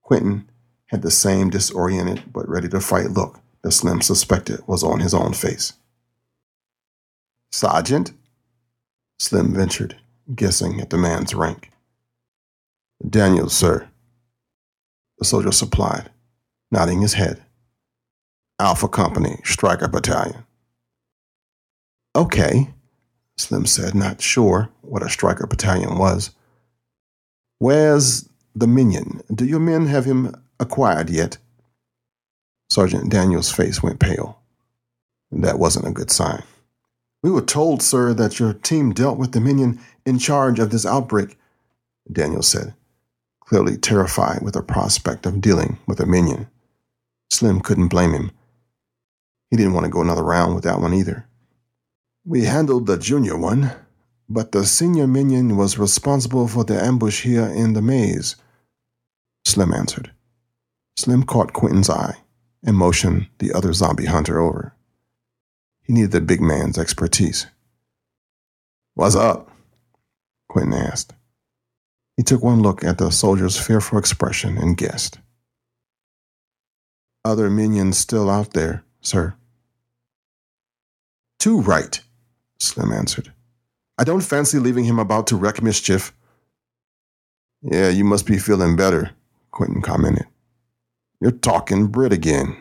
Quentin 0.00 0.48
had 0.86 1.02
the 1.02 1.10
same 1.10 1.50
disoriented 1.50 2.32
but 2.32 2.48
ready 2.48 2.70
to 2.70 2.80
fight 2.80 3.10
look 3.10 3.40
that 3.60 3.72
Slim 3.72 4.00
suspected 4.00 4.66
was 4.66 4.82
on 4.82 5.00
his 5.00 5.12
own 5.12 5.34
face. 5.34 5.74
Sergeant? 7.52 8.12
Slim 9.18 9.54
ventured, 9.54 9.96
guessing 10.34 10.80
at 10.80 10.90
the 10.90 10.98
man's 10.98 11.34
rank. 11.34 11.70
Daniels, 13.08 13.54
sir. 13.54 13.88
The 15.18 15.24
soldier 15.24 15.52
supplied, 15.52 16.10
nodding 16.70 17.00
his 17.00 17.14
head. 17.14 17.42
Alpha 18.58 18.88
Company, 18.88 19.40
Stryker 19.44 19.88
Battalion. 19.88 20.44
Okay, 22.14 22.70
Slim 23.36 23.66
said, 23.66 23.94
not 23.94 24.20
sure 24.20 24.70
what 24.82 25.02
a 25.02 25.10
Stryker 25.10 25.46
Battalion 25.46 25.98
was. 25.98 26.30
Where's 27.58 28.28
the 28.54 28.66
minion? 28.66 29.22
Do 29.34 29.44
your 29.44 29.60
men 29.60 29.86
have 29.86 30.04
him 30.04 30.34
acquired 30.58 31.10
yet? 31.10 31.38
Sergeant 32.70 33.10
Daniels' 33.10 33.52
face 33.52 33.82
went 33.82 34.00
pale. 34.00 34.40
That 35.30 35.58
wasn't 35.58 35.86
a 35.86 35.92
good 35.92 36.10
sign. 36.10 36.42
We 37.26 37.32
were 37.32 37.42
told, 37.42 37.82
sir, 37.82 38.14
that 38.14 38.38
your 38.38 38.52
team 38.52 38.92
dealt 38.92 39.18
with 39.18 39.32
the 39.32 39.40
minion 39.40 39.80
in 40.04 40.20
charge 40.20 40.60
of 40.60 40.70
this 40.70 40.86
outbreak, 40.86 41.36
Daniels 42.08 42.46
said, 42.46 42.74
clearly 43.40 43.76
terrified 43.76 44.42
with 44.42 44.54
the 44.54 44.62
prospect 44.62 45.26
of 45.26 45.40
dealing 45.40 45.80
with 45.88 45.98
a 45.98 46.06
minion. 46.06 46.46
Slim 47.32 47.62
couldn't 47.62 47.88
blame 47.88 48.12
him. 48.12 48.30
He 49.50 49.56
didn't 49.56 49.72
want 49.72 49.86
to 49.86 49.90
go 49.90 50.02
another 50.02 50.22
round 50.22 50.54
with 50.54 50.62
that 50.62 50.80
one 50.80 50.94
either. 50.94 51.26
We 52.24 52.44
handled 52.44 52.86
the 52.86 52.96
junior 52.96 53.36
one, 53.36 53.72
but 54.28 54.52
the 54.52 54.64
senior 54.64 55.08
minion 55.08 55.56
was 55.56 55.80
responsible 55.80 56.46
for 56.46 56.62
the 56.62 56.80
ambush 56.80 57.24
here 57.24 57.46
in 57.46 57.72
the 57.72 57.82
maze. 57.82 58.36
Slim 59.44 59.74
answered. 59.74 60.12
Slim 60.96 61.24
caught 61.24 61.52
Quentin's 61.52 61.90
eye 61.90 62.18
and 62.62 62.76
motioned 62.76 63.26
the 63.38 63.52
other 63.52 63.72
zombie 63.72 64.06
hunter 64.06 64.38
over. 64.38 64.75
He 65.86 65.92
needed 65.92 66.10
the 66.10 66.20
big 66.20 66.40
man's 66.40 66.78
expertise. 66.78 67.46
What's 68.94 69.14
up? 69.14 69.50
Quentin 70.48 70.74
asked. 70.74 71.14
He 72.16 72.22
took 72.22 72.42
one 72.42 72.60
look 72.60 72.82
at 72.82 72.98
the 72.98 73.10
soldier's 73.10 73.58
fearful 73.58 73.98
expression 73.98 74.56
and 74.58 74.76
guessed. 74.76 75.18
Other 77.24 77.50
minions 77.50 77.98
still 77.98 78.30
out 78.30 78.52
there, 78.52 78.84
sir. 79.00 79.34
Too 81.38 81.60
right, 81.60 82.00
Slim 82.58 82.92
answered. 82.92 83.32
I 83.98 84.04
don't 84.04 84.22
fancy 84.22 84.58
leaving 84.58 84.84
him 84.84 84.98
about 84.98 85.26
to 85.28 85.36
wreak 85.36 85.62
mischief. 85.62 86.12
Yeah, 87.62 87.90
you 87.90 88.04
must 88.04 88.26
be 88.26 88.38
feeling 88.38 88.76
better, 88.76 89.10
Quentin 89.50 89.82
commented. 89.82 90.26
You're 91.20 91.30
talking 91.30 91.86
Brit 91.86 92.12
again. 92.12 92.56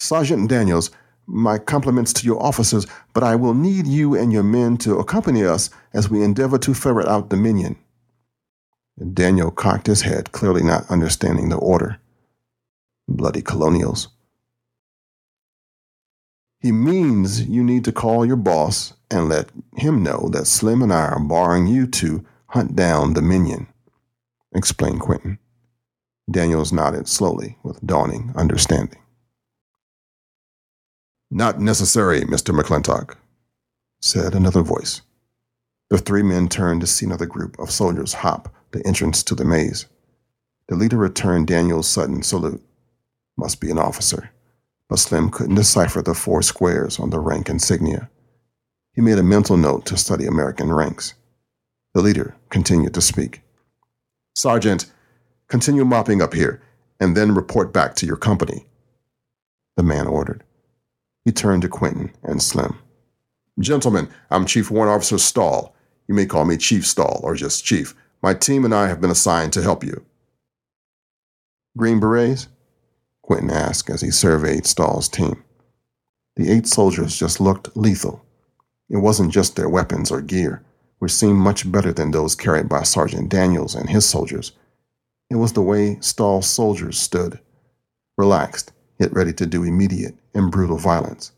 Sergeant 0.00 0.48
Daniels, 0.48 0.90
my 1.26 1.58
compliments 1.58 2.12
to 2.14 2.26
your 2.26 2.42
officers, 2.42 2.86
but 3.12 3.22
I 3.22 3.34
will 3.36 3.54
need 3.54 3.86
you 3.86 4.14
and 4.14 4.32
your 4.32 4.42
men 4.42 4.76
to 4.78 4.98
accompany 4.98 5.44
us 5.44 5.70
as 5.92 6.08
we 6.08 6.22
endeavor 6.22 6.58
to 6.58 6.74
ferret 6.74 7.08
out 7.08 7.30
the 7.30 7.36
minion. 7.36 7.76
Daniel 9.12 9.50
cocked 9.50 9.86
his 9.86 10.02
head, 10.02 10.32
clearly 10.32 10.62
not 10.62 10.90
understanding 10.90 11.48
the 11.48 11.56
order. 11.56 12.00
Bloody 13.06 13.42
colonials. 13.42 14.08
He 16.60 16.72
means 16.72 17.42
you 17.42 17.62
need 17.62 17.84
to 17.84 17.92
call 17.92 18.26
your 18.26 18.36
boss 18.36 18.94
and 19.10 19.28
let 19.28 19.50
him 19.76 20.02
know 20.02 20.28
that 20.32 20.46
Slim 20.46 20.82
and 20.82 20.92
I 20.92 21.06
are 21.06 21.20
barring 21.20 21.66
you 21.66 21.86
to 21.86 22.24
hunt 22.48 22.74
down 22.74 23.14
the 23.14 23.22
minion, 23.22 23.68
explained 24.52 25.00
Quentin. 25.00 25.38
Daniels 26.30 26.72
nodded 26.72 27.08
slowly 27.08 27.56
with 27.62 27.84
dawning 27.86 28.32
understanding. 28.34 28.98
Not 31.30 31.60
necessary, 31.60 32.22
Mr. 32.22 32.58
McClintock, 32.58 33.16
said 34.00 34.34
another 34.34 34.62
voice. 34.62 35.02
The 35.90 35.98
three 35.98 36.22
men 36.22 36.48
turned 36.48 36.80
to 36.82 36.86
see 36.86 37.06
another 37.06 37.26
group 37.26 37.58
of 37.58 37.70
soldiers 37.70 38.12
hop 38.14 38.54
the 38.72 38.86
entrance 38.86 39.22
to 39.24 39.34
the 39.34 39.44
maze. 39.44 39.86
The 40.68 40.76
leader 40.76 40.98
returned 40.98 41.46
Daniel's 41.46 41.88
sudden 41.88 42.22
salute. 42.22 42.62
Must 43.36 43.60
be 43.60 43.70
an 43.70 43.78
officer 43.78 44.30
but 44.88 44.98
Slim 44.98 45.30
couldn't 45.30 45.54
decipher 45.54 46.02
the 46.02 46.14
four 46.14 46.42
squares 46.42 46.98
on 46.98 47.10
the 47.10 47.20
rank 47.20 47.48
insignia. 47.48 48.08
He 48.94 49.02
made 49.02 49.18
a 49.18 49.22
mental 49.22 49.56
note 49.56 49.84
to 49.86 49.96
study 49.96 50.26
American 50.26 50.72
ranks. 50.72 51.14
The 51.94 52.00
leader 52.00 52.34
continued 52.48 52.94
to 52.94 53.00
speak. 53.00 53.42
Sergeant, 54.34 54.90
continue 55.48 55.84
mopping 55.84 56.22
up 56.22 56.34
here, 56.34 56.62
and 57.00 57.16
then 57.16 57.34
report 57.34 57.72
back 57.72 57.94
to 57.96 58.06
your 58.06 58.16
company. 58.16 58.66
The 59.76 59.82
man 59.82 60.06
ordered. 60.06 60.42
He 61.28 61.32
turned 61.32 61.60
to 61.60 61.68
Quentin 61.68 62.10
and 62.22 62.42
Slim. 62.42 62.78
Gentlemen, 63.60 64.08
I'm 64.30 64.46
Chief 64.46 64.70
Warrant 64.70 64.94
Officer 64.94 65.18
Stahl. 65.18 65.76
You 66.06 66.14
may 66.14 66.24
call 66.24 66.46
me 66.46 66.56
Chief 66.56 66.86
Stahl 66.86 67.20
or 67.22 67.34
just 67.34 67.66
Chief. 67.66 67.94
My 68.22 68.32
team 68.32 68.64
and 68.64 68.74
I 68.74 68.88
have 68.88 69.02
been 69.02 69.10
assigned 69.10 69.52
to 69.52 69.60
help 69.60 69.84
you. 69.84 70.06
Green 71.76 72.00
Berets? 72.00 72.48
Quentin 73.20 73.50
asked 73.50 73.90
as 73.90 74.00
he 74.00 74.10
surveyed 74.10 74.64
Stahl's 74.64 75.06
team. 75.06 75.44
The 76.36 76.50
eight 76.50 76.66
soldiers 76.66 77.18
just 77.18 77.42
looked 77.42 77.76
lethal. 77.76 78.24
It 78.88 78.96
wasn't 78.96 79.30
just 79.30 79.54
their 79.54 79.68
weapons 79.68 80.10
or 80.10 80.22
gear, 80.22 80.64
which 80.98 81.12
seemed 81.12 81.40
much 81.40 81.70
better 81.70 81.92
than 81.92 82.10
those 82.10 82.34
carried 82.34 82.70
by 82.70 82.84
Sergeant 82.84 83.28
Daniels 83.28 83.74
and 83.74 83.90
his 83.90 84.08
soldiers. 84.08 84.52
It 85.28 85.36
was 85.36 85.52
the 85.52 85.60
way 85.60 85.98
Stahl's 86.00 86.48
soldiers 86.48 86.98
stood, 86.98 87.38
relaxed, 88.16 88.72
yet 88.98 89.12
ready 89.12 89.32
to 89.34 89.46
do 89.46 89.62
immediate 89.64 90.14
and 90.34 90.50
brutal 90.50 90.78
violence. 90.78 91.32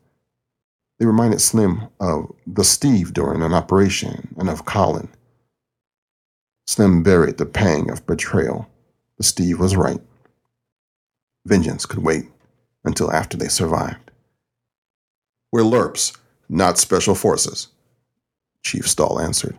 They 0.98 1.06
reminded 1.06 1.40
Slim 1.40 1.88
of 1.98 2.32
the 2.46 2.64
Steve 2.64 3.12
during 3.14 3.42
an 3.42 3.54
operation 3.54 4.34
and 4.38 4.50
of 4.50 4.64
Colin. 4.64 5.08
Slim 6.66 7.02
buried 7.02 7.38
the 7.38 7.46
pang 7.46 7.90
of 7.90 8.06
betrayal. 8.06 8.68
The 9.16 9.24
Steve 9.24 9.58
was 9.58 9.76
right. 9.76 10.00
Vengeance 11.46 11.86
could 11.86 12.02
wait 12.04 12.26
until 12.84 13.10
after 13.12 13.36
they 13.36 13.48
survived. 13.48 14.10
We're 15.52 15.62
LURPS, 15.62 16.16
not 16.48 16.78
Special 16.78 17.14
Forces, 17.14 17.68
Chief 18.62 18.88
Stahl 18.88 19.18
answered. 19.18 19.56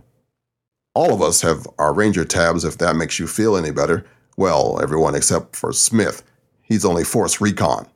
All 0.93 1.13
of 1.13 1.21
us 1.21 1.41
have 1.41 1.67
our 1.79 1.93
Ranger 1.93 2.25
tabs 2.25 2.63
if 2.63 2.77
that 2.77 2.95
makes 2.95 3.19
you 3.19 3.27
feel 3.27 3.55
any 3.55 3.71
better. 3.71 4.05
Well, 4.37 4.79
everyone 4.81 5.15
except 5.15 5.55
for 5.55 5.73
Smith. 5.73 6.23
He's 6.61 6.85
only 6.85 7.03
Force 7.03 7.41
Recon. 7.41 7.87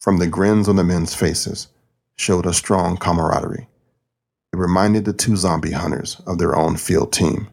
From 0.00 0.18
the 0.18 0.26
grins 0.26 0.68
on 0.68 0.76
the 0.76 0.84
men's 0.84 1.14
faces 1.14 1.68
showed 2.16 2.46
a 2.46 2.52
strong 2.52 2.96
camaraderie. 2.96 3.68
It 4.52 4.56
reminded 4.56 5.04
the 5.04 5.12
two 5.12 5.36
zombie 5.36 5.72
hunters 5.72 6.20
of 6.26 6.38
their 6.38 6.54
own 6.54 6.76
field 6.76 7.12
team. 7.12 7.48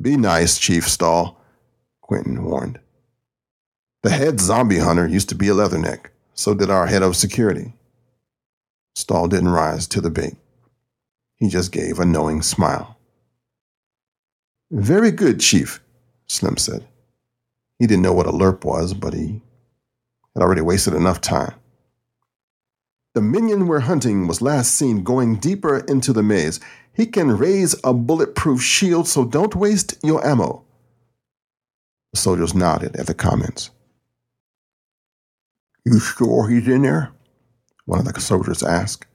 Be 0.00 0.16
nice, 0.16 0.58
Chief 0.58 0.88
Stahl, 0.88 1.40
Quentin 2.00 2.44
warned. 2.44 2.80
The 4.02 4.10
head 4.10 4.40
zombie 4.40 4.78
hunter 4.78 5.06
used 5.06 5.28
to 5.30 5.34
be 5.34 5.48
a 5.48 5.54
leatherneck. 5.54 6.06
So 6.34 6.52
did 6.52 6.70
our 6.70 6.86
head 6.86 7.02
of 7.02 7.16
security. 7.16 7.72
Stahl 8.94 9.28
didn't 9.28 9.50
rise 9.50 9.86
to 9.88 10.00
the 10.00 10.10
bait. 10.10 10.34
He 11.36 11.48
just 11.48 11.72
gave 11.72 11.98
a 11.98 12.04
knowing 12.04 12.42
smile. 12.42 12.98
Very 14.70 15.10
good, 15.10 15.40
Chief, 15.40 15.80
Slim 16.26 16.56
said. 16.56 16.84
He 17.78 17.86
didn't 17.86 18.02
know 18.02 18.12
what 18.12 18.26
a 18.26 18.32
lerp 18.32 18.64
was, 18.64 18.94
but 18.94 19.14
he 19.14 19.42
had 20.34 20.42
already 20.42 20.60
wasted 20.60 20.94
enough 20.94 21.20
time. 21.20 21.54
The 23.14 23.20
minion 23.20 23.66
we're 23.68 23.80
hunting 23.80 24.26
was 24.26 24.42
last 24.42 24.74
seen 24.74 25.04
going 25.04 25.36
deeper 25.36 25.78
into 25.78 26.12
the 26.12 26.22
maze. 26.22 26.58
He 26.92 27.06
can 27.06 27.36
raise 27.36 27.76
a 27.84 27.94
bulletproof 27.94 28.60
shield, 28.62 29.06
so 29.06 29.24
don't 29.24 29.54
waste 29.54 29.94
your 30.02 30.24
ammo. 30.26 30.64
The 32.12 32.20
soldiers 32.20 32.54
nodded 32.54 32.96
at 32.96 33.06
the 33.06 33.14
comments. 33.14 33.70
You 35.84 36.00
sure 36.00 36.48
he's 36.48 36.66
in 36.66 36.82
there? 36.82 37.12
One 37.84 38.00
of 38.00 38.12
the 38.12 38.20
soldiers 38.20 38.62
asked. 38.62 39.06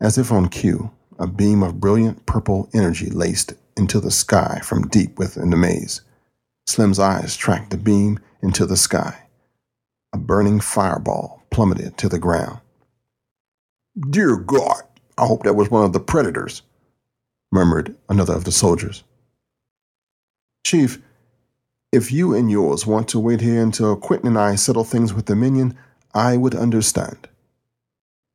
As 0.00 0.18
if 0.18 0.30
on 0.30 0.48
cue, 0.48 0.90
a 1.18 1.26
beam 1.26 1.62
of 1.62 1.80
brilliant 1.80 2.26
purple 2.26 2.68
energy 2.74 3.10
laced 3.10 3.54
into 3.76 4.00
the 4.00 4.10
sky 4.10 4.60
from 4.62 4.88
deep 4.88 5.18
within 5.18 5.50
the 5.50 5.56
maze. 5.56 6.02
Slim's 6.70 7.00
eyes 7.00 7.36
tracked 7.36 7.70
the 7.70 7.76
beam 7.76 8.20
into 8.42 8.64
the 8.64 8.76
sky. 8.76 9.24
A 10.12 10.18
burning 10.18 10.60
fireball 10.60 11.42
plummeted 11.50 11.98
to 11.98 12.08
the 12.08 12.20
ground. 12.20 12.60
Dear 14.08 14.36
God, 14.36 14.82
I 15.18 15.26
hope 15.26 15.42
that 15.42 15.56
was 15.56 15.68
one 15.68 15.84
of 15.84 15.92
the 15.92 15.98
predators, 15.98 16.62
murmured 17.50 17.96
another 18.08 18.34
of 18.34 18.44
the 18.44 18.52
soldiers. 18.52 19.02
Chief, 20.64 21.02
if 21.90 22.12
you 22.12 22.36
and 22.36 22.48
yours 22.48 22.86
want 22.86 23.08
to 23.08 23.18
wait 23.18 23.40
here 23.40 23.60
until 23.60 23.96
Quentin 23.96 24.28
and 24.28 24.38
I 24.38 24.54
settle 24.54 24.84
things 24.84 25.12
with 25.12 25.26
the 25.26 25.34
minion, 25.34 25.76
I 26.14 26.36
would 26.36 26.54
understand. 26.54 27.28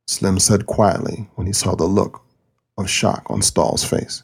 Slim 0.08 0.38
said 0.40 0.66
quietly 0.66 1.30
when 1.36 1.46
he 1.46 1.54
saw 1.54 1.74
the 1.74 1.84
look 1.84 2.22
of 2.76 2.90
shock 2.90 3.24
on 3.30 3.40
Stahl's 3.40 3.82
face. 3.82 4.22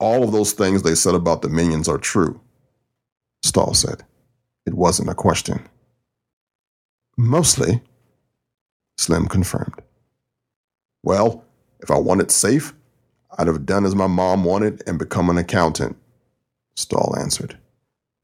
All 0.00 0.22
of 0.22 0.32
those 0.32 0.52
things 0.52 0.82
they 0.82 0.94
said 0.94 1.14
about 1.14 1.42
the 1.42 1.48
minions 1.48 1.88
are 1.88 1.98
true, 1.98 2.40
Stahl 3.42 3.74
said. 3.74 4.04
It 4.64 4.74
wasn't 4.74 5.08
a 5.08 5.14
question. 5.14 5.68
Mostly, 7.16 7.82
Slim 8.96 9.26
confirmed. 9.26 9.82
Well, 11.02 11.44
if 11.80 11.90
I 11.90 11.98
wanted 11.98 12.30
safe, 12.30 12.74
I'd 13.36 13.46
have 13.48 13.66
done 13.66 13.84
as 13.84 13.94
my 13.94 14.06
mom 14.06 14.44
wanted 14.44 14.82
and 14.86 14.98
become 14.98 15.30
an 15.30 15.38
accountant, 15.38 15.96
Stahl 16.76 17.16
answered. 17.18 17.58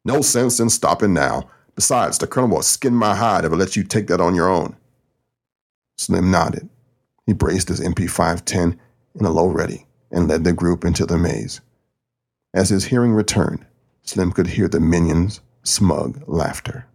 No 0.05 0.21
sense 0.21 0.61
in 0.61 0.71
stopping 0.71 1.13
now. 1.13 1.51
Besides, 1.75 2.19
the 2.19 2.27
colonel 2.27 2.51
will 2.51 2.63
skin 2.63 2.95
my 2.95 3.17
hide 3.17 3.45
if 3.45 3.53
I 3.53 3.57
let 3.57 3.75
you 3.75 3.83
take 3.83 4.07
that 4.09 4.21
on 4.21 4.35
your 4.35 4.49
own. 4.49 4.77
Slim 5.99 6.31
nodded. 6.31 6.69
He 7.27 7.33
braced 7.33 7.69
his 7.69 7.81
MP 7.81 8.09
510 8.09 8.79
in 9.19 9.25
a 9.25 9.31
low 9.31 9.47
ready 9.47 9.87
and 10.15 10.29
led 10.29 10.45
the 10.45 10.53
group 10.53 10.85
into 10.85 11.05
the 11.05 11.19
maze. 11.19 11.61
As 12.55 12.71
his 12.71 12.87
hearing 12.87 13.13
returned, 13.13 13.67
Slim 14.03 14.33
could 14.33 14.49
hear 14.49 14.69
the 14.69 14.81
minions' 14.81 15.41
smug 15.65 16.23
laughter. 16.27 16.87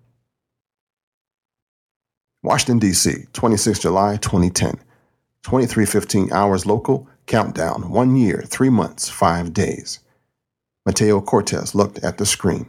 Washington, 2.41 2.79
D.C., 2.79 3.25
26 3.33 3.79
July 3.79 4.15
2010. 4.15 4.79
2315 5.43 6.31
hours 6.31 6.65
local, 6.65 7.07
countdown, 7.25 7.89
one 7.89 8.15
year, 8.15 8.43
three 8.45 8.69
months, 8.69 9.09
five 9.09 9.53
days. 9.53 9.99
Mateo 10.85 11.19
Cortez 11.19 11.75
looked 11.75 11.99
at 11.99 12.17
the 12.17 12.25
screen. 12.25 12.67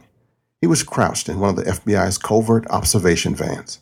He 0.59 0.67
was 0.67 0.83
crouched 0.83 1.29
in 1.29 1.39
one 1.39 1.51
of 1.51 1.55
the 1.55 1.71
FBI's 1.71 2.17
covert 2.17 2.67
observation 2.69 3.33
vans. 3.33 3.79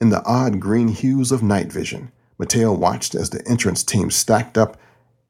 In 0.00 0.10
the 0.10 0.24
odd 0.24 0.60
green 0.60 0.88
hues 0.88 1.30
of 1.30 1.42
night 1.42 1.72
vision, 1.72 2.10
Mateo 2.38 2.72
watched 2.72 3.14
as 3.14 3.30
the 3.30 3.46
entrance 3.48 3.82
team 3.82 4.10
stacked 4.10 4.58
up 4.58 4.76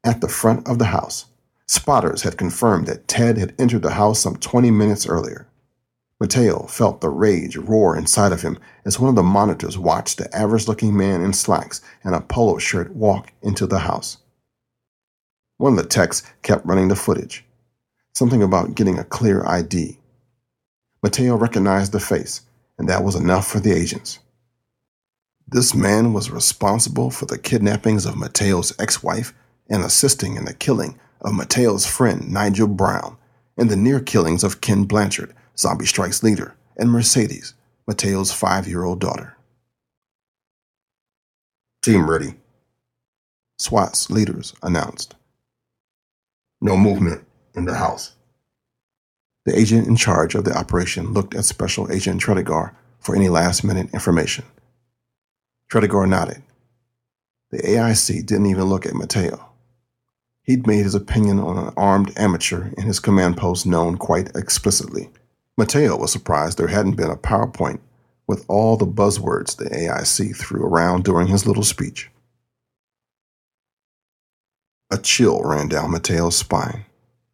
at 0.07 0.21
the 0.21 0.29
front 0.29 0.65
of 0.69 0.79
the 0.79 0.85
house. 0.85 1.25
Spotters 1.67 2.21
had 2.21 2.37
confirmed 2.37 2.87
that 2.87 3.09
Ted 3.09 3.37
had 3.37 3.53
entered 3.59 3.81
the 3.81 3.91
house 3.91 4.21
some 4.21 4.37
20 4.37 4.71
minutes 4.71 5.05
earlier. 5.05 5.49
Mateo 6.17 6.65
felt 6.67 7.01
the 7.01 7.09
rage 7.09 7.57
roar 7.57 7.97
inside 7.97 8.31
of 8.31 8.41
him 8.41 8.57
as 8.85 8.97
one 8.97 9.09
of 9.09 9.17
the 9.17 9.21
monitors 9.21 9.77
watched 9.77 10.17
the 10.17 10.33
average 10.33 10.65
looking 10.65 10.95
man 10.95 11.21
in 11.21 11.33
slacks 11.33 11.81
and 12.05 12.15
a 12.15 12.21
polo 12.21 12.57
shirt 12.57 12.95
walk 12.95 13.33
into 13.41 13.67
the 13.67 13.79
house. 13.79 14.17
One 15.57 15.73
of 15.73 15.83
the 15.83 15.89
techs 15.89 16.23
kept 16.41 16.65
running 16.65 16.87
the 16.87 16.95
footage. 16.95 17.43
Something 18.13 18.41
about 18.41 18.75
getting 18.75 18.97
a 18.97 19.03
clear 19.03 19.45
ID. 19.45 19.99
Mateo 21.03 21.35
recognized 21.35 21.91
the 21.91 21.99
face, 21.99 22.41
and 22.77 22.87
that 22.87 23.03
was 23.03 23.15
enough 23.15 23.45
for 23.45 23.59
the 23.59 23.73
agents. 23.73 24.19
This 25.45 25.75
man 25.75 26.13
was 26.13 26.31
responsible 26.31 27.11
for 27.11 27.25
the 27.25 27.37
kidnappings 27.37 28.05
of 28.05 28.15
Mateo's 28.15 28.73
ex 28.79 29.03
wife 29.03 29.33
and 29.69 29.83
assisting 29.83 30.35
in 30.35 30.45
the 30.45 30.53
killing 30.53 30.99
of 31.21 31.33
Mateo's 31.33 31.85
friend 31.85 32.31
Nigel 32.31 32.67
Brown 32.67 33.17
and 33.57 33.69
the 33.69 33.75
near 33.75 33.99
killings 33.99 34.43
of 34.43 34.61
Kenn 34.61 34.85
Blanchard, 34.85 35.33
Zombie 35.57 35.85
Strike's 35.85 36.23
leader, 36.23 36.55
and 36.77 36.91
Mercedes, 36.91 37.53
Mateo's 37.87 38.31
five 38.31 38.67
year 38.67 38.83
old 38.83 38.99
daughter. 38.99 39.35
Team 41.81 42.09
ready. 42.09 42.35
SWAT's 43.57 44.09
leaders 44.09 44.53
announced. 44.61 45.15
No 46.61 46.77
movement 46.77 47.25
in 47.55 47.65
the 47.65 47.75
house. 47.75 48.13
The 49.45 49.57
agent 49.57 49.87
in 49.87 49.95
charge 49.95 50.35
of 50.35 50.43
the 50.43 50.55
operation 50.55 51.13
looked 51.13 51.33
at 51.33 51.45
Special 51.45 51.91
Agent 51.91 52.21
Tredegar 52.21 52.75
for 52.99 53.15
any 53.15 53.29
last 53.29 53.63
minute 53.63 53.93
information. 53.93 54.43
Tredegar 55.71 56.07
nodded. 56.07 56.43
The 57.51 57.59
AIC 57.59 58.25
didn't 58.25 58.47
even 58.47 58.65
look 58.65 58.85
at 58.85 58.93
Mateo. 58.93 59.46
He'd 60.47 60.65
made 60.65 60.83
his 60.83 60.95
opinion 60.95 61.39
on 61.39 61.57
an 61.57 61.73
armed 61.75 62.13
amateur 62.17 62.69
in 62.77 62.85
his 62.85 63.01
command 63.01 63.35
post 63.35 63.65
known 63.65 63.97
quite 63.97 64.33
explicitly. 64.33 65.09
Mateo 65.57 65.97
was 65.97 66.11
surprised 66.11 66.57
there 66.57 66.67
hadn't 66.67 66.95
been 66.95 67.09
a 67.09 67.17
PowerPoint 67.17 67.79
with 68.27 68.45
all 68.47 68.77
the 68.77 68.87
buzzwords 68.87 69.57
the 69.57 69.65
AIC 69.65 70.37
threw 70.37 70.63
around 70.63 71.03
during 71.03 71.27
his 71.27 71.45
little 71.45 71.63
speech. 71.63 72.09
A 74.89 74.97
chill 74.97 75.41
ran 75.43 75.67
down 75.67 75.91
Mateo's 75.91 76.37
spine. 76.37 76.85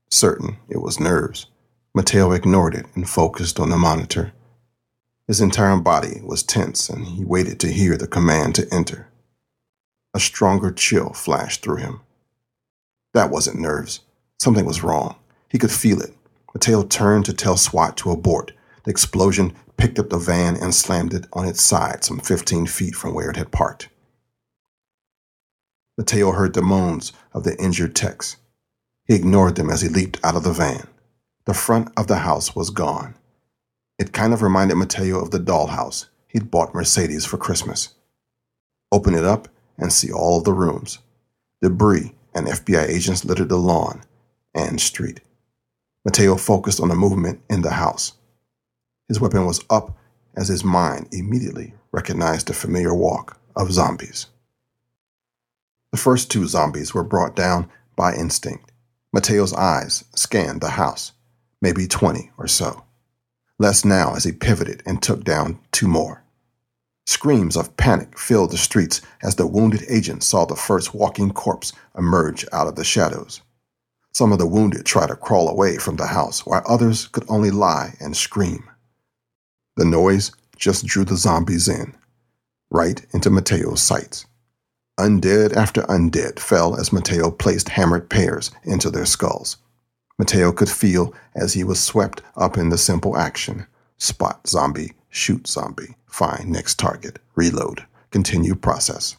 Certain 0.09 0.57
it 0.67 0.81
was 0.81 0.99
nerves, 0.99 1.45
Mateo 1.93 2.31
ignored 2.31 2.73
it 2.73 2.87
and 2.95 3.07
focused 3.07 3.59
on 3.59 3.69
the 3.69 3.77
monitor. 3.77 4.33
His 5.27 5.39
entire 5.39 5.77
body 5.77 6.19
was 6.23 6.41
tense, 6.41 6.89
and 6.89 7.05
he 7.05 7.23
waited 7.23 7.59
to 7.59 7.71
hear 7.71 7.95
the 7.95 8.07
command 8.07 8.55
to 8.55 8.67
enter. 8.73 9.07
A 10.15 10.19
stronger 10.19 10.71
chill 10.71 11.13
flashed 11.13 11.61
through 11.61 11.77
him. 11.77 12.01
That 13.13 13.29
wasn't 13.29 13.59
nerves. 13.59 14.01
Something 14.39 14.65
was 14.65 14.83
wrong. 14.83 15.15
He 15.49 15.57
could 15.57 15.71
feel 15.71 16.01
it. 16.01 16.13
Mateo 16.53 16.83
turned 16.83 17.25
to 17.25 17.33
tell 17.33 17.57
SWAT 17.57 17.97
to 17.97 18.11
abort. 18.11 18.51
The 18.83 18.91
explosion 18.91 19.53
picked 19.77 19.99
up 19.99 20.09
the 20.09 20.17
van 20.17 20.55
and 20.55 20.73
slammed 20.73 21.13
it 21.13 21.25
on 21.33 21.45
its 21.45 21.61
side 21.61 22.03
some 22.03 22.19
15 22.19 22.67
feet 22.67 22.95
from 22.95 23.13
where 23.13 23.29
it 23.29 23.37
had 23.37 23.51
parked. 23.51 23.89
Mateo 25.97 26.31
heard 26.31 26.53
the 26.53 26.61
moans 26.61 27.13
of 27.33 27.43
the 27.43 27.55
injured 27.61 27.95
techs. 27.95 28.37
He 29.05 29.15
ignored 29.15 29.55
them 29.55 29.69
as 29.69 29.81
he 29.81 29.89
leaped 29.89 30.19
out 30.23 30.35
of 30.35 30.43
the 30.43 30.53
van. 30.53 30.87
The 31.45 31.53
front 31.53 31.89
of 31.97 32.07
the 32.07 32.19
house 32.19 32.55
was 32.55 32.69
gone. 32.69 33.15
It 33.99 34.13
kind 34.13 34.33
of 34.33 34.41
reminded 34.41 34.75
Mateo 34.75 35.19
of 35.19 35.31
the 35.31 35.39
dollhouse 35.39 36.07
he'd 36.27 36.49
bought 36.49 36.73
Mercedes 36.73 37.25
for 37.25 37.37
Christmas. 37.37 37.93
Open 38.91 39.13
it 39.13 39.23
up 39.23 39.47
and 39.77 39.93
see 39.93 40.11
all 40.11 40.39
of 40.39 40.45
the 40.45 40.53
rooms. 40.53 40.99
Debris 41.61 42.13
and 42.35 42.47
FBI 42.47 42.87
agents 42.87 43.25
littered 43.25 43.49
the 43.49 43.57
lawn 43.57 44.03
and 44.53 44.79
street. 44.79 45.21
Mateo 46.05 46.35
focused 46.35 46.79
on 46.79 46.89
the 46.89 46.95
movement 46.95 47.41
in 47.49 47.61
the 47.61 47.71
house. 47.71 48.13
His 49.07 49.19
weapon 49.19 49.45
was 49.45 49.63
up 49.69 49.97
as 50.35 50.47
his 50.47 50.63
mind 50.63 51.07
immediately 51.11 51.73
recognized 51.91 52.47
the 52.47 52.53
familiar 52.53 52.93
walk 52.93 53.39
of 53.55 53.71
zombies. 53.71 54.27
The 55.91 55.97
first 55.97 56.31
two 56.31 56.47
zombies 56.47 56.93
were 56.93 57.03
brought 57.03 57.35
down 57.35 57.69
by 57.95 58.15
instinct. 58.15 58.71
Mateo's 59.11 59.53
eyes 59.53 60.03
scanned 60.15 60.61
the 60.61 60.71
house, 60.71 61.11
maybe 61.61 61.87
20 61.87 62.31
or 62.37 62.47
so 62.47 62.83
less 63.59 63.85
now 63.85 64.15
as 64.15 64.23
he 64.23 64.31
pivoted 64.31 64.83
and 64.85 65.01
took 65.01 65.23
down 65.23 65.59
two 65.71 65.87
more. 65.87 66.22
Screams 67.05 67.57
of 67.57 67.75
panic 67.75 68.17
filled 68.17 68.51
the 68.51 68.57
streets 68.57 69.01
as 69.21 69.35
the 69.35 69.47
wounded 69.47 69.83
agent 69.89 70.23
saw 70.23 70.45
the 70.45 70.55
first 70.55 70.93
walking 70.93 71.31
corpse 71.31 71.73
emerge 71.97 72.45
out 72.53 72.67
of 72.67 72.75
the 72.75 72.83
shadows. 72.83 73.41
Some 74.13 74.31
of 74.31 74.39
the 74.39 74.47
wounded 74.47 74.85
tried 74.85 75.07
to 75.07 75.15
crawl 75.15 75.49
away 75.49 75.77
from 75.77 75.95
the 75.95 76.07
house, 76.07 76.45
while 76.45 76.63
others 76.67 77.07
could 77.07 77.25
only 77.27 77.51
lie 77.51 77.95
and 77.99 78.15
scream. 78.15 78.69
The 79.75 79.85
noise 79.85 80.31
just 80.55 80.85
drew 80.85 81.03
the 81.03 81.17
zombies 81.17 81.67
in, 81.67 81.95
right 82.69 83.05
into 83.11 83.29
Mateo's 83.29 83.81
sights. 83.81 84.25
Undead 84.99 85.53
after 85.53 85.81
undead 85.83 86.39
fell 86.39 86.75
as 86.79 86.93
Mateo 86.93 87.31
placed 87.31 87.69
hammered 87.69 88.09
pairs 88.09 88.51
into 88.63 88.91
their 88.91 89.07
skulls. 89.07 89.57
Mateo 90.19 90.51
could 90.51 90.69
feel 90.69 91.13
as 91.35 91.53
he 91.53 91.63
was 91.63 91.81
swept 91.81 92.21
up 92.37 92.57
in 92.57 92.69
the 92.69 92.77
simple 92.77 93.17
action 93.17 93.65
spot 93.97 94.47
zombie, 94.47 94.93
shoot 95.13 95.47
zombie, 95.47 95.95
find 96.07 96.49
next 96.49 96.79
target, 96.79 97.19
reload, 97.35 97.85
continue 98.11 98.55
process. 98.55 99.15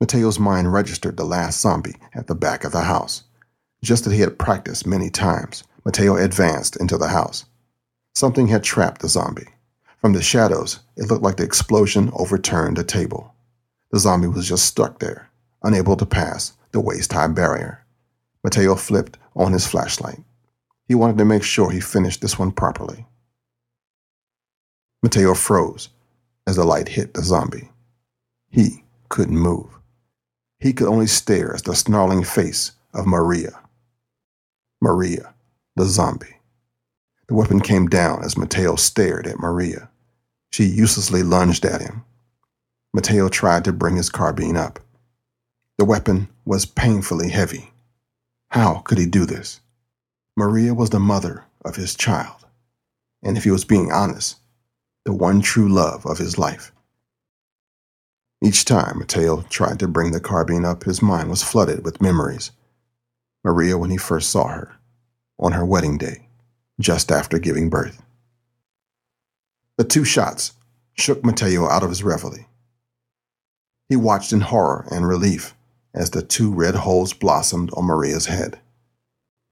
Mateo's 0.00 0.38
mind 0.38 0.72
registered 0.72 1.16
the 1.16 1.24
last 1.24 1.60
zombie 1.60 1.94
at 2.14 2.26
the 2.26 2.34
back 2.34 2.64
of 2.64 2.72
the 2.72 2.82
house. 2.82 3.24
Just 3.82 4.06
as 4.06 4.12
he 4.12 4.20
had 4.20 4.38
practiced 4.38 4.86
many 4.86 5.08
times, 5.08 5.64
Mateo 5.84 6.16
advanced 6.16 6.76
into 6.76 6.98
the 6.98 7.08
house. 7.08 7.46
Something 8.14 8.48
had 8.48 8.62
trapped 8.64 9.00
the 9.00 9.08
zombie. 9.08 9.48
From 10.00 10.12
the 10.12 10.22
shadows, 10.22 10.80
it 10.96 11.08
looked 11.08 11.22
like 11.22 11.36
the 11.36 11.44
explosion 11.44 12.10
overturned 12.12 12.78
a 12.78 12.84
table. 12.84 13.34
The 13.92 14.00
zombie 14.00 14.28
was 14.28 14.48
just 14.48 14.66
stuck 14.66 14.98
there, 14.98 15.30
unable 15.62 15.96
to 15.96 16.04
pass 16.04 16.52
the 16.72 16.80
waist 16.80 17.12
high 17.12 17.28
barrier. 17.28 17.84
Mateo 18.42 18.74
flipped 18.74 19.18
on 19.34 19.52
his 19.52 19.66
flashlight. 19.66 20.18
He 20.88 20.94
wanted 20.94 21.18
to 21.18 21.24
make 21.24 21.42
sure 21.42 21.70
he 21.70 21.80
finished 21.80 22.20
this 22.20 22.38
one 22.38 22.52
properly. 22.52 23.06
Mateo 25.06 25.34
froze 25.34 25.90
as 26.48 26.56
the 26.56 26.64
light 26.64 26.88
hit 26.88 27.14
the 27.14 27.22
zombie. 27.22 27.70
He 28.50 28.82
couldn't 29.08 29.38
move. 29.38 29.78
He 30.58 30.72
could 30.72 30.88
only 30.88 31.06
stare 31.06 31.54
at 31.54 31.62
the 31.62 31.76
snarling 31.76 32.24
face 32.24 32.72
of 32.92 33.06
Maria. 33.06 33.60
Maria, 34.80 35.32
the 35.76 35.84
zombie. 35.84 36.38
The 37.28 37.34
weapon 37.34 37.60
came 37.60 37.86
down 37.86 38.24
as 38.24 38.36
Mateo 38.36 38.74
stared 38.74 39.28
at 39.28 39.38
Maria. 39.38 39.90
She 40.50 40.64
uselessly 40.64 41.22
lunged 41.22 41.64
at 41.64 41.82
him. 41.82 42.04
Mateo 42.92 43.28
tried 43.28 43.62
to 43.66 43.72
bring 43.72 43.94
his 43.94 44.10
carbine 44.10 44.56
up. 44.56 44.80
The 45.78 45.84
weapon 45.84 46.26
was 46.44 46.66
painfully 46.66 47.28
heavy. 47.28 47.70
How 48.48 48.78
could 48.80 48.98
he 48.98 49.06
do 49.06 49.24
this? 49.24 49.60
Maria 50.36 50.74
was 50.74 50.90
the 50.90 50.98
mother 50.98 51.44
of 51.64 51.76
his 51.76 51.94
child, 51.94 52.44
and 53.22 53.36
if 53.36 53.44
he 53.44 53.52
was 53.52 53.64
being 53.64 53.92
honest, 53.92 54.38
the 55.06 55.12
one 55.12 55.40
true 55.40 55.68
love 55.68 56.04
of 56.04 56.18
his 56.18 56.36
life. 56.36 56.72
Each 58.42 58.64
time 58.64 58.98
Mateo 58.98 59.42
tried 59.42 59.78
to 59.78 59.88
bring 59.88 60.10
the 60.10 60.20
carbine 60.20 60.64
up, 60.64 60.82
his 60.82 61.00
mind 61.00 61.30
was 61.30 61.44
flooded 61.44 61.84
with 61.84 62.02
memories. 62.02 62.50
Maria 63.44 63.78
when 63.78 63.90
he 63.90 63.96
first 63.96 64.28
saw 64.30 64.48
her, 64.48 64.74
on 65.38 65.52
her 65.52 65.64
wedding 65.64 65.96
day, 65.96 66.26
just 66.80 67.12
after 67.12 67.38
giving 67.38 67.70
birth. 67.70 68.02
The 69.78 69.84
two 69.84 70.04
shots 70.04 70.52
shook 70.94 71.24
Mateo 71.24 71.68
out 71.68 71.84
of 71.84 71.90
his 71.90 72.02
reverie. 72.02 72.48
He 73.88 73.94
watched 73.94 74.32
in 74.32 74.40
horror 74.40 74.88
and 74.90 75.06
relief 75.06 75.54
as 75.94 76.10
the 76.10 76.22
two 76.22 76.52
red 76.52 76.74
holes 76.74 77.12
blossomed 77.12 77.70
on 77.74 77.84
Maria's 77.84 78.26
head. 78.26 78.58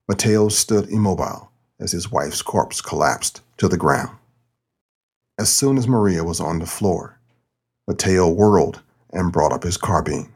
Mateo 0.09 0.49
stood 0.49 0.89
immobile 0.89 1.49
as 1.79 1.93
his 1.93 2.11
wife's 2.11 2.41
corpse 2.41 2.81
collapsed 2.81 3.41
to 3.57 3.69
the 3.69 3.77
ground. 3.77 4.17
As 5.37 5.51
soon 5.51 5.77
as 5.77 5.87
Maria 5.87 6.23
was 6.23 6.39
on 6.39 6.59
the 6.59 6.65
floor, 6.65 7.19
Mateo 7.87 8.29
whirled 8.29 8.81
and 9.11 9.33
brought 9.33 9.51
up 9.51 9.63
his 9.63 9.75
carbine. 9.75 10.33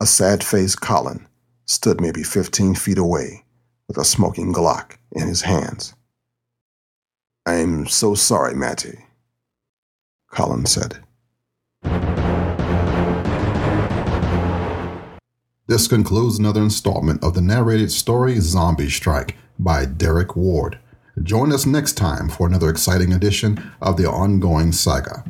A 0.00 0.06
sad 0.06 0.44
faced 0.44 0.80
Colin 0.80 1.26
stood 1.66 2.00
maybe 2.00 2.22
15 2.22 2.76
feet 2.76 2.98
away 2.98 3.44
with 3.88 3.98
a 3.98 4.04
smoking 4.04 4.52
Glock 4.52 4.98
in 5.12 5.26
his 5.26 5.42
hands. 5.42 5.94
I'm 7.46 7.86
so 7.86 8.14
sorry, 8.14 8.54
Matty, 8.54 9.06
Colin 10.30 10.66
said. 10.66 10.98
This 15.66 15.88
concludes 15.88 16.38
another 16.38 16.62
installment 16.62 17.24
of 17.24 17.34
the 17.34 17.40
narrated 17.40 17.90
story 17.90 18.38
Zombie 18.38 18.90
Strike 18.90 19.36
by 19.58 19.84
Derek 19.84 20.36
Ward. 20.36 20.78
Join 21.22 21.52
us 21.52 21.64
next 21.64 21.92
time 21.92 22.28
for 22.28 22.48
another 22.48 22.68
exciting 22.68 23.12
edition 23.12 23.70
of 23.80 23.96
the 23.96 24.10
ongoing 24.10 24.72
saga. 24.72 25.22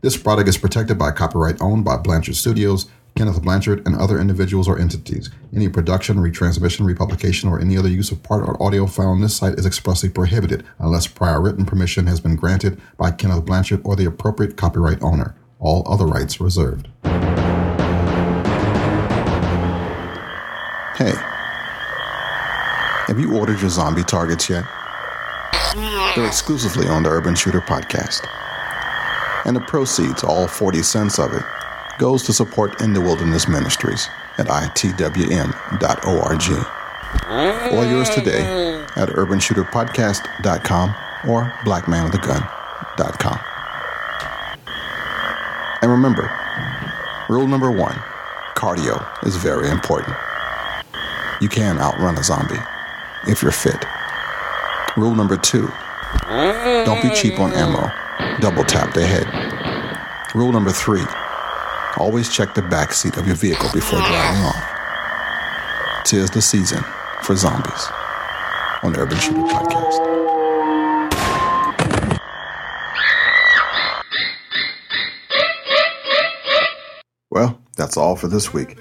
This 0.00 0.16
product 0.16 0.48
is 0.48 0.56
protected 0.56 0.96
by 0.96 1.10
copyright 1.10 1.60
owned 1.60 1.84
by 1.84 1.96
Blanchard 1.96 2.36
Studios, 2.36 2.86
Kenneth 3.16 3.42
Blanchard, 3.42 3.84
and 3.84 3.96
other 3.96 4.20
individuals 4.20 4.68
or 4.68 4.78
entities. 4.78 5.30
Any 5.52 5.68
production, 5.68 6.18
retransmission, 6.18 6.86
republication, 6.86 7.48
or 7.48 7.60
any 7.60 7.76
other 7.76 7.88
use 7.88 8.12
of 8.12 8.22
part 8.22 8.48
or 8.48 8.62
audio 8.62 8.86
found 8.86 9.08
on 9.08 9.20
this 9.22 9.36
site 9.36 9.54
is 9.54 9.66
expressly 9.66 10.08
prohibited 10.08 10.64
unless 10.78 11.08
prior 11.08 11.40
written 11.40 11.66
permission 11.66 12.06
has 12.06 12.20
been 12.20 12.36
granted 12.36 12.80
by 12.96 13.10
Kenneth 13.10 13.44
Blanchard 13.44 13.80
or 13.84 13.96
the 13.96 14.06
appropriate 14.06 14.56
copyright 14.56 15.02
owner. 15.02 15.34
All 15.58 15.82
other 15.92 16.06
rights 16.06 16.40
reserved. 16.40 16.86
Hey, 20.96 21.12
have 23.08 23.18
you 23.18 23.36
ordered 23.36 23.60
your 23.60 23.70
zombie 23.70 24.04
targets 24.04 24.48
yet? 24.48 24.64
They're 26.14 26.26
exclusively 26.26 26.88
on 26.88 27.02
the 27.02 27.10
Urban 27.10 27.34
Shooter 27.34 27.60
podcast. 27.60 28.26
And 29.44 29.56
the 29.56 29.60
proceeds, 29.60 30.22
all 30.24 30.46
40 30.46 30.82
cents 30.82 31.18
of 31.18 31.32
it, 31.34 31.42
goes 31.98 32.22
to 32.24 32.32
support 32.32 32.80
In 32.80 32.92
the 32.92 33.00
Wilderness 33.00 33.48
Ministries 33.48 34.08
at 34.38 34.46
itwm.org. 34.46 35.14
Order 37.72 37.90
yours 37.90 38.10
today 38.10 38.40
at 38.96 39.08
urbanshooterpodcast.com 39.08 40.94
or 41.28 41.44
blackmanwithagun.com. 41.64 43.38
And 45.82 45.90
remember, 45.90 46.30
rule 47.28 47.46
number 47.46 47.70
one 47.70 47.94
cardio 48.56 49.06
is 49.26 49.36
very 49.36 49.68
important. 49.68 50.16
You 51.40 51.48
can 51.48 51.78
outrun 51.78 52.16
a 52.16 52.22
zombie 52.24 52.60
if 53.26 53.42
you're 53.42 53.52
fit. 53.52 53.84
Rule 54.96 55.14
number 55.14 55.36
two 55.36 55.68
don't 56.28 57.02
be 57.02 57.10
cheap 57.14 57.38
on 57.40 57.52
ammo. 57.52 57.90
Double 58.40 58.64
tap 58.64 58.94
the 58.94 59.06
head. 59.06 59.26
Rule 60.34 60.52
number 60.52 60.70
three 60.72 61.04
always 61.96 62.28
check 62.28 62.54
the 62.54 62.62
back 62.62 62.92
seat 62.92 63.16
of 63.16 63.26
your 63.26 63.36
vehicle 63.36 63.68
before 63.72 63.98
driving 64.00 64.42
off. 64.44 66.04
Tis 66.04 66.30
the 66.30 66.42
season 66.42 66.82
for 67.22 67.36
zombies 67.36 67.88
on 68.82 68.92
the 68.92 69.00
Urban 69.00 69.18
Shooter 69.18 69.40
Podcast. 69.42 70.00
Well, 77.30 77.60
that's 77.76 77.96
all 77.96 78.16
for 78.16 78.28
this 78.28 78.52
week. 78.52 78.76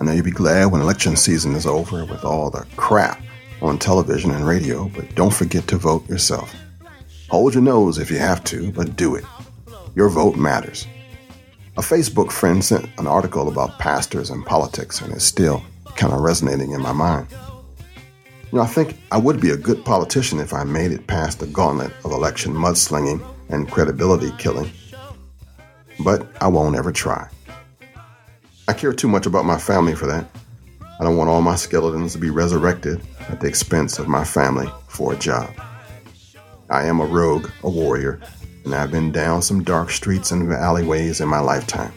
I 0.00 0.04
know 0.04 0.12
you'll 0.12 0.24
be 0.24 0.30
glad 0.30 0.66
when 0.66 0.80
election 0.80 1.16
season 1.16 1.54
is 1.54 1.66
over 1.66 2.04
with 2.04 2.24
all 2.24 2.50
the 2.50 2.66
crap 2.76 3.20
on 3.60 3.78
television 3.78 4.30
and 4.30 4.46
radio, 4.46 4.88
but 4.88 5.14
don't 5.14 5.34
forget 5.34 5.66
to 5.68 5.76
vote 5.76 6.08
yourself. 6.08 6.54
Hold 7.30 7.54
your 7.54 7.62
nose 7.62 7.98
if 7.98 8.10
you 8.10 8.18
have 8.18 8.42
to, 8.44 8.72
but 8.72 8.96
do 8.96 9.14
it. 9.14 9.24
Your 9.94 10.08
vote 10.08 10.36
matters. 10.36 10.86
A 11.76 11.80
Facebook 11.80 12.32
friend 12.32 12.64
sent 12.64 12.88
an 12.98 13.06
article 13.06 13.48
about 13.48 13.78
pastors 13.78 14.30
and 14.30 14.44
politics, 14.44 15.00
and 15.00 15.12
it's 15.12 15.24
still 15.24 15.62
kind 15.96 16.12
of 16.12 16.20
resonating 16.20 16.72
in 16.72 16.80
my 16.80 16.92
mind. 16.92 17.28
You 18.50 18.58
know, 18.58 18.62
I 18.62 18.66
think 18.66 18.96
I 19.12 19.18
would 19.18 19.40
be 19.40 19.50
a 19.50 19.56
good 19.56 19.84
politician 19.84 20.40
if 20.40 20.54
I 20.54 20.64
made 20.64 20.90
it 20.90 21.06
past 21.06 21.38
the 21.38 21.46
gauntlet 21.46 21.92
of 22.04 22.12
election 22.12 22.54
mudslinging 22.54 23.22
and 23.50 23.70
credibility 23.70 24.32
killing. 24.38 24.70
But 26.02 26.26
I 26.40 26.48
won't 26.48 26.76
ever 26.76 26.92
try. 26.92 27.28
I 28.68 28.72
care 28.72 28.92
too 28.92 29.08
much 29.08 29.26
about 29.26 29.44
my 29.44 29.58
family 29.58 29.94
for 29.94 30.06
that. 30.06 30.26
I 31.00 31.04
don't 31.04 31.16
want 31.16 31.30
all 31.30 31.42
my 31.42 31.54
skeletons 31.54 32.12
to 32.12 32.18
be 32.18 32.30
resurrected 32.30 33.00
at 33.28 33.40
the 33.40 33.46
expense 33.46 33.98
of 33.98 34.08
my 34.08 34.24
family 34.24 34.68
for 34.88 35.12
a 35.12 35.16
job. 35.16 35.50
I 36.70 36.86
am 36.86 37.00
a 37.00 37.06
rogue, 37.06 37.50
a 37.62 37.70
warrior, 37.70 38.20
and 38.64 38.74
I've 38.74 38.90
been 38.90 39.12
down 39.12 39.42
some 39.42 39.62
dark 39.62 39.90
streets 39.90 40.32
and 40.32 40.52
alleyways 40.52 41.20
in 41.20 41.28
my 41.28 41.38
lifetime. 41.38 41.92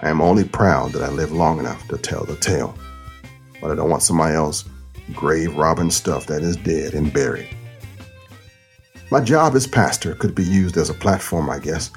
I 0.00 0.08
am 0.08 0.22
only 0.22 0.44
proud 0.44 0.92
that 0.92 1.02
I 1.02 1.08
lived 1.08 1.32
long 1.32 1.58
enough 1.58 1.86
to 1.88 1.98
tell 1.98 2.24
the 2.24 2.36
tale, 2.36 2.76
but 3.60 3.70
I 3.70 3.74
don't 3.74 3.90
want 3.90 4.02
somebody 4.02 4.34
else 4.34 4.64
grave 5.12 5.54
robbing 5.56 5.90
stuff 5.90 6.26
that 6.26 6.42
is 6.42 6.56
dead 6.56 6.94
and 6.94 7.12
buried. 7.12 7.48
My 9.10 9.20
job 9.20 9.54
as 9.54 9.66
pastor 9.66 10.14
could 10.14 10.34
be 10.34 10.44
used 10.44 10.76
as 10.76 10.90
a 10.90 10.94
platform, 10.94 11.50
I 11.50 11.58
guess. 11.58 11.90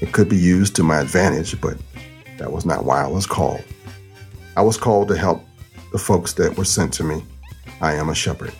It 0.00 0.12
could 0.12 0.28
be 0.28 0.36
used 0.36 0.76
to 0.76 0.82
my 0.82 1.00
advantage, 1.00 1.60
but 1.60 1.76
that 2.38 2.52
was 2.52 2.64
not 2.64 2.84
why 2.84 3.02
I 3.02 3.08
was 3.08 3.26
called. 3.26 3.62
I 4.58 4.60
was 4.60 4.76
called 4.76 5.06
to 5.06 5.16
help 5.16 5.40
the 5.92 5.98
folks 5.98 6.32
that 6.32 6.58
were 6.58 6.64
sent 6.64 6.92
to 6.94 7.04
me. 7.04 7.22
I 7.80 7.94
am 7.94 8.08
a 8.08 8.14
shepherd. 8.14 8.52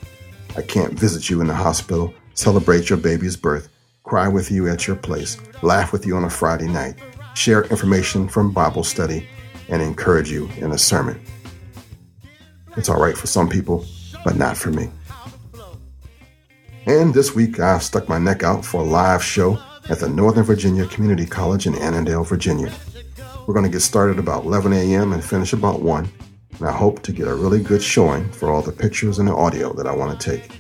I 0.57 0.63
can't 0.63 0.97
visit 0.97 1.29
you 1.29 1.41
in 1.41 1.49
the 1.49 1.55
hospital, 1.57 2.15
celebrate 2.35 2.89
your 2.89 2.99
baby's 2.99 3.37
birth, 3.37 3.69
cry 4.05 4.29
with 4.29 4.49
you 4.49 4.69
at 4.69 4.87
your 4.87 4.95
place, 4.95 5.39
laugh 5.61 5.93
with 5.93 6.07
you 6.07 6.17
on 6.17 6.23
a 6.23 6.31
Friday 6.31 6.69
night, 6.69 6.95
share 7.35 7.65
information 7.65 8.29
from 8.29 8.53
Bible 8.53 8.85
study, 8.85 9.27
and 9.69 9.83
encourage 9.83 10.31
you 10.31 10.49
in 10.59 10.71
a 10.71 10.79
sermon. 10.79 11.21
It's 12.77 12.89
all 12.89 13.01
right 13.01 13.19
for 13.19 13.27
some 13.27 13.49
people, 13.49 13.85
but 14.25 14.37
not 14.37 14.57
for 14.57 14.71
me. 14.71 14.91
And 16.87 17.13
this 17.13 17.35
week, 17.35 17.59
I've 17.59 17.83
stuck 17.83 18.09
my 18.09 18.19
neck 18.19 18.45
out 18.45 18.65
for 18.65 18.83
a 18.83 18.85
live 18.85 19.25
show 19.25 19.61
at 19.91 19.99
the 19.99 20.09
Northern 20.09 20.45
Virginia 20.45 20.87
Community 20.87 21.27
College 21.27 21.67
in 21.67 21.75
Annandale, 21.75 22.23
Virginia. 22.23 22.73
We're 23.49 23.55
going 23.55 23.65
to 23.65 23.73
get 23.73 23.81
started 23.81 24.19
about 24.19 24.45
11 24.45 24.75
a.m. 24.75 25.15
and 25.15 25.25
finish 25.25 25.55
about 25.55 25.81
1, 25.81 26.13
and 26.59 26.69
I 26.69 26.71
hope 26.71 27.01
to 27.05 27.13
get 27.13 27.27
a 27.27 27.35
really 27.35 27.63
good 27.63 27.83
showing 27.83 28.31
for 28.31 28.51
all 28.51 28.61
the 28.61 28.71
pictures 28.71 29.19
and 29.19 29.27
the 29.27 29.35
audio 29.35 29.73
that 29.73 29.87
I 29.87 29.93
want 29.97 30.21
to 30.21 30.31
take. 30.31 30.51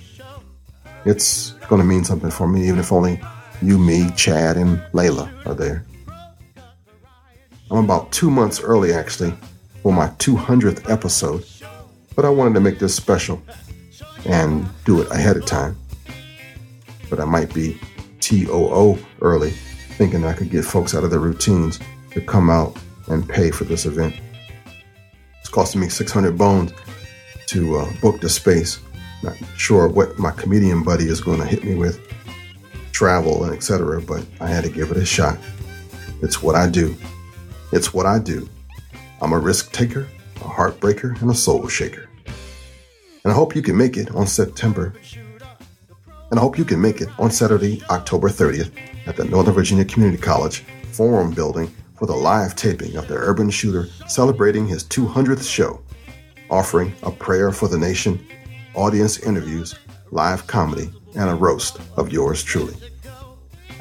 It's 1.04 1.50
going 1.68 1.82
to 1.82 1.86
mean 1.86 2.02
something 2.02 2.30
for 2.30 2.48
me, 2.48 2.66
even 2.66 2.78
if 2.78 2.90
only 2.90 3.20
you, 3.60 3.76
me, 3.76 4.10
Chad, 4.16 4.56
and 4.56 4.78
Layla 4.94 5.30
are 5.46 5.52
there. 5.52 5.84
I'm 7.70 7.84
about 7.84 8.10
two 8.10 8.30
months 8.30 8.58
early, 8.58 8.94
actually, 8.94 9.34
for 9.82 9.92
my 9.92 10.08
200th 10.12 10.88
episode, 10.90 11.44
but 12.16 12.24
I 12.24 12.30
wanted 12.30 12.54
to 12.54 12.60
make 12.60 12.78
this 12.78 12.94
special 12.94 13.42
and 14.24 14.66
do 14.86 15.02
it 15.02 15.10
ahead 15.10 15.36
of 15.36 15.44
time. 15.44 15.76
But 17.10 17.20
I 17.20 17.26
might 17.26 17.52
be 17.52 17.78
TOO 18.20 18.98
early, 19.20 19.50
thinking 19.98 20.24
I 20.24 20.32
could 20.32 20.48
get 20.48 20.64
folks 20.64 20.94
out 20.94 21.04
of 21.04 21.10
their 21.10 21.20
routines 21.20 21.78
to 22.18 22.26
come 22.26 22.50
out 22.50 22.76
and 23.08 23.28
pay 23.28 23.50
for 23.50 23.64
this 23.64 23.86
event. 23.86 24.14
It's 25.40 25.48
costing 25.48 25.80
me 25.80 25.88
600 25.88 26.36
bones 26.36 26.72
to 27.46 27.76
uh, 27.76 27.92
book 28.00 28.20
the 28.20 28.28
space. 28.28 28.80
Not 29.22 29.36
sure 29.56 29.88
what 29.88 30.18
my 30.18 30.30
comedian 30.32 30.82
buddy 30.82 31.04
is 31.04 31.20
going 31.20 31.40
to 31.40 31.46
hit 31.46 31.64
me 31.64 31.74
with, 31.74 32.00
travel 32.92 33.44
and 33.44 33.54
etc. 33.54 34.02
But 34.02 34.26
I 34.40 34.48
had 34.48 34.64
to 34.64 34.70
give 34.70 34.90
it 34.90 34.96
a 34.96 35.04
shot. 35.04 35.38
It's 36.22 36.42
what 36.42 36.56
I 36.56 36.68
do. 36.68 36.96
It's 37.72 37.94
what 37.94 38.06
I 38.06 38.18
do. 38.18 38.48
I'm 39.20 39.32
a 39.32 39.38
risk 39.38 39.72
taker, 39.72 40.08
a 40.36 40.48
heartbreaker, 40.48 41.20
and 41.20 41.30
a 41.30 41.34
soul 41.34 41.68
shaker. 41.68 42.08
And 43.24 43.32
I 43.32 43.34
hope 43.34 43.54
you 43.54 43.62
can 43.62 43.76
make 43.76 43.96
it 43.96 44.10
on 44.14 44.26
September 44.26 44.94
And 46.30 46.38
I 46.38 46.42
hope 46.42 46.58
you 46.58 46.64
can 46.64 46.80
make 46.80 47.00
it 47.00 47.08
on 47.18 47.30
Saturday, 47.30 47.82
October 47.90 48.28
30th 48.28 48.70
at 49.06 49.16
the 49.16 49.24
Northern 49.24 49.54
Virginia 49.54 49.84
Community 49.84 50.20
College 50.20 50.60
Forum 50.92 51.30
Building 51.30 51.72
for 51.98 52.06
the 52.06 52.14
live 52.14 52.54
taping 52.54 52.96
of 52.96 53.08
the 53.08 53.16
Urban 53.16 53.50
Shooter 53.50 53.88
celebrating 54.06 54.66
his 54.66 54.84
200th 54.84 55.48
show, 55.48 55.80
offering 56.48 56.94
a 57.02 57.10
prayer 57.10 57.50
for 57.50 57.66
the 57.66 57.78
nation, 57.78 58.24
audience 58.74 59.18
interviews, 59.18 59.74
live 60.12 60.46
comedy, 60.46 60.90
and 61.16 61.28
a 61.28 61.34
roast 61.34 61.78
of 61.96 62.12
yours 62.12 62.42
truly. 62.42 62.74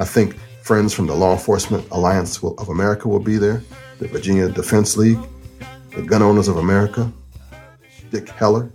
I 0.00 0.04
think 0.04 0.36
friends 0.62 0.92
from 0.92 1.06
the 1.06 1.14
Law 1.14 1.32
Enforcement 1.32 1.86
Alliance 1.92 2.42
of 2.42 2.68
America 2.68 3.08
will 3.08 3.20
be 3.20 3.36
there, 3.36 3.62
the 4.00 4.08
Virginia 4.08 4.48
Defense 4.48 4.96
League, 4.96 5.20
the 5.94 6.02
Gun 6.02 6.22
Owners 6.22 6.48
of 6.48 6.56
America, 6.56 7.12
Dick 8.10 8.28
Heller, 8.30 8.70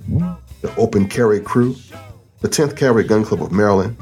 the 0.62 0.74
Open 0.78 1.08
Carry 1.08 1.41
Crew, 1.41 1.76
the 2.39 2.50
10th 2.50 2.78
Carry 2.78 3.04
Gun 3.04 3.26
Club 3.26 3.44
of 3.44 3.52
Maryland, 3.52 3.98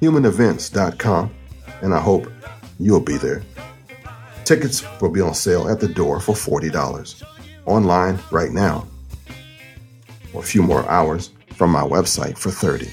humanevents.com, 0.00 1.34
and 1.82 1.94
I 1.94 2.00
hope 2.00 2.30
you'll 2.78 3.00
be 3.00 3.18
there. 3.18 3.42
Tickets 4.44 4.84
will 5.00 5.10
be 5.10 5.20
on 5.20 5.34
sale 5.34 5.68
at 5.68 5.80
the 5.80 5.88
door 5.88 6.20
for 6.20 6.34
$40. 6.34 7.22
Online 7.66 8.18
right 8.30 8.50
now, 8.50 8.86
or 10.32 10.40
a 10.40 10.44
few 10.44 10.62
more 10.62 10.88
hours 10.88 11.30
from 11.54 11.70
my 11.70 11.82
website 11.82 12.36
for 12.36 12.50
30 12.50 12.90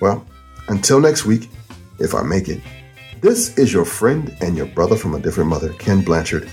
Well, 0.00 0.26
until 0.68 1.00
next 1.00 1.26
week, 1.26 1.50
if 1.98 2.14
I 2.14 2.22
make 2.22 2.48
it, 2.48 2.62
this 3.20 3.56
is 3.58 3.72
your 3.72 3.84
friend 3.84 4.34
and 4.40 4.56
your 4.56 4.66
brother 4.66 4.96
from 4.96 5.14
a 5.14 5.20
different 5.20 5.50
mother, 5.50 5.72
Kenn 5.74 6.02
Blanchard, 6.02 6.50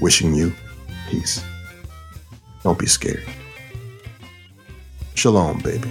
wishing 0.00 0.34
you 0.34 0.52
peace. 1.08 1.42
Don't 2.62 2.78
be 2.78 2.86
scared. 2.86 3.24
Shalom, 5.14 5.60
baby. 5.60 5.88